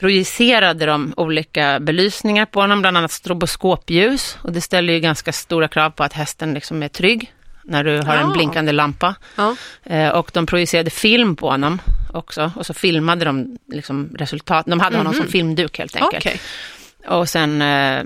projicerade 0.00 0.86
de 0.86 1.14
olika 1.16 1.80
belysningar 1.80 2.46
på 2.46 2.60
honom, 2.60 2.80
bland 2.80 2.96
annat 2.96 3.10
stroboskopljus. 3.12 4.38
Och 4.42 4.52
det 4.52 4.60
ställer 4.60 4.92
ju 4.92 5.00
ganska 5.00 5.32
stora 5.32 5.68
krav 5.68 5.90
på 5.90 6.04
att 6.04 6.12
hästen 6.12 6.54
liksom 6.54 6.82
är 6.82 6.88
trygg 6.88 7.32
när 7.64 7.84
du 7.84 7.90
har 8.02 8.16
en 8.16 8.26
Ja. 8.28 8.32
blinkande 8.34 8.72
lampa. 8.72 9.14
Ja. 9.36 9.56
Eh, 9.84 10.08
och 10.08 10.30
de 10.34 10.46
projicerade 10.46 10.90
film 10.90 11.36
på 11.36 11.50
honom 11.50 11.80
också. 12.12 12.52
Och 12.56 12.66
så 12.66 12.74
filmade 12.74 13.24
de 13.24 13.58
liksom 13.72 14.10
resultat. 14.18 14.66
De 14.66 14.80
hade 14.80 14.96
honom 14.96 15.14
som 15.14 15.26
filmduk 15.26 15.78
helt 15.78 15.96
enkelt. 15.96 16.26
Okej. 16.26 16.40
Och 17.08 17.28
sen, 17.28 17.62
eh, 17.62 18.04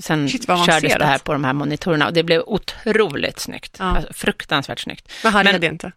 sen 0.00 0.28
Shit, 0.28 0.46
kördes 0.46 0.94
det 0.94 1.04
här 1.04 1.18
på 1.18 1.32
de 1.32 1.44
här 1.44 1.52
monitorerna. 1.52 2.06
Och 2.06 2.12
det 2.12 2.22
blev 2.22 2.42
otroligt 2.46 3.38
snyggt. 3.38 3.76
Ja. 3.78 3.84
Alltså, 3.84 4.12
fruktansvärt 4.12 4.80
snyggt. 4.80 5.12
Men 5.24 5.32
han 5.32 5.44
Men- 5.44 5.52
red 5.52 5.64
inte? 5.64 5.92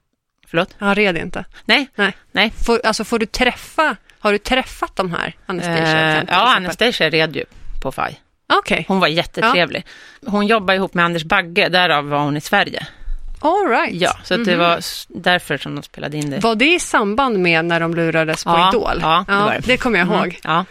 Förlåt? 0.47 0.75
Han 0.77 0.95
red 0.95 1.17
inte? 1.17 1.45
Nej, 1.65 1.89
Nej. 1.95 2.13
nej. 2.31 2.53
Får, 2.65 2.85
alltså 2.85 3.03
får 3.03 3.19
du 3.19 3.25
träffa, 3.25 3.95
har 4.21 4.31
du 4.31 4.37
träffat 4.37 4.95
de 4.95 5.11
här? 5.11 5.35
Anastasia? 5.45 6.17
Eh, 6.17 6.23
ja? 6.27 6.55
Anastasia 6.55 7.09
red 7.09 7.35
ju 7.35 7.45
på 7.81 7.91
FAI. 7.91 8.19
Okej, 8.53 8.85
Hon 8.87 8.99
var 8.99 9.07
jättetrevlig. 9.07 9.85
Hon 10.25 10.47
jobbar 10.47 10.73
ihop 10.73 10.93
med 10.93 11.05
Anders 11.05 11.23
Bagge, 11.23 11.69
därav 11.69 12.05
var 12.09 12.19
hon 12.19 12.37
i 12.37 12.41
Sverige. 12.41 12.87
all 13.43 13.67
right. 13.67 14.01
Ja, 14.01 14.17
så 14.23 14.33
att 14.33 14.45
det 14.45 14.51
Mhm. 14.51 14.59
var 14.59 14.79
därför 15.07 15.57
som 15.57 15.75
de 15.75 15.83
spelade 15.83 16.17
in 16.17 16.29
det. 16.29 16.39
Var 16.39 16.55
det 16.55 16.73
i 16.73 16.79
samband 16.79 17.39
med 17.39 17.65
när 17.65 17.79
de 17.79 17.93
lurades 17.95 18.43
på 18.43 18.49
Ja, 18.49 18.69
Idol? 18.69 18.97
ja, 19.01 19.25
det 19.27 19.33
var 19.35 19.51
det. 19.53 19.59
det 19.67 19.77
kommer 19.77 19.99
jag 19.99 20.07
Mm, 20.07 20.19
ihåg. 20.19 20.39
Ja, 20.43 20.65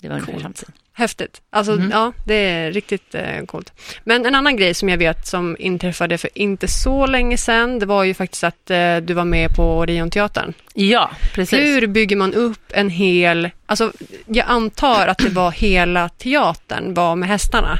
det 0.00 0.08
var 0.08 0.14
ungefär 0.16 0.40
samtidigt. 0.40 0.74
Häftigt. 0.94 1.40
Alltså, 1.50 1.72
Mhm. 1.72 1.90
ja, 1.90 2.12
det 2.26 2.34
är 2.34 2.72
riktigt 2.72 3.14
eh, 3.14 3.44
coolt. 3.46 3.72
Men 4.04 4.26
en 4.26 4.34
annan 4.34 4.56
grej 4.56 4.74
som 4.74 4.88
jag 4.88 4.98
vet 4.98 5.26
som 5.26 5.56
inträffade 5.58 6.18
för 6.18 6.30
inte 6.34 6.68
så 6.68 7.06
länge 7.06 7.36
sedan, 7.38 7.78
det 7.78 7.86
var 7.86 8.04
ju 8.04 8.14
faktiskt 8.14 8.44
att 8.44 8.70
eh, 8.70 8.96
du 8.96 9.14
var 9.14 9.24
med 9.24 9.50
på 9.56 9.78
Orionteatern. 9.78 10.52
Ja, 10.74 11.10
precis. 11.34 11.58
Hur 11.58 11.86
bygger 11.86 12.16
man 12.16 12.34
upp 12.34 12.60
en 12.72 12.90
hel, 12.90 13.50
alltså 13.66 13.92
jag 14.26 14.46
antar 14.48 15.06
att 15.06 15.18
det 15.18 15.28
var 15.30 15.50
hela 15.50 16.08
teatern 16.08 16.94
var 16.94 17.16
med 17.16 17.28
hästarna? 17.28 17.78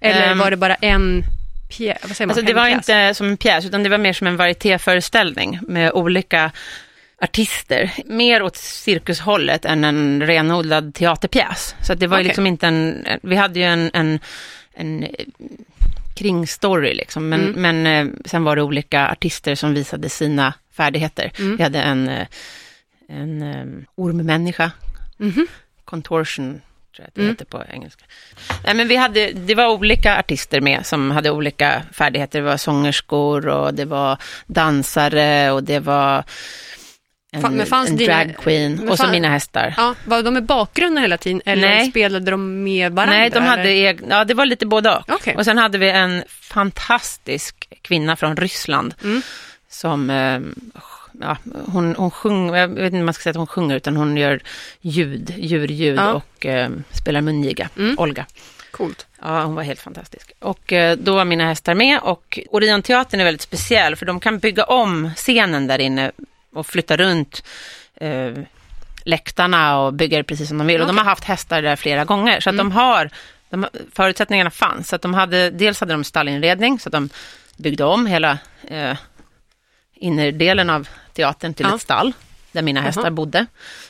Eller 0.00 0.30
Ehm. 0.32 0.38
var 0.38 0.50
det 0.50 0.56
bara 0.56 0.74
en 0.74 1.22
pjäs? 1.70 2.20
Alltså 2.20 2.42
det 2.42 2.54
var 2.54 2.68
inte 2.68 3.14
som 3.14 3.26
en 3.28 3.36
pjäs, 3.36 3.64
utan 3.64 3.82
det 3.82 3.88
var 3.88 3.98
mer 3.98 4.12
som 4.12 4.26
en 4.26 4.36
varietéföreställning 4.36 5.58
med 5.68 5.92
olika 5.92 6.50
artister. 7.24 7.92
Mer 8.06 8.42
åt 8.42 8.56
cirkushållet 8.56 9.64
än 9.64 9.84
en 9.84 10.22
renodlad 10.26 10.94
teaterpjäs. 10.94 11.74
Så 11.86 11.94
det 11.94 12.06
var 12.06 12.16
ju 12.16 12.20
Okej. 12.20 12.28
liksom 12.28 12.46
inte 12.46 12.66
en, 12.66 13.06
vi 13.22 13.36
hade 13.36 13.58
ju 13.58 13.64
en, 13.64 13.90
en, 13.94 14.20
en 14.74 15.02
eh, 15.02 15.10
kringstory 16.14 16.94
liksom, 16.94 17.28
men, 17.28 17.40
Mm. 17.40 17.62
men 17.82 17.86
eh, 17.86 18.14
sen 18.24 18.44
var 18.44 18.56
det 18.56 18.62
olika 18.62 19.08
artister 19.08 19.54
som 19.54 19.74
visade 19.74 20.08
sina 20.08 20.54
färdigheter. 20.76 21.30
Mm. 21.38 21.56
Vi 21.56 21.62
hade 21.62 21.82
en, 21.82 22.08
eh, 22.08 22.26
en 23.08 23.86
ormmänniska, 23.94 24.70
Mhm. 25.16 25.46
contortion, 25.84 26.60
tror 26.96 27.02
jag 27.02 27.06
att 27.08 27.14
det 27.14 27.20
Mm. 27.20 27.32
heter 27.32 27.44
på 27.44 27.62
engelska. 27.70 28.04
Nej, 28.64 28.74
men 28.74 28.88
vi 28.88 28.96
hade, 28.96 29.32
det 29.32 29.54
var 29.54 29.68
olika 29.68 30.18
artister 30.18 30.60
med 30.60 30.86
som 30.86 31.10
hade 31.10 31.30
olika 31.30 31.82
färdigheter. 31.92 32.38
Det 32.38 32.44
var 32.44 32.56
sångerskor 32.56 33.48
och 33.48 33.74
det 33.74 33.84
var 33.84 34.18
dansare 34.46 35.50
och 35.50 35.64
det 35.64 35.78
var 35.80 36.24
en, 37.34 37.56
men 37.56 37.66
fanns 37.66 37.90
en 37.90 37.96
dina- 37.96 38.24
drag 38.24 38.90
och 38.90 38.98
så 38.98 39.06
mina 39.06 39.28
hästar. 39.28 39.74
Ja, 39.76 39.94
var 40.04 40.22
de 40.22 40.36
i 40.36 40.40
bakgrunden 40.40 41.02
hela 41.02 41.16
tiden 41.18 41.42
eller 41.44 41.68
Nej. 41.68 41.90
spelade 41.90 42.30
de 42.30 42.62
med 42.64 42.92
varandra? 42.92 43.16
Nej, 43.16 43.30
de 43.30 43.38
hade 43.42 43.62
eller? 43.62 43.92
eg- 43.92 44.04
ja 44.10 44.24
det 44.24 44.34
var 44.34 44.46
lite 44.46 44.66
både 44.66 44.90
och. 44.96 45.02
Okej. 45.10 45.36
Och 45.36 45.44
sen 45.44 45.58
hade 45.58 45.78
vi 45.78 45.90
en 45.90 46.22
fantastisk 46.28 47.68
kvinna 47.82 48.16
från 48.16 48.36
Ryssland 48.36 48.94
Mm. 49.04 49.22
som, 49.68 50.10
eh, 50.10 50.40
ja, 51.20 51.36
hon, 51.66 51.94
hon 51.96 52.10
sjunger, 52.10 52.56
jag 52.56 52.68
vet 52.68 52.84
inte 52.84 52.98
om 52.98 53.04
man 53.04 53.14
ska 53.14 53.22
säga 53.22 53.30
att 53.30 53.36
hon 53.36 53.46
sjunger, 53.46 53.76
utan 53.76 53.96
hon 53.96 54.16
gör 54.16 54.40
ljud, 54.80 55.34
djurljud 55.36 55.98
Ja. 55.98 56.12
och 56.12 56.46
eh, 56.46 56.70
spelar 56.92 57.20
mungiga, 57.20 57.68
Mm. 57.78 57.98
Olga. 57.98 58.26
Coolt. 58.70 59.06
Ja, 59.22 59.42
hon 59.44 59.54
var 59.54 59.62
helt 59.62 59.80
fantastisk. 59.80 60.32
Och 60.38 60.72
eh, 60.72 60.96
då 60.96 61.14
var 61.14 61.24
mina 61.24 61.46
hästar 61.46 61.74
med 61.74 61.98
och 62.00 62.38
Orionteatern 62.50 63.20
är 63.20 63.24
väldigt 63.24 63.42
speciell 63.42 63.96
för 63.96 64.06
de 64.06 64.20
kan 64.20 64.38
bygga 64.38 64.64
om 64.64 65.10
scenen 65.16 65.66
där 65.66 65.78
inne 65.78 66.12
och 66.54 66.66
flytta 66.66 66.96
runt 66.96 67.44
eh, 67.94 68.32
läktarna 69.04 69.78
och 69.78 69.94
bygga 69.94 70.18
det 70.18 70.24
precis 70.24 70.48
som 70.48 70.58
de 70.58 70.66
vill. 70.66 70.80
Och 70.80 70.86
de 70.86 70.98
har 70.98 71.04
haft 71.04 71.24
hästar 71.24 71.62
där 71.62 71.76
flera 71.76 72.04
gånger 72.04 72.40
så 72.40 72.50
att 72.50 72.56
de 72.56 72.72
har, 72.72 73.10
de, 73.50 73.66
förutsättningarna 73.92 74.50
fanns. 74.50 74.88
Så 74.88 74.96
att 74.96 75.02
de 75.02 75.14
hade, 75.14 75.50
dels 75.50 75.80
hade 75.80 75.92
de 75.94 76.04
stallinredning 76.04 76.78
så 76.80 76.88
att 76.88 76.92
de 76.92 77.08
byggde 77.56 77.84
om 77.84 78.06
hela 78.06 78.38
eh, 78.68 78.96
innerdelen 79.94 80.70
av 80.70 80.88
teatern 81.12 81.54
till 81.54 81.66
Ja. 81.68 81.74
ett 81.76 81.82
stall 81.82 82.12
där 82.52 82.62
mina 82.62 82.80
hästar 82.80 83.10
bodde. 83.10 83.46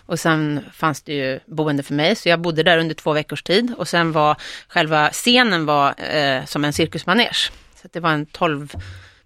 Och 0.06 0.20
sen 0.20 0.64
fanns 0.72 1.02
det 1.02 1.12
ju 1.14 1.40
boende 1.46 1.82
för 1.82 1.94
mig, 1.94 2.16
så 2.16 2.28
jag 2.28 2.40
bodde 2.40 2.62
där 2.62 2.78
under 2.78 2.94
två 2.94 3.12
veckors 3.12 3.42
tid. 3.42 3.74
Och 3.78 3.88
sen 3.88 4.12
var 4.12 4.36
själva 4.68 5.10
scenen 5.10 5.66
var 5.66 5.94
eh, 6.16 6.44
som 6.44 6.64
en 6.64 6.72
cirkusmanege. 6.72 7.50
Så 7.82 7.88
det 7.92 8.00
var 8.00 8.10
en 8.10 8.26
12 8.26 8.72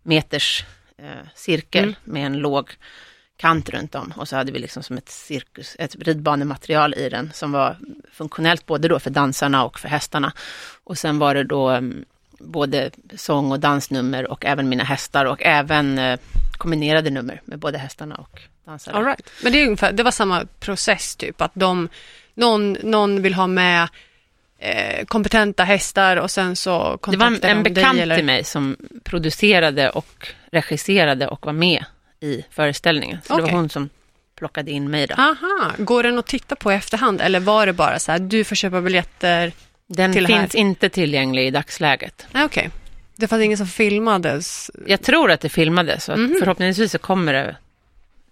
meters 0.02 0.64
eh, 0.98 1.26
cirkel 1.34 1.84
Mm. 1.84 1.94
med 2.04 2.26
en 2.26 2.38
låg 2.38 2.70
kant 3.38 3.68
runt 3.68 3.94
om. 3.94 4.12
Och 4.16 4.28
så 4.28 4.36
hade 4.36 4.52
vi 4.52 4.58
liksom 4.58 4.82
som 4.82 4.98
ett 4.98 5.08
cirkus, 5.08 5.76
ett 5.78 5.96
ridbanematerial 5.98 6.94
i 6.94 7.08
den 7.08 7.30
som 7.34 7.52
var 7.52 7.76
funktionellt 8.12 8.66
både 8.66 8.88
då 8.88 8.98
för 8.98 9.10
dansarna 9.10 9.64
och 9.64 9.78
för 9.80 9.88
hästarna. 9.88 10.32
Och 10.84 10.98
sen 10.98 11.18
var 11.18 11.34
det 11.34 11.44
då 11.44 11.68
mm, 11.68 12.04
både 12.38 12.90
sång 13.16 13.52
och 13.52 13.60
dansnummer 13.60 14.30
och 14.30 14.44
även 14.44 14.68
mina 14.68 14.84
hästar 14.84 15.24
och 15.24 15.42
även 15.42 15.98
eh, 15.98 16.18
kombinerade 16.52 17.10
nummer 17.10 17.40
med 17.44 17.58
både 17.58 17.78
hästarna 17.78 18.14
och 18.14 18.40
dansare. 18.64 18.94
All 18.94 19.04
right. 19.04 19.30
Men 19.42 19.52
det, 19.52 19.60
är 19.60 19.64
ungefär, 19.64 19.92
det 19.92 20.02
var 20.02 20.10
samma 20.10 20.46
process 20.60 21.16
typ, 21.16 21.40
att 21.40 21.52
de, 21.54 21.88
någon, 22.34 22.72
någon 22.72 23.22
vill 23.22 23.34
ha 23.34 23.46
med 23.46 23.88
eh, 24.58 25.04
kompetenta 25.04 25.64
hästar 25.64 26.16
och 26.16 26.30
sen 26.30 26.56
så 26.56 26.70
Det 26.78 26.86
var 26.86 26.96
kontaktar 26.98 27.48
en, 27.48 27.56
en 27.56 27.62
bekant 27.62 27.94
dig 27.94 28.02
eller... 28.02 28.16
till 28.16 28.24
mig 28.24 28.44
som 28.44 28.76
producerade 29.04 29.90
och 29.90 30.28
regisserade 30.52 31.28
och 31.28 31.46
var 31.46 31.52
med 31.52 31.84
i 32.20 32.44
föreställningen. 32.50 33.18
Så 33.24 33.36
det 33.36 33.42
Okej. 33.42 33.52
var 33.52 33.60
hon 33.60 33.68
som 33.68 33.88
plockade 34.38 34.70
in 34.70 34.90
mig 34.90 35.06
då. 35.06 35.14
Aha, 35.14 35.72
går 35.78 36.02
den 36.02 36.18
att 36.18 36.26
titta 36.26 36.56
på 36.56 36.72
i 36.72 36.74
efterhand 36.74 37.20
eller 37.20 37.40
var 37.40 37.66
det 37.66 37.72
bara 37.72 37.98
så 37.98 38.12
här, 38.12 38.18
du 38.18 38.44
får 38.44 38.56
köpa 38.56 38.80
biljetter? 38.80 39.52
Den 39.86 40.12
till 40.12 40.24
det 40.24 40.34
här. 40.34 40.40
finns 40.40 40.54
inte 40.54 40.88
tillgänglig 40.88 41.46
i 41.46 41.50
dagsläget. 41.50 42.26
Okej. 42.34 42.70
Det 43.16 43.28
fanns 43.28 43.42
ingen 43.42 43.58
som 43.58 43.66
filmades 43.66 44.70
Jag 44.86 45.02
tror 45.02 45.30
att 45.30 45.40
det 45.40 45.48
filmades, 45.48 46.04
så 46.04 46.12
att 46.12 46.18
Mhm. 46.18 46.36
förhoppningsvis 46.38 46.92
så 46.92 46.98
kommer 46.98 47.32
det 47.32 47.56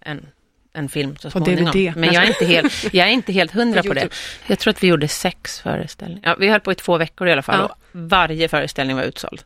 en, 0.01 0.25
en 0.73 0.89
film 0.89 1.15
så 1.19 1.31
På 1.31 1.39
småningom. 1.45 1.65
DVD. 1.71 1.95
Men 1.97 2.13
jag 2.13 2.23
är, 2.23 2.27
inte 2.27 2.45
helt, 2.45 2.93
jag 2.93 3.07
är 3.07 3.11
inte 3.11 3.31
helt 3.33 3.51
hundra 3.51 3.81
På 3.81 3.87
på 3.87 3.93
det. 3.93 4.09
Jag 4.47 4.59
tror 4.59 4.71
att 4.71 4.83
vi 4.83 4.87
gjorde 4.87 5.07
sex 5.07 5.59
föreställningar. 5.61 6.29
Ja, 6.29 6.35
vi 6.39 6.47
höll 6.49 6.59
på 6.59 6.71
i 6.71 6.75
två 6.75 6.97
veckor 6.97 7.27
i 7.27 7.31
alla 7.31 7.41
fall 7.41 7.59
Ja. 7.59 7.65
och 7.65 7.77
varje 7.91 8.47
föreställning 8.47 8.95
var 8.95 9.03
utsåld. 9.03 9.41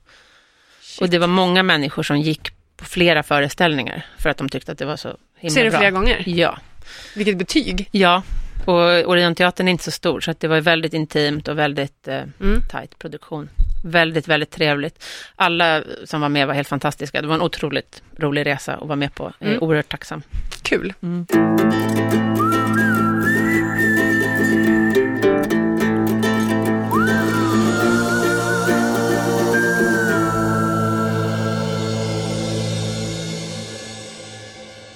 Och 1.01 1.09
det 1.09 1.19
var 1.19 1.27
många 1.27 1.63
människor 1.63 2.03
som 2.03 2.19
gick 2.19 2.49
på 2.81 2.85
flera 2.87 3.23
föreställningar 3.23 4.05
för 4.19 4.29
att 4.29 4.37
de 4.37 4.49
tyckte 4.49 4.71
att 4.71 4.77
det 4.77 4.85
var 4.85 4.95
så 4.97 5.17
himla 5.37 5.53
Ser 5.53 5.63
du 5.63 5.69
bra. 5.69 5.79
flera 5.79 5.91
gånger? 5.91 6.23
Ja. 6.25 6.57
Vilket 7.15 7.37
betyg? 7.37 7.89
Ja, 7.91 8.23
och 8.65 8.75
Orionteatern 9.09 9.67
är 9.67 9.71
inte 9.71 9.83
så 9.83 9.91
stor 9.91 10.19
så 10.21 10.31
att 10.31 10.39
det 10.39 10.47
var 10.47 10.61
väldigt 10.61 10.93
intimt 10.93 11.47
och 11.47 11.57
väldigt 11.57 12.07
eh, 12.07 12.15
Mm. 12.41 12.61
tajt 12.71 12.99
produktion. 12.99 13.49
Väldigt, 13.83 14.27
väldigt 14.27 14.51
trevligt. 14.51 15.03
Alla 15.35 15.83
som 16.05 16.21
var 16.21 16.29
med 16.29 16.47
var 16.47 16.53
helt 16.53 16.67
fantastiska. 16.67 17.21
Det 17.21 17.27
var 17.27 17.35
en 17.35 17.41
otroligt 17.41 18.03
rolig 18.17 18.45
resa 18.45 18.73
att 18.75 18.87
vara 18.87 18.95
med 18.95 19.15
på. 19.15 19.33
Jag 19.39 19.47
är 19.47 19.51
Mm. 19.53 19.63
oerhört 19.63 19.89
tacksam. 19.89 20.21
Kul. 20.63 20.93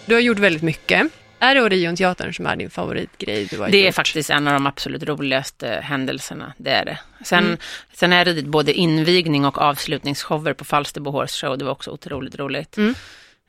Du 0.05 0.13
har 0.13 0.21
gjort 0.21 0.39
väldigt 0.39 0.61
mycket. 0.63 1.07
Är 1.39 1.55
det 1.55 1.61
Orionteatern 1.61 2.33
som 2.33 2.45
är 2.45 2.55
din 2.55 2.69
favoritgrej 2.69 3.45
du 3.45 3.57
har 3.59 3.69
Det 3.69 3.77
är 3.77 3.85
gjort? 3.85 3.95
faktiskt 3.95 4.29
en 4.29 4.47
av 4.47 4.53
de 4.53 4.67
absolut 4.67 5.03
roligaste 5.03 5.79
händelserna, 5.83 6.53
det 6.57 6.69
är 6.71 6.85
det. 6.85 6.99
Sen, 7.25 7.45
Mm. 7.45 7.57
sen 7.93 8.13
är 8.13 8.25
det 8.25 8.41
både 8.43 8.73
invigning 8.73 9.45
och 9.45 9.57
avslutningsshower 9.61 10.53
på 10.53 10.65
Falsterbo 10.65 11.11
Horse 11.11 11.45
Show, 11.47 11.57
det 11.57 11.65
var 11.65 11.71
också 11.71 11.91
otroligt 11.91 12.35
roligt. 12.35 12.77
Mm. 12.77 12.95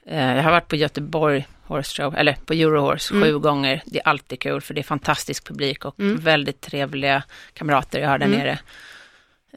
Eh, 0.07 0.36
Jag 0.36 0.42
har 0.42 0.50
varit 0.50 0.68
på 0.68 0.76
Göteborg 0.76 1.46
Horse 1.62 2.02
Show, 2.02 2.14
eller 2.16 2.36
på 2.46 2.52
Eurohorse 2.52 3.14
Mm. 3.14 3.28
sju 3.28 3.38
gånger. 3.38 3.82
Det 3.86 3.98
är 3.98 4.09
alltid 4.09 4.40
kul 4.40 4.61
för 4.61 4.74
det 4.74 4.80
är 4.80 4.82
fantastisk 4.82 5.46
publik 5.46 5.84
och 5.84 6.00
Mm. 6.00 6.16
väldigt 6.16 6.61
trevliga 6.61 7.22
kamrater 7.52 7.98
jag 8.00 8.09
har 8.09 8.18
där 8.18 8.26
Mm. 8.26 8.38
nere. 8.38 8.59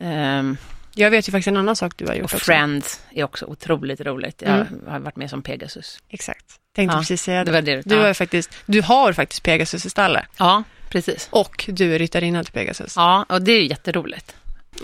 Ehm, 0.02 0.58
Jag 0.96 1.12
vet 1.12 1.28
ju 1.28 1.32
faktiskt 1.32 1.48
en 1.48 1.58
annan 1.58 1.76
sak 1.76 1.94
du 1.96 2.06
har 2.08 2.14
gjort 2.14 2.24
och 2.26 2.34
också. 2.34 2.46
Friends 2.46 3.02
är 3.12 3.24
också 3.24 3.46
otroligt 3.46 4.02
roligt. 4.02 4.42
Jag 4.42 4.52
Mm. 4.54 4.68
har 4.88 5.00
varit 5.00 5.16
med 5.16 5.30
som 5.30 5.42
Pegasus. 5.42 6.00
Exakt. 6.10 6.46
Tänkte 6.76 6.96
Ja, 6.96 7.00
precis 7.00 7.22
säga 7.22 7.40
Det 7.40 7.46
det. 7.46 7.52
var 7.52 7.62
det. 7.62 7.82
Du, 7.86 7.96
har 7.96 8.02
ja. 8.02 8.08
ju 8.08 8.14
faktiskt, 8.14 8.50
du 8.66 8.82
har 8.82 9.14
faktiskt 9.14 9.44
Pegasus 9.44 9.86
i 9.86 9.90
stallet. 9.90 10.26
ja, 10.38 10.64
precis. 10.90 11.28
Och 11.32 11.66
du 11.68 11.96
är 11.96 12.00
ryttarinna 12.00 12.44
till 12.44 12.54
Pegasus. 12.54 12.94
Ja, 12.96 13.26
och 13.30 13.42
det 13.42 13.52
är 13.52 13.62
ju 13.62 13.68
jätteroligt. 13.68 14.36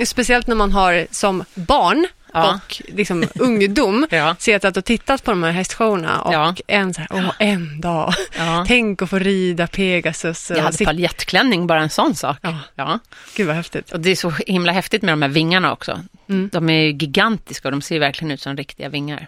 Speciellt 0.05 0.47
när 0.47 0.55
man 0.55 0.71
har 0.71 1.07
som 1.11 1.43
barn 1.53 2.07
Ja. 2.35 2.53
och 2.65 2.81
liksom 2.95 3.25
ungdom 3.39 4.07
Ja. 4.11 4.35
suttit 4.39 4.77
och 4.77 4.85
tittat 4.85 5.23
på 5.23 5.31
de 5.31 5.43
här 5.43 5.51
hästshowerna 5.51 6.21
och 6.21 6.33
Ja. 6.33 6.55
en 6.67 6.93
så 6.93 6.99
här, 7.01 7.07
åh, 7.13 7.31
en 7.39 7.81
dag, 7.81 8.13
tänk 8.67 9.01
att 9.01 9.09
få 9.09 9.19
rida 9.19 9.67
Pegasus. 9.67 10.51
Jag 10.51 10.63
hade 10.63 10.85
paljettklänning, 10.85 11.67
bara 11.67 11.81
en 11.81 11.89
sån 11.89 12.15
sak. 12.15 12.37
Ja, 12.41 12.59
Ja. 12.75 12.99
gud 13.35 13.47
vad 13.47 13.55
häftigt. 13.55 13.91
Och 13.91 13.99
det 13.99 14.09
är 14.09 14.15
så 14.15 14.29
himla 14.29 14.71
häftigt 14.71 15.01
med 15.01 15.11
de 15.13 15.21
här 15.21 15.29
vingarna 15.29 15.71
också. 15.73 15.99
Mm. 16.29 16.49
De 16.53 16.69
är 16.69 16.81
ju 16.81 16.91
gigantiska 16.91 17.67
och 17.67 17.71
de 17.71 17.81
ser 17.81 17.99
verkligen 17.99 18.31
ut 18.31 18.41
som 18.41 18.57
riktiga 18.57 18.89
vingar. 18.89 19.27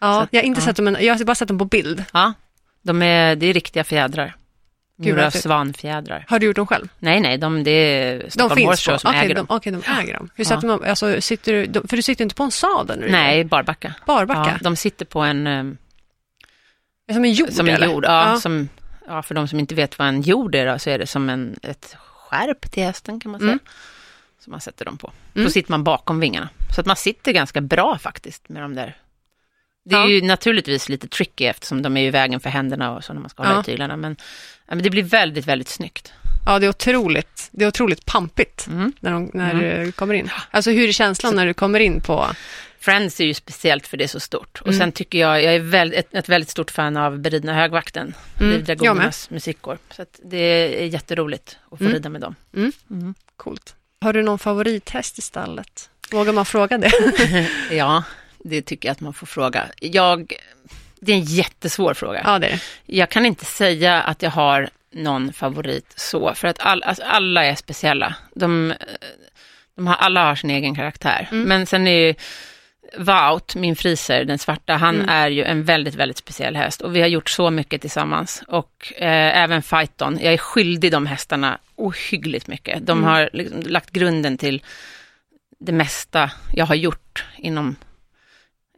Ja, 0.00 0.22
att- 0.22 0.28
jag 0.32 0.40
har 0.40 0.46
inte 0.46 0.60
sett 0.60 0.76
dem, 0.76 0.96
jag 1.00 1.14
har 1.18 1.24
bara 1.24 1.34
sett 1.34 1.48
dem 1.48 1.58
på 1.58 1.64
bild. 1.64 2.04
Ja, 2.12 2.32
de 2.82 3.02
är, 3.02 3.36
det 3.36 3.46
är 3.46 3.52
riktiga 3.54 3.84
fjädrar. 3.84 4.34
Gud, 5.00 5.18
häftigt. 5.18 5.42
svanfjädrar. 5.42 6.24
Har 6.28 6.38
du 6.38 6.46
gjort 6.46 6.56
dem 6.56 6.66
själv? 6.66 6.88
Nej, 6.98 7.20
nej, 7.20 7.38
de, 7.38 7.64
det 7.64 7.70
är 7.70 8.18
De 8.18 8.30
Stockholm 8.30 8.56
finns 8.56 8.68
Horse 8.68 8.98
som 8.98 9.08
Okej, 9.10 9.20
äger 9.20 9.34
de, 9.34 9.38
dem. 9.38 9.46
okej, 9.48 9.72
de 9.72 9.82
äger 10.00 10.14
dem. 10.14 10.30
Hur 10.34 10.44
Ja. 10.44 10.48
sätter 10.48 10.66
man, 10.66 10.84
alltså, 10.84 11.20
sitter 11.20 11.52
du, 11.52 11.66
de, 11.66 11.88
för 11.88 11.96
du 11.96 12.02
sitter 12.02 12.22
inte 12.24 12.34
på 12.34 12.42
en 12.42 12.50
sadel? 12.50 13.00
du 13.00 13.10
Nej, 13.10 13.44
barbacka. 13.44 13.94
Barbacka? 14.06 14.50
Ja, 14.50 14.58
de 14.60 14.76
sitter 14.76 15.04
på 15.04 15.20
en, 15.20 15.46
eh, 15.46 15.64
Som 17.14 17.24
en 17.24 17.32
jord 17.32 17.52
som 17.52 17.68
en 17.68 17.90
jord. 17.90 18.04
Ja, 18.04 18.30
Ja. 18.32 18.40
Som, 18.40 18.68
ja, 19.06 19.22
för 19.22 19.34
de 19.34 19.48
som 19.48 19.58
inte 19.60 19.74
vet 19.74 19.98
vad 19.98 20.08
en 20.08 20.22
jord 20.22 20.54
är 20.54 20.72
då, 20.72 20.78
så 20.78 20.90
är 20.90 20.98
det 20.98 21.06
som 21.06 21.28
en, 21.30 21.56
ett 21.62 21.96
skärp 21.98 22.70
till 22.70 22.82
hästen 22.82 23.20
kan 23.20 23.30
man 23.32 23.40
säga. 23.40 23.52
Mm. 23.52 23.64
Som 24.40 24.50
man 24.50 24.60
sätter 24.60 24.84
dem 24.84 24.98
på. 24.98 25.12
Mm. 25.34 25.44
Då 25.46 25.50
sitter 25.50 25.70
man 25.70 25.84
bakom 25.84 26.20
vingarna. 26.20 26.48
Så 26.74 26.80
att 26.80 26.86
man 26.86 26.96
sitter 26.96 27.32
ganska 27.32 27.60
bra 27.60 27.98
faktiskt 27.98 28.48
med 28.48 28.62
de 28.62 28.74
där. 28.74 28.96
Det 29.88 29.94
är 29.96 30.00
Ja. 30.00 30.08
ju 30.08 30.22
naturligtvis 30.22 30.88
lite 30.88 31.08
tricky 31.08 31.44
eftersom 31.44 31.82
de 31.82 31.96
är 31.96 32.02
i 32.06 32.10
vägen 32.10 32.40
för 32.40 32.50
händerna 32.50 32.96
och 32.96 33.04
så 33.04 33.12
när 33.12 33.20
man 33.20 33.30
ska 33.30 33.42
hålla 33.42 33.54
Ja. 33.54 33.60
i 33.60 33.64
tyglarna. 33.64 33.96
Men, 33.96 34.16
men 34.68 34.82
det 34.82 34.90
blir 34.90 35.02
väldigt, 35.02 35.46
väldigt 35.46 35.68
snyggt. 35.68 36.12
Ja, 36.46 36.58
det 36.58 36.66
är 36.66 36.70
otroligt, 36.70 37.48
det 37.52 37.64
är 37.64 37.68
otroligt 37.68 38.04
pampigt 38.06 38.66
Mm. 38.66 38.92
när, 39.00 39.10
de, 39.12 39.30
när 39.34 39.50
Mm. 39.54 39.84
du 39.84 39.92
kommer 39.92 40.14
in. 40.14 40.30
Alltså 40.50 40.70
hur 40.70 40.88
är 40.88 40.92
känslan 40.92 41.36
när 41.36 41.46
du 41.46 41.54
kommer 41.54 41.80
in 41.80 42.00
på... 42.00 42.26
Friends 42.80 43.20
är 43.20 43.24
ju 43.24 43.34
speciellt 43.34 43.86
för 43.86 43.96
det 43.96 44.04
är 44.04 44.08
så 44.08 44.20
stort. 44.20 44.60
Och 44.60 44.66
Mm. 44.66 44.78
sen 44.78 44.92
tycker 44.92 45.18
jag, 45.18 45.42
jag 45.42 45.54
är 45.54 45.58
väl, 45.60 45.92
ett, 45.92 46.14
ett 46.14 46.28
väldigt 46.28 46.50
stort 46.50 46.70
fan 46.70 46.96
av 46.96 47.18
Beridna 47.18 47.54
högvakten, 47.54 48.14
Mm, 48.40 48.52
mm. 48.52 48.64
Dragonernas 48.64 49.30
musikkår. 49.30 49.78
Så 49.96 50.04
det 50.24 50.38
är 50.82 50.84
jätteroligt 50.86 51.56
att 51.70 51.78
få 51.78 51.84
Mm. 51.84 51.92
rida 51.94 52.08
med 52.08 52.20
dem. 52.20 52.34
Mm. 52.56 52.72
Mm. 52.90 53.14
Coolt. 53.36 53.74
Har 54.00 54.12
du 54.12 54.22
någon 54.22 54.38
favorithäst 54.38 55.18
i 55.18 55.22
stallet? 55.22 55.90
Vågar 56.10 56.32
man 56.32 56.46
fråga 56.46 56.78
det? 56.78 56.92
Ja, 57.70 58.04
det 58.44 58.62
tycker 58.62 58.88
jag 58.88 58.92
att 58.92 59.00
man 59.00 59.14
får 59.14 59.26
fråga. 59.26 59.68
Jag, 59.80 60.32
det 61.00 61.12
är 61.12 61.16
en 61.16 61.24
jättesvår 61.24 61.94
fråga. 61.94 62.22
ja, 62.24 62.38
det 62.38 62.46
är 62.46 62.50
det. 62.50 62.60
Jag 62.86 63.08
kan 63.08 63.26
inte 63.26 63.44
säga 63.44 64.02
att 64.02 64.22
jag 64.22 64.30
har 64.30 64.68
någon 64.90 65.32
favorit 65.32 65.92
så, 65.96 66.34
för 66.34 66.48
att 66.48 66.60
all, 66.60 66.82
alltså 66.82 67.02
alla 67.02 67.44
är 67.44 67.54
speciella. 67.54 68.14
De, 68.34 68.74
de 69.76 69.86
har, 69.86 69.94
alla 69.94 70.24
har 70.24 70.34
sin 70.34 70.50
egen 70.50 70.74
karaktär. 70.74 71.28
Mm. 71.32 71.48
Men 71.48 71.66
sen 71.66 71.86
är 71.86 72.06
ju 72.06 72.14
Wout, 72.98 73.54
min 73.54 73.76
friser, 73.76 74.24
den 74.24 74.38
svarta, 74.38 74.72
han 74.76 74.94
Mm. 74.94 75.08
är 75.08 75.28
ju 75.28 75.44
en 75.44 75.64
väldigt, 75.64 75.94
väldigt 75.94 76.18
speciell 76.18 76.56
häst. 76.56 76.80
Och 76.80 76.96
vi 76.96 77.00
har 77.00 77.08
gjort 77.08 77.30
så 77.30 77.50
mycket 77.50 77.80
tillsammans. 77.80 78.42
Och 78.46 78.92
eh, 78.96 79.38
även 79.42 79.62
Fighton, 79.62 80.18
jag 80.22 80.32
är 80.32 80.38
skyldig 80.38 80.92
de 80.92 81.06
hästarna 81.06 81.58
ohyggligt 81.76 82.46
mycket. 82.46 82.86
De 82.86 82.98
Mm. 82.98 83.04
har 83.10 83.30
liksom 83.32 83.60
lagt 83.60 83.90
grunden 83.90 84.38
till 84.38 84.62
det 85.60 85.72
mesta 85.72 86.30
jag 86.52 86.66
har 86.66 86.74
gjort 86.74 87.24
inom 87.36 87.76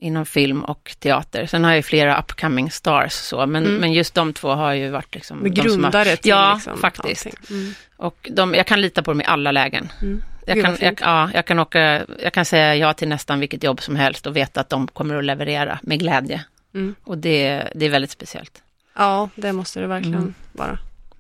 inom 0.00 0.26
film 0.26 0.64
och 0.64 0.96
teater. 0.98 1.46
Sen 1.46 1.64
har 1.64 1.70
jag 1.70 1.76
ju 1.76 1.82
flera 1.82 2.18
upcoming 2.20 2.70
stars 2.70 3.12
så, 3.12 3.46
men, 3.46 3.64
Mm. 3.66 3.76
men 3.80 3.92
just 3.92 4.14
de 4.14 4.32
två 4.32 4.48
har 4.48 4.72
ju 4.72 4.88
varit 4.90 5.14
liksom... 5.14 5.38
De 5.44 5.54
som 5.54 5.64
har, 5.64 5.68
grundare 5.68 6.16
till 6.16 6.28
Ja, 6.30 6.54
liksom, 6.54 6.78
faktiskt. 6.78 7.26
Mm. 7.50 7.74
och 7.96 8.28
de, 8.32 8.54
jag 8.54 8.66
kan 8.66 8.80
lita 8.80 9.02
på 9.02 9.10
dem 9.10 9.20
i 9.20 9.24
alla 9.24 9.52
lägen. 9.52 9.92
Mm. 10.02 10.22
Jag 10.46 10.56
Gud, 10.56 10.64
kan, 10.64 10.76
jag, 10.80 10.98
ja, 11.00 11.30
jag, 11.34 11.44
kan 11.46 11.58
åka, 11.58 12.02
jag 12.22 12.32
kan 12.32 12.44
säga 12.44 12.76
ja 12.76 12.92
till 12.94 13.08
nästan 13.08 13.40
vilket 13.40 13.62
jobb 13.64 13.82
som 13.82 13.96
helst 13.96 14.26
och 14.26 14.36
veta 14.36 14.60
att 14.60 14.68
de 14.68 14.88
kommer 14.88 15.16
att 15.16 15.24
leverera 15.24 15.78
med 15.82 15.98
glädje. 15.98 16.44
Mm. 16.74 16.94
Och 17.04 17.18
det, 17.18 17.68
det 17.74 17.86
är 17.86 17.90
väldigt 17.90 18.10
speciellt. 18.10 18.62
Ja, 18.96 19.28
det 19.34 19.52
måste 19.52 19.80
det 19.80 19.86
verkligen 19.86 20.14
Mm. 20.18 20.34
vara. 20.52 20.78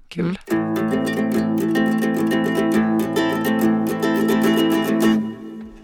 Kul. 0.08 0.38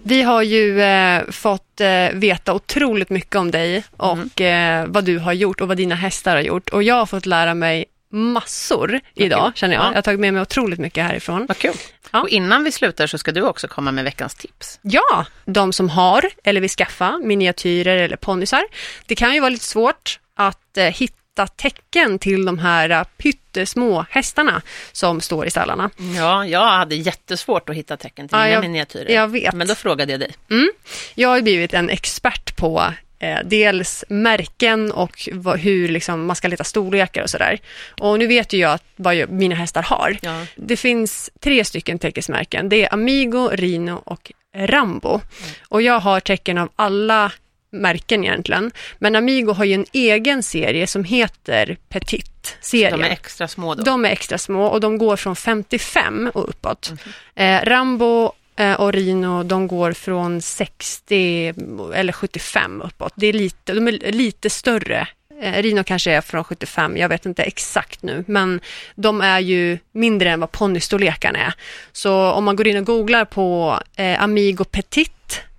Vi 0.06 0.22
har 0.22 0.42
ju 0.42 0.82
eh, 0.82 1.22
fått 1.30 1.80
eh, 1.80 2.10
veta 2.12 2.54
otroligt 2.54 3.10
mycket 3.10 3.36
om 3.36 3.50
dig 3.50 3.84
och 3.96 4.40
eh, 4.40 4.86
vad 4.88 5.04
du 5.04 5.18
har 5.18 5.32
gjort 5.32 5.60
och 5.60 5.68
vad 5.68 5.76
dina 5.76 5.94
hästar 5.94 6.34
har 6.34 6.42
gjort. 6.42 6.68
Och 6.68 6.82
jag 6.82 6.94
har 6.94 7.06
fått 7.06 7.26
lära 7.26 7.54
mig 7.54 7.84
massor 8.10 9.00
idag, 9.14 9.44
kul. 9.44 9.58
känner 9.58 9.74
jag. 9.74 9.82
Ja. 9.82 9.88
Jag 9.88 9.94
har 9.94 10.02
tagit 10.02 10.20
med 10.20 10.32
mig 10.32 10.42
otroligt 10.42 10.78
mycket 10.78 11.04
härifrån. 11.04 11.46
Vad 11.48 11.58
kul. 11.58 11.74
Ja. 12.10 12.22
Och 12.22 12.28
innan 12.28 12.64
vi 12.64 12.72
slutar 12.72 13.06
så 13.06 13.18
ska 13.18 13.32
du 13.32 13.42
också 13.42 13.68
komma 13.68 13.92
med 13.92 14.04
veckans 14.04 14.34
tips. 14.34 14.78
Ja, 14.82 15.26
de 15.44 15.72
som 15.72 15.88
har 15.88 16.24
eller 16.44 16.60
vill 16.60 16.70
skaffa 16.70 17.18
miniatyrer 17.18 17.96
eller 17.96 18.16
ponnysar. 18.16 18.62
Det 19.06 19.14
kan 19.14 19.34
ju 19.34 19.40
vara 19.40 19.50
lite 19.50 19.64
svårt 19.64 20.20
att 20.36 20.78
eh, 20.78 20.88
hitta 21.36 21.46
tecken 21.46 22.18
till 22.18 22.44
de 22.44 22.58
här 22.58 22.90
eh, 22.90 23.02
pyttesmå 23.16 24.06
hästarna 24.10 24.62
som 24.92 25.20
står 25.20 25.46
i 25.46 25.50
stallarna. 25.50 25.90
Ja, 26.16 26.46
jag 26.46 26.66
hade 26.66 26.94
jättesvårt 26.94 27.68
att 27.68 27.76
hitta 27.76 27.96
tecken 27.96 28.28
till 28.28 28.36
Ja, 28.38 28.42
mina 28.44 28.52
jag- 28.54 28.60
miniatyrer. 28.60 29.10
Jag 29.14 29.28
vet. 29.28 29.54
Men 29.54 29.66
då 29.68 29.74
frågade 29.74 30.12
jag 30.12 30.20
dig. 30.20 30.34
Mm. 30.50 30.70
Jag 31.14 31.28
har 31.28 31.40
blivit 31.40 31.74
en 31.74 31.90
expert 31.90 32.56
på 32.56 32.84
eh, 33.18 33.38
dels 33.44 34.04
märken 34.08 34.92
och 34.92 35.28
vad, 35.32 35.58
hur 35.58 35.88
liksom, 35.88 36.26
man 36.26 36.36
ska 36.36 36.48
leta 36.48 36.64
storlekar 36.64 37.22
och 37.22 37.30
sådär. 37.30 37.58
Och 38.00 38.18
nu 38.18 38.26
vet 38.26 38.52
ju 38.52 38.58
jag 38.58 38.78
vad 38.96 39.14
jag, 39.14 39.30
mina 39.30 39.54
hästar 39.54 39.82
har. 39.82 40.16
Ja. 40.22 40.46
Det 40.56 40.76
finns 40.76 41.30
tre 41.40 41.64
stycken 41.64 41.98
täckesmärken. 41.98 42.68
Det 42.68 42.84
är 42.84 42.94
Amigo, 42.94 43.48
Rino 43.52 44.02
och 44.04 44.32
Rambo. 44.56 45.20
Och 45.68 45.82
jag 45.82 46.00
har 46.00 46.20
tecken 46.20 46.58
av 46.58 46.68
alla 46.76 47.32
märken 47.80 48.24
egentligen. 48.24 48.70
Men 48.98 49.16
Amigo 49.16 49.52
har 49.52 49.64
ju 49.64 49.74
en 49.74 49.86
egen 49.92 50.42
serie 50.42 50.86
som 50.86 51.04
heter 51.04 51.76
Petit-serien. 51.88 53.00
De 53.00 53.06
är 53.06 53.10
extra 53.10 53.48
små 53.48 53.74
då. 53.74 53.82
De 53.82 54.04
är 54.04 54.10
extra 54.10 54.38
små 54.38 54.66
och 54.66 54.80
de 54.80 54.98
går 54.98 55.16
från 55.16 55.36
55 55.36 56.30
och 56.34 56.48
uppåt. 56.48 56.92
Eh, 57.34 57.60
Rambo 57.64 58.32
eh, 58.56 58.80
och 58.80 58.92
Rino, 58.92 59.42
de 59.42 59.66
går 59.66 59.92
från 59.92 60.42
60 60.42 61.54
eller 61.94 62.12
75 62.12 62.82
uppåt. 62.82 63.12
Det 63.16 63.26
är 63.26 63.32
lite, 63.32 63.72
de 63.72 63.88
är 63.88 64.12
lite 64.12 64.50
större. 64.50 65.08
Eh, 65.40 65.62
Rino 65.62 65.84
kanske 65.84 66.12
är 66.12 66.20
från 66.20 66.44
75, 66.44 66.96
jag 66.96 67.08
vet 67.08 67.26
inte 67.26 67.42
exakt 67.42 68.02
nu, 68.02 68.24
men 68.26 68.60
de 68.94 69.20
är 69.20 69.40
ju 69.40 69.78
mindre 69.92 70.30
än 70.30 70.40
vad 70.40 70.52
ponnystorlekarna 70.52 71.38
är. 71.38 71.54
Så 71.92 72.30
om 72.32 72.44
man 72.44 72.56
går 72.56 72.66
in 72.66 72.76
och 72.76 72.84
googlar 72.84 73.24
på 73.24 73.78
eh, 73.96 74.22
Amigo 74.22 74.64
Petit 74.64 75.12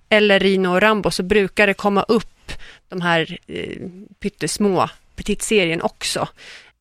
eller 0.08 0.40
Rino 0.40 0.68
och 0.68 0.80
Rambo 0.80 1.10
så 1.10 1.22
brukar 1.22 1.66
det 1.66 1.74
komma 1.74 2.02
upp 2.02 2.52
de 2.88 3.00
här 3.00 3.38
eh, 3.46 3.76
pyttesmå 4.20 4.88
Petit-serien 5.16 5.82
också. 5.82 6.28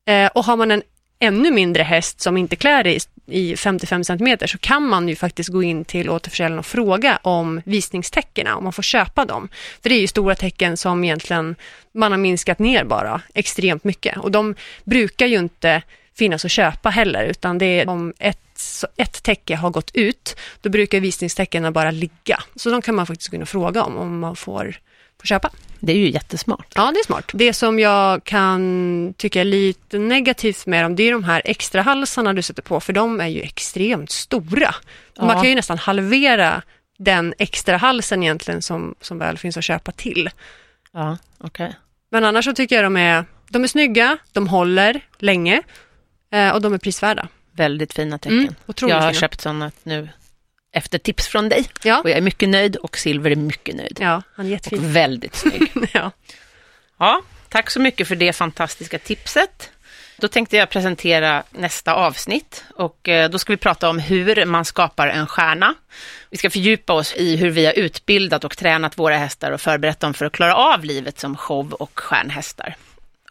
Eh, 0.05 0.27
och 0.27 0.45
har 0.45 0.57
man 0.57 0.71
en 0.71 0.83
ännu 1.19 1.51
mindre 1.51 1.83
häst 1.83 2.21
som 2.21 2.37
inte 2.37 2.55
klär 2.55 2.87
i, 2.87 2.99
i 3.25 3.55
55 3.55 4.03
cm 4.03 4.37
så 4.45 4.57
kan 4.57 4.83
man 4.83 5.09
ju 5.09 5.15
faktiskt 5.15 5.49
gå 5.49 5.63
in 5.63 5.85
till 5.85 6.09
återförsäljaren 6.09 6.59
och 6.59 6.65
fråga 6.65 7.19
om 7.21 7.61
visningstäckena, 7.65 8.55
om 8.55 8.63
man 8.63 8.73
får 8.73 8.83
köpa 8.83 9.25
dem. 9.25 9.49
För 9.81 9.89
det 9.89 9.95
är 9.95 10.01
ju 10.01 10.07
stora 10.07 10.35
tecken 10.35 10.77
som 10.77 11.03
egentligen 11.03 11.55
man 11.91 12.11
har 12.11 12.19
minskat 12.19 12.59
ner 12.59 12.83
bara 12.83 13.21
extremt 13.33 13.83
mycket 13.83 14.17
och 14.17 14.31
de 14.31 14.55
brukar 14.83 15.25
ju 15.25 15.37
inte 15.37 15.81
finnas 16.17 16.45
att 16.45 16.51
köpa 16.51 16.89
heller 16.89 17.23
utan 17.23 17.57
det 17.57 17.65
är 17.65 17.89
om 17.89 18.13
ett, 18.19 18.39
så 18.59 18.87
ett 18.97 19.23
täcke 19.23 19.55
har 19.55 19.69
gått 19.69 19.91
ut 19.93 20.35
då 20.61 20.69
brukar 20.69 20.99
visningstäckena 20.99 21.71
bara 21.71 21.91
ligga. 21.91 22.43
Så 22.55 22.69
de 22.69 22.81
kan 22.81 22.95
man 22.95 23.05
faktiskt 23.07 23.33
och 23.33 23.49
fråga 23.49 23.83
om, 23.83 23.97
om 23.97 24.19
man 24.19 24.35
får, 24.35 24.75
får 25.21 25.27
köpa. 25.27 25.49
Det 25.79 25.91
är 25.91 25.97
ju 25.97 26.11
jättesmart. 26.11 26.73
Ja, 26.75 26.91
det 26.93 26.99
är 26.99 27.03
smart. 27.05 27.31
Det 27.33 27.53
som 27.53 27.79
jag 27.79 28.23
kan 28.23 29.13
tycka 29.17 29.41
är 29.41 29.45
lite 29.45 29.99
negativt 29.99 30.65
med 30.65 30.85
dem, 30.85 30.95
det 30.95 31.03
är 31.03 31.11
de 31.11 31.23
här 31.23 31.41
extra 31.45 31.81
halsarna 31.81 32.33
du 32.33 32.41
sätter 32.41 32.61
på, 32.61 32.79
för 32.79 32.93
de 32.93 33.19
är 33.21 33.27
ju 33.27 33.41
extremt 33.41 34.11
stora. 34.11 34.75
Man 35.19 35.29
Ja. 35.29 35.41
kan 35.41 35.49
ju 35.49 35.55
nästan 35.55 35.77
halvera 35.77 36.61
den 36.97 37.33
extra 37.37 37.77
halsen 37.77 38.23
egentligen 38.23 38.61
som, 38.61 38.95
som 39.01 39.19
väl 39.19 39.37
finns 39.37 39.57
att 39.57 39.63
köpa 39.63 39.91
till. 39.91 40.29
Ja, 40.91 41.17
okej. 41.37 41.75
Men 42.09 42.23
annars 42.25 42.45
så 42.45 42.53
tycker 42.53 42.75
jag 42.75 42.85
de 42.85 42.97
är 42.97 43.25
De 43.49 43.63
är 43.63 43.67
snygga, 43.67 44.17
de 44.33 44.47
håller 44.47 45.01
länge 45.19 45.61
eh, 46.31 46.49
och 46.49 46.61
de 46.61 46.73
är 46.73 46.77
prisvärda. 46.77 47.27
Väldigt 47.57 47.93
fina 47.93 48.17
tecken. 48.17 48.39
Mm, 48.39 48.53
jag 48.81 48.95
har 48.95 49.09
fina. 49.09 49.13
köpt 49.21 49.41
sådana 49.41 49.71
nu 49.83 50.09
efter 50.71 50.97
tips 50.97 51.27
från 51.27 51.49
dig. 51.49 51.65
Ja, 51.83 52.01
Och 52.01 52.09
jag 52.09 52.17
är 52.17 52.21
mycket 52.21 52.49
nöjd 52.49 52.75
och 52.75 52.97
Silver 52.97 53.31
är 53.31 53.35
mycket 53.35 53.75
nöjd. 53.75 53.97
ja 54.01 54.21
han 54.35 54.45
är 54.45 54.49
Och 54.49 54.51
jättefin. 54.51 54.93
väldigt 54.93 55.35
snygg. 55.35 55.71
ja. 55.93 56.11
Ja, 56.99 57.21
tack 57.49 57.69
så 57.69 57.79
mycket 57.79 58.07
för 58.07 58.15
det 58.15 58.33
fantastiska 58.33 58.99
tipset. 58.99 59.69
Då 60.19 60.27
tänkte 60.27 60.57
jag 60.57 60.69
presentera 60.69 61.43
nästa 61.51 61.93
avsnitt 61.93 62.63
och 62.75 63.09
eh, 63.09 63.29
då 63.29 63.39
ska 63.39 63.53
vi 63.53 63.57
prata 63.57 63.89
om 63.89 63.99
hur 63.99 64.45
man 64.45 64.65
skapar 64.65 65.07
en 65.07 65.27
stjärna. 65.27 65.73
Vi 66.29 66.37
ska 66.37 66.49
fördjupa 66.49 66.93
oss 66.93 67.13
i 67.15 67.35
hur 67.35 67.49
vi 67.49 67.65
har 67.65 67.73
utbildat 67.73 68.43
och 68.43 68.57
tränat 68.57 68.97
våra 68.97 69.17
hästar 69.17 69.51
och 69.51 69.61
förberett 69.61 69.99
dem 69.99 70.13
för 70.13 70.25
att 70.25 70.33
klara 70.33 70.55
av 70.55 70.85
livet 70.85 71.19
som 71.19 71.37
show 71.37 71.73
och 71.73 71.99
stjärnhästar. 71.99 72.75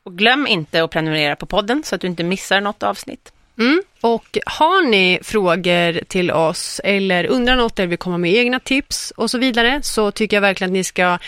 Och 0.02 0.18
glöm 0.18 0.46
inte 0.46 0.84
att 0.84 0.90
prenumerera 0.90 1.36
på 1.36 1.46
podden 1.46 1.82
så 1.84 1.94
att 1.94 2.00
du 2.00 2.06
inte 2.06 2.24
missar 2.24 2.60
något 2.60 2.82
avsnitt. 2.82 3.32
Mm. 3.58 3.82
Och 4.00 4.38
har 4.46 4.82
ni 4.82 5.18
frågor 5.22 6.04
till 6.04 6.30
oss 6.30 6.80
eller 6.84 7.26
undrar 7.26 7.56
något 7.56 7.78
eller 7.78 7.88
vill 7.88 7.98
komma 7.98 8.18
med 8.18 8.34
egna 8.34 8.60
tips 8.60 9.12
och 9.16 9.30
så 9.30 9.38
vidare 9.38 9.80
så 9.82 10.10
tycker 10.10 10.36
jag 10.36 10.42
verkligen 10.42 10.70
att 10.70 10.72
ni 10.72 10.84
ska 10.84 11.18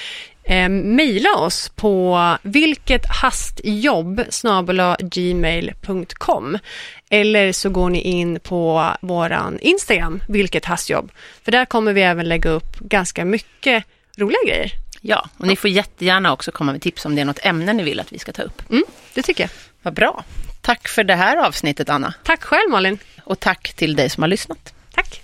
eh, 0.45 0.69
mejla 0.69 1.35
oss 1.35 1.69
på 1.69 2.37
vilkethastjobb 2.43 4.23
gmail.com 5.01 6.59
eller 7.11 7.53
så 7.53 7.71
går 7.71 7.91
ni 7.91 8.01
in 8.01 8.41
på 8.41 8.93
våran 9.01 9.59
Instagram, 9.61 10.23
vilket 10.29 10.65
hastjobb. 10.65 11.11
För 11.43 11.53
där 11.53 11.65
kommer 11.65 11.93
vi 11.93 12.03
även 12.03 12.29
lägga 12.29 12.51
upp 12.51 12.79
ganska 12.79 13.25
mycket 13.25 13.85
roliga 14.17 14.41
grejer. 14.47 14.73
Ja, 15.01 15.29
och 15.39 15.47
ni 15.47 15.57
får 15.57 15.71
jättegärna 15.71 16.33
också 16.33 16.53
komma 16.53 16.73
med 16.73 16.83
tips 16.83 17.05
om 17.05 17.15
det 17.15 17.21
är 17.21 17.25
något 17.25 17.45
ämne 17.45 17.73
ni 17.73 17.83
vill 17.83 18.01
att 18.01 18.13
vi 18.13 18.19
ska 18.19 18.33
ta 18.33 18.43
upp. 18.43 18.63
Mm, 18.71 18.85
det 19.15 19.23
tycker 19.23 19.45
jag. 19.45 19.51
Vad 19.83 19.95
bra. 19.95 20.25
Tack 20.69 20.89
för 20.89 21.05
det 21.05 21.15
här 21.15 21.37
avsnittet, 21.37 21.89
Anna. 21.89 22.15
Tack 22.23 22.43
själv 22.43 22.71
Malin. 22.71 22.99
Och 23.25 23.41
tack 23.41 23.73
till 23.77 23.97
dig 23.97 24.11
som 24.11 24.23
har 24.23 24.29
lyssnat. 24.29 24.75
Tack. 24.95 25.23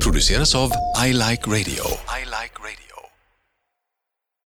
produceras 0.00 0.54
av 0.54 0.70
I 1.06 1.12
Like 1.12 1.46
Radio. 1.46 1.84